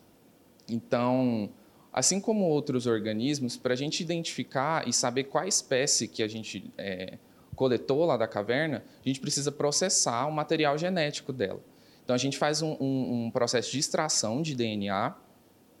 Então, 0.68 1.50
Assim 1.96 2.20
como 2.20 2.44
outros 2.44 2.86
organismos, 2.86 3.56
para 3.56 3.72
a 3.72 3.76
gente 3.76 4.02
identificar 4.02 4.86
e 4.86 4.92
saber 4.92 5.24
qual 5.24 5.48
espécie 5.48 6.06
que 6.06 6.22
a 6.22 6.28
gente 6.28 6.70
é, 6.76 7.16
coletou 7.54 8.04
lá 8.04 8.18
da 8.18 8.28
caverna, 8.28 8.84
a 9.02 9.08
gente 9.08 9.18
precisa 9.18 9.50
processar 9.50 10.26
o 10.26 10.30
material 10.30 10.76
genético 10.76 11.32
dela. 11.32 11.64
Então, 12.04 12.14
a 12.14 12.18
gente 12.18 12.36
faz 12.36 12.60
um, 12.60 12.76
um, 12.78 13.24
um 13.24 13.30
processo 13.30 13.72
de 13.72 13.78
extração 13.78 14.42
de 14.42 14.54
DNA, 14.54 15.16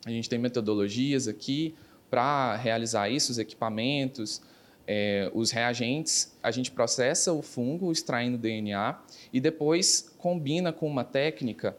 a 0.06 0.10
gente 0.10 0.26
tem 0.26 0.38
metodologias 0.38 1.28
aqui 1.28 1.74
para 2.08 2.56
realizar 2.56 3.10
isso, 3.10 3.30
os 3.30 3.38
equipamentos, 3.38 4.40
é, 4.86 5.30
os 5.34 5.50
reagentes, 5.50 6.34
a 6.42 6.50
gente 6.50 6.70
processa 6.70 7.30
o 7.30 7.42
fungo 7.42 7.92
extraindo 7.92 8.38
DNA 8.38 8.98
e 9.34 9.38
depois 9.38 10.14
combina 10.16 10.72
com 10.72 10.86
uma 10.86 11.04
técnica 11.04 11.76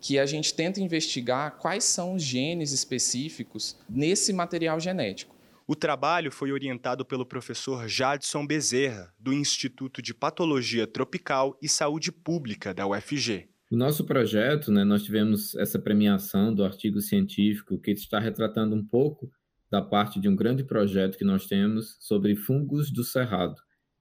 que 0.00 0.18
a 0.18 0.26
gente 0.26 0.54
tenta 0.54 0.80
investigar 0.80 1.58
quais 1.58 1.84
são 1.84 2.14
os 2.14 2.22
genes 2.22 2.72
específicos 2.72 3.78
nesse 3.88 4.32
material 4.32 4.80
genético. 4.80 5.36
O 5.66 5.76
trabalho 5.76 6.32
foi 6.32 6.50
orientado 6.50 7.04
pelo 7.04 7.24
professor 7.24 7.86
Jadson 7.86 8.44
Bezerra, 8.44 9.14
do 9.18 9.32
Instituto 9.32 10.02
de 10.02 10.12
Patologia 10.12 10.84
Tropical 10.84 11.56
e 11.62 11.68
Saúde 11.68 12.10
Pública 12.10 12.74
da 12.74 12.86
UFG. 12.88 13.48
O 13.70 13.76
nosso 13.76 14.04
projeto, 14.04 14.72
né, 14.72 14.82
nós 14.82 15.04
tivemos 15.04 15.54
essa 15.54 15.78
premiação 15.78 16.52
do 16.52 16.64
artigo 16.64 17.00
científico 17.00 17.78
que 17.78 17.92
está 17.92 18.18
retratando 18.18 18.74
um 18.74 18.84
pouco 18.84 19.30
da 19.70 19.80
parte 19.80 20.18
de 20.18 20.28
um 20.28 20.34
grande 20.34 20.64
projeto 20.64 21.16
que 21.16 21.24
nós 21.24 21.46
temos 21.46 21.96
sobre 22.00 22.34
fungos 22.34 22.90
do 22.90 23.04
cerrado, 23.04 23.54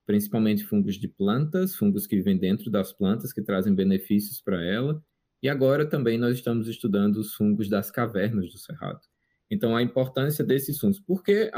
principalmente 0.08 0.64
fungos 0.64 0.95
de 0.95 1.08
plantas, 1.08 1.76
fungos 1.76 2.08
que 2.08 2.16
vivem 2.16 2.36
dentro 2.36 2.72
das 2.72 2.91
plantas, 2.91 3.32
que 3.32 3.43
trazem 3.43 3.76
benefícios 3.76 4.41
para 4.41 4.60
ela, 4.66 5.00
e 5.42 5.50
agora 5.50 5.86
também 5.86 6.18
nós 6.18 6.36
estamos 6.36 6.68
estudando 6.68 7.18
os 7.18 7.34
fungos 7.34 7.70
das 7.70 7.90
cavernas 7.90 8.52
do 8.52 8.58
Cerrado. 8.58 9.02
Então, 9.50 9.76
a 9.76 9.82
importância 9.82 10.44
desses 10.44 10.80
fungos. 10.80 11.00
Por 11.00 11.24
que. 11.24 11.52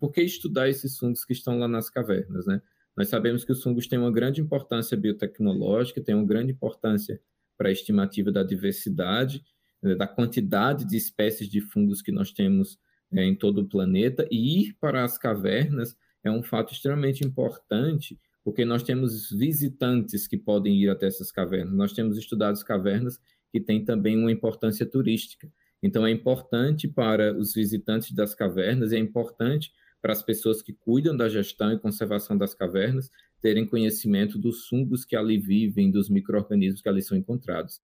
Por 0.00 0.12
que 0.12 0.22
estudar 0.22 0.68
esses 0.68 0.96
fungos 0.96 1.24
que 1.24 1.32
estão 1.32 1.58
lá 1.58 1.68
nas 1.68 1.90
cavernas? 1.90 2.46
Né? 2.46 2.62
Nós 2.96 3.08
sabemos 3.08 3.44
que 3.44 3.52
os 3.52 3.62
fungos 3.62 3.86
têm 3.86 3.98
uma 3.98 4.12
grande 4.12 4.40
importância 4.40 4.96
biotecnológica, 4.96 6.00
têm 6.00 6.14
uma 6.14 6.26
grande 6.26 6.52
importância 6.52 7.20
para 7.56 7.68
a 7.68 7.72
estimativa 7.72 8.32
da 8.32 8.42
diversidade, 8.42 9.44
né, 9.82 9.94
da 9.94 10.06
quantidade 10.06 10.84
de 10.86 10.96
espécies 10.96 11.48
de 11.48 11.60
fungos 11.60 12.00
que 12.00 12.10
nós 12.10 12.32
temos 12.32 12.78
é, 13.12 13.22
em 13.24 13.34
todo 13.34 13.58
o 13.58 13.68
planeta, 13.68 14.26
e 14.30 14.62
ir 14.62 14.76
para 14.80 15.04
as 15.04 15.18
cavernas 15.18 15.96
é 16.22 16.30
um 16.30 16.42
fato 16.42 16.72
extremamente 16.72 17.24
importante 17.24 18.18
porque 18.44 18.64
nós 18.64 18.82
temos 18.82 19.30
visitantes 19.30 20.28
que 20.28 20.36
podem 20.36 20.76
ir 20.76 20.90
até 20.90 21.06
essas 21.06 21.32
cavernas. 21.32 21.74
Nós 21.74 21.92
temos 21.94 22.18
estudado 22.18 22.52
as 22.52 22.62
cavernas 22.62 23.18
que 23.50 23.58
têm 23.58 23.82
também 23.82 24.18
uma 24.18 24.30
importância 24.30 24.84
turística. 24.84 25.50
Então, 25.82 26.06
é 26.06 26.10
importante 26.10 26.86
para 26.86 27.36
os 27.36 27.54
visitantes 27.54 28.12
das 28.12 28.34
cavernas, 28.34 28.92
é 28.92 28.98
importante 28.98 29.72
para 30.02 30.12
as 30.12 30.22
pessoas 30.22 30.60
que 30.60 30.74
cuidam 30.74 31.16
da 31.16 31.28
gestão 31.28 31.72
e 31.72 31.78
conservação 31.78 32.36
das 32.36 32.54
cavernas 32.54 33.10
terem 33.40 33.66
conhecimento 33.66 34.38
dos 34.38 34.66
fungos 34.66 35.04
que 35.04 35.16
ali 35.16 35.38
vivem, 35.38 35.90
dos 35.90 36.10
micro-organismos 36.10 36.82
que 36.82 36.88
ali 36.88 37.02
são 37.02 37.16
encontrados. 37.16 37.80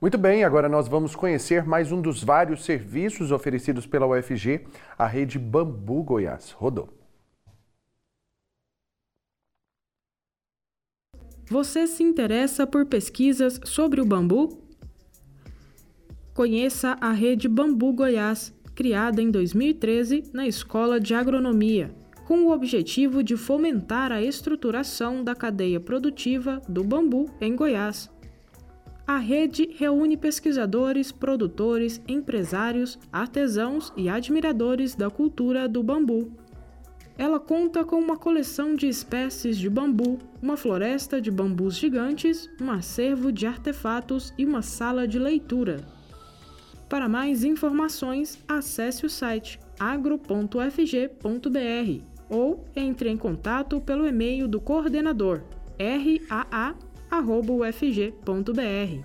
Muito 0.00 0.18
bem, 0.18 0.44
agora 0.44 0.68
nós 0.68 0.88
vamos 0.88 1.14
conhecer 1.14 1.64
mais 1.64 1.92
um 1.92 2.02
dos 2.02 2.22
vários 2.22 2.64
serviços 2.64 3.30
oferecidos 3.30 3.86
pela 3.86 4.06
UFG, 4.06 4.66
a 4.98 5.06
rede 5.06 5.38
Bambu 5.38 6.02
Goiás. 6.02 6.50
Rodou. 6.50 6.88
Você 11.48 11.86
se 11.86 12.02
interessa 12.02 12.66
por 12.66 12.86
pesquisas 12.86 13.60
sobre 13.64 14.00
o 14.00 14.04
bambu? 14.04 14.64
Conheça 16.32 16.96
a 17.00 17.12
rede 17.12 17.46
Bambu 17.46 17.92
Goiás, 17.92 18.52
criada 18.74 19.22
em 19.22 19.30
2013 19.30 20.24
na 20.32 20.48
Escola 20.48 20.98
de 20.98 21.14
Agronomia, 21.14 21.94
com 22.26 22.46
o 22.46 22.50
objetivo 22.50 23.22
de 23.22 23.36
fomentar 23.36 24.10
a 24.10 24.22
estruturação 24.22 25.22
da 25.22 25.34
cadeia 25.34 25.78
produtiva 25.78 26.60
do 26.68 26.82
bambu 26.82 27.30
em 27.40 27.54
Goiás. 27.54 28.10
A 29.06 29.18
rede 29.18 29.68
reúne 29.76 30.16
pesquisadores, 30.16 31.12
produtores, 31.12 32.00
empresários, 32.08 32.98
artesãos 33.12 33.92
e 33.96 34.08
admiradores 34.08 34.94
da 34.94 35.10
cultura 35.10 35.68
do 35.68 35.82
bambu. 35.82 36.32
Ela 37.18 37.38
conta 37.38 37.84
com 37.84 37.96
uma 37.96 38.16
coleção 38.16 38.74
de 38.74 38.88
espécies 38.88 39.58
de 39.58 39.68
bambu, 39.68 40.18
uma 40.40 40.56
floresta 40.56 41.20
de 41.20 41.30
bambus 41.30 41.76
gigantes, 41.76 42.48
um 42.60 42.70
acervo 42.70 43.30
de 43.30 43.46
artefatos 43.46 44.32
e 44.38 44.44
uma 44.46 44.62
sala 44.62 45.06
de 45.06 45.18
leitura. 45.18 45.84
Para 46.88 47.08
mais 47.08 47.44
informações, 47.44 48.42
acesse 48.48 49.04
o 49.04 49.10
site 49.10 49.60
agro.fg.br 49.78 50.54
ou 52.30 52.64
entre 52.74 53.10
em 53.10 53.16
contato 53.18 53.80
pelo 53.80 54.08
e-mail 54.08 54.48
do 54.48 54.60
coordenador 54.60 55.42
raa 56.28 56.74
ufg.br. 57.20 59.04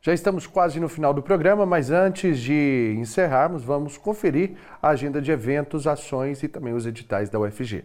Já 0.00 0.12
estamos 0.12 0.46
quase 0.46 0.78
no 0.78 0.86
final 0.86 1.14
do 1.14 1.22
programa, 1.22 1.64
mas 1.64 1.90
antes 1.90 2.38
de 2.38 2.94
encerrarmos, 2.98 3.64
vamos 3.64 3.96
conferir 3.96 4.54
a 4.82 4.90
agenda 4.90 5.18
de 5.18 5.32
eventos, 5.32 5.86
ações 5.86 6.42
e 6.42 6.48
também 6.48 6.74
os 6.74 6.84
editais 6.84 7.30
da 7.30 7.40
UFG. 7.40 7.82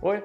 Oi, 0.00 0.22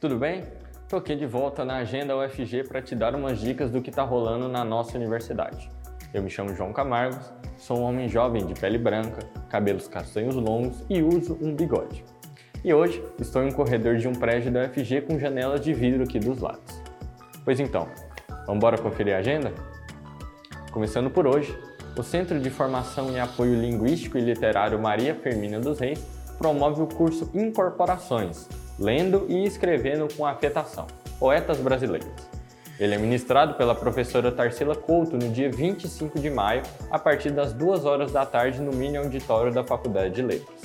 tudo 0.00 0.18
bem? 0.18 0.63
Estou 0.94 1.02
aqui 1.02 1.16
de 1.16 1.26
volta 1.26 1.64
na 1.64 1.78
Agenda 1.78 2.16
UFG 2.16 2.68
para 2.68 2.80
te 2.80 2.94
dar 2.94 3.16
umas 3.16 3.40
dicas 3.40 3.68
do 3.68 3.82
que 3.82 3.90
está 3.90 4.04
rolando 4.04 4.48
na 4.48 4.64
nossa 4.64 4.96
universidade. 4.96 5.68
Eu 6.12 6.22
me 6.22 6.30
chamo 6.30 6.54
João 6.54 6.72
Camargos, 6.72 7.32
sou 7.58 7.80
um 7.80 7.82
homem 7.82 8.08
jovem 8.08 8.46
de 8.46 8.54
pele 8.54 8.78
branca, 8.78 9.18
cabelos 9.48 9.88
castanhos 9.88 10.36
longos 10.36 10.84
e 10.88 11.02
uso 11.02 11.36
um 11.42 11.52
bigode. 11.52 12.04
E 12.62 12.72
hoje 12.72 13.02
estou 13.18 13.42
em 13.42 13.48
um 13.48 13.50
corredor 13.50 13.96
de 13.96 14.06
um 14.06 14.12
prédio 14.12 14.52
da 14.52 14.66
UFG 14.66 15.00
com 15.00 15.18
janelas 15.18 15.60
de 15.62 15.74
vidro 15.74 16.04
aqui 16.04 16.20
dos 16.20 16.38
lados. 16.38 16.80
Pois 17.44 17.58
então, 17.58 17.88
vamos 18.46 18.58
embora 18.58 18.78
conferir 18.78 19.16
a 19.16 19.18
agenda? 19.18 19.52
Começando 20.70 21.10
por 21.10 21.26
hoje, 21.26 21.58
o 21.98 22.04
Centro 22.04 22.38
de 22.38 22.50
Formação 22.50 23.10
e 23.10 23.18
Apoio 23.18 23.60
Linguístico 23.60 24.16
e 24.16 24.20
Literário 24.20 24.78
Maria 24.78 25.12
Firmina 25.12 25.58
dos 25.58 25.80
Reis 25.80 25.98
promove 26.38 26.82
o 26.82 26.86
curso 26.86 27.28
Incorporações, 27.34 28.48
Lendo 28.78 29.26
e 29.28 29.44
Escrevendo 29.44 30.08
com 30.14 30.26
Afetação, 30.26 30.86
Poetas 31.18 31.58
Brasileiros. 31.58 32.08
Ele 32.78 32.94
é 32.94 32.98
ministrado 32.98 33.54
pela 33.54 33.74
professora 33.74 34.32
Tarsila 34.32 34.74
Couto 34.74 35.16
no 35.16 35.28
dia 35.28 35.48
25 35.50 36.18
de 36.18 36.28
maio, 36.28 36.62
a 36.90 36.98
partir 36.98 37.30
das 37.30 37.52
2 37.52 37.84
horas 37.84 38.10
da 38.10 38.26
tarde 38.26 38.60
no 38.60 38.72
mini 38.72 38.96
auditório 38.96 39.52
da 39.52 39.62
Faculdade 39.62 40.14
de 40.14 40.22
Letras. 40.22 40.60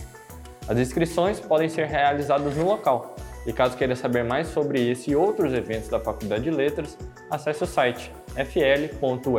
As 0.68 0.78
inscrições 0.78 1.40
podem 1.40 1.70
ser 1.70 1.86
realizadas 1.86 2.56
no 2.56 2.66
local, 2.66 3.16
e 3.46 3.54
caso 3.54 3.78
queira 3.78 3.96
saber 3.96 4.24
mais 4.24 4.48
sobre 4.48 4.90
esse 4.90 5.12
e 5.12 5.16
outros 5.16 5.54
eventos 5.54 5.88
da 5.90 6.00
Faculdade 6.00 6.44
de 6.44 6.52
Letras, 6.52 6.98
acesse 7.30 7.64
o 7.64 7.68
site 7.68 8.12
fl.ufg.br. 8.36 9.30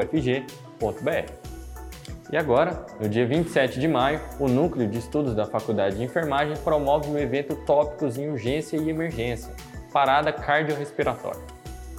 E 2.33 2.37
agora, 2.37 2.87
no 3.01 3.09
dia 3.09 3.27
27 3.27 3.81
de 3.81 3.89
maio, 3.89 4.21
o 4.39 4.47
Núcleo 4.47 4.87
de 4.87 4.99
Estudos 4.99 5.35
da 5.35 5.47
Faculdade 5.47 5.97
de 5.97 6.05
Enfermagem 6.05 6.57
promove 6.59 7.11
um 7.11 7.19
evento 7.19 7.57
Tópicos 7.57 8.17
em 8.17 8.31
Urgência 8.31 8.77
e 8.77 8.89
Emergência, 8.89 9.53
Parada 9.93 10.33
Cardiorrespiratória. 10.33 11.41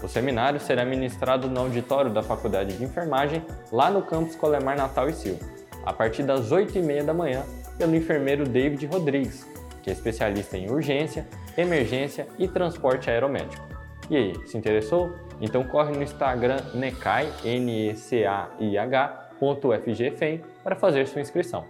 O 0.02 0.08
seminário 0.08 0.58
será 0.58 0.86
ministrado 0.86 1.50
no 1.50 1.60
auditório 1.60 2.10
da 2.10 2.24
Faculdade 2.24 2.78
de 2.78 2.84
Enfermagem, 2.84 3.44
lá 3.74 3.92
no 3.92 4.02
campus 4.02 4.34
Colemar 4.38 4.78
Natal 4.78 5.10
e 5.10 5.14
Silva, 5.14 5.46
a 5.86 5.92
partir 5.92 6.24
das 6.24 6.50
8h30 6.50 7.04
da 7.04 7.14
manhã, 7.14 7.44
pelo 7.78 7.94
enfermeiro 7.94 8.48
David 8.48 8.86
Rodrigues, 8.86 9.46
que 9.84 9.90
é 9.90 9.94
especialista 9.94 10.58
em 10.58 10.72
urgência, 10.72 11.28
emergência 11.58 12.26
e 12.40 12.48
transporte 12.48 13.10
aeromédico. 13.10 13.68
E 14.10 14.16
aí, 14.16 14.48
se 14.48 14.58
interessou? 14.58 15.14
Então 15.42 15.64
corre 15.64 15.92
no 15.92 16.02
Instagram 16.02 16.58
NECAI, 16.74 17.32
N-E-C-A-I-H, 17.44 19.21
www.ufgfem 19.42 20.42
para 20.64 20.76
fazer 20.76 21.08
sua 21.08 21.22
inscrição. 21.22 21.66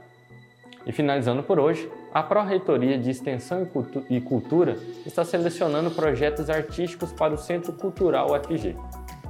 E 0.85 0.91
finalizando 0.91 1.43
por 1.43 1.59
hoje, 1.59 1.89
a 2.13 2.21
Pró-Reitoria 2.21 2.97
de 2.97 3.09
Extensão 3.09 3.67
e 4.09 4.19
Cultura 4.19 4.77
está 5.05 5.23
selecionando 5.23 5.91
projetos 5.91 6.49
artísticos 6.49 7.13
para 7.13 7.33
o 7.33 7.37
Centro 7.37 7.71
Cultural 7.73 8.31
UFG. 8.31 8.75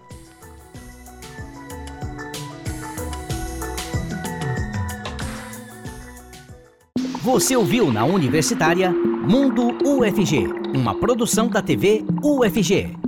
Você 7.22 7.56
ouviu 7.56 7.92
na 7.92 8.04
Universitária 8.04 8.92
Mundo 8.92 9.76
UFG, 9.84 10.46
uma 10.72 10.94
produção 10.94 11.48
da 11.48 11.60
TV 11.60 12.04
UFG. 12.22 13.05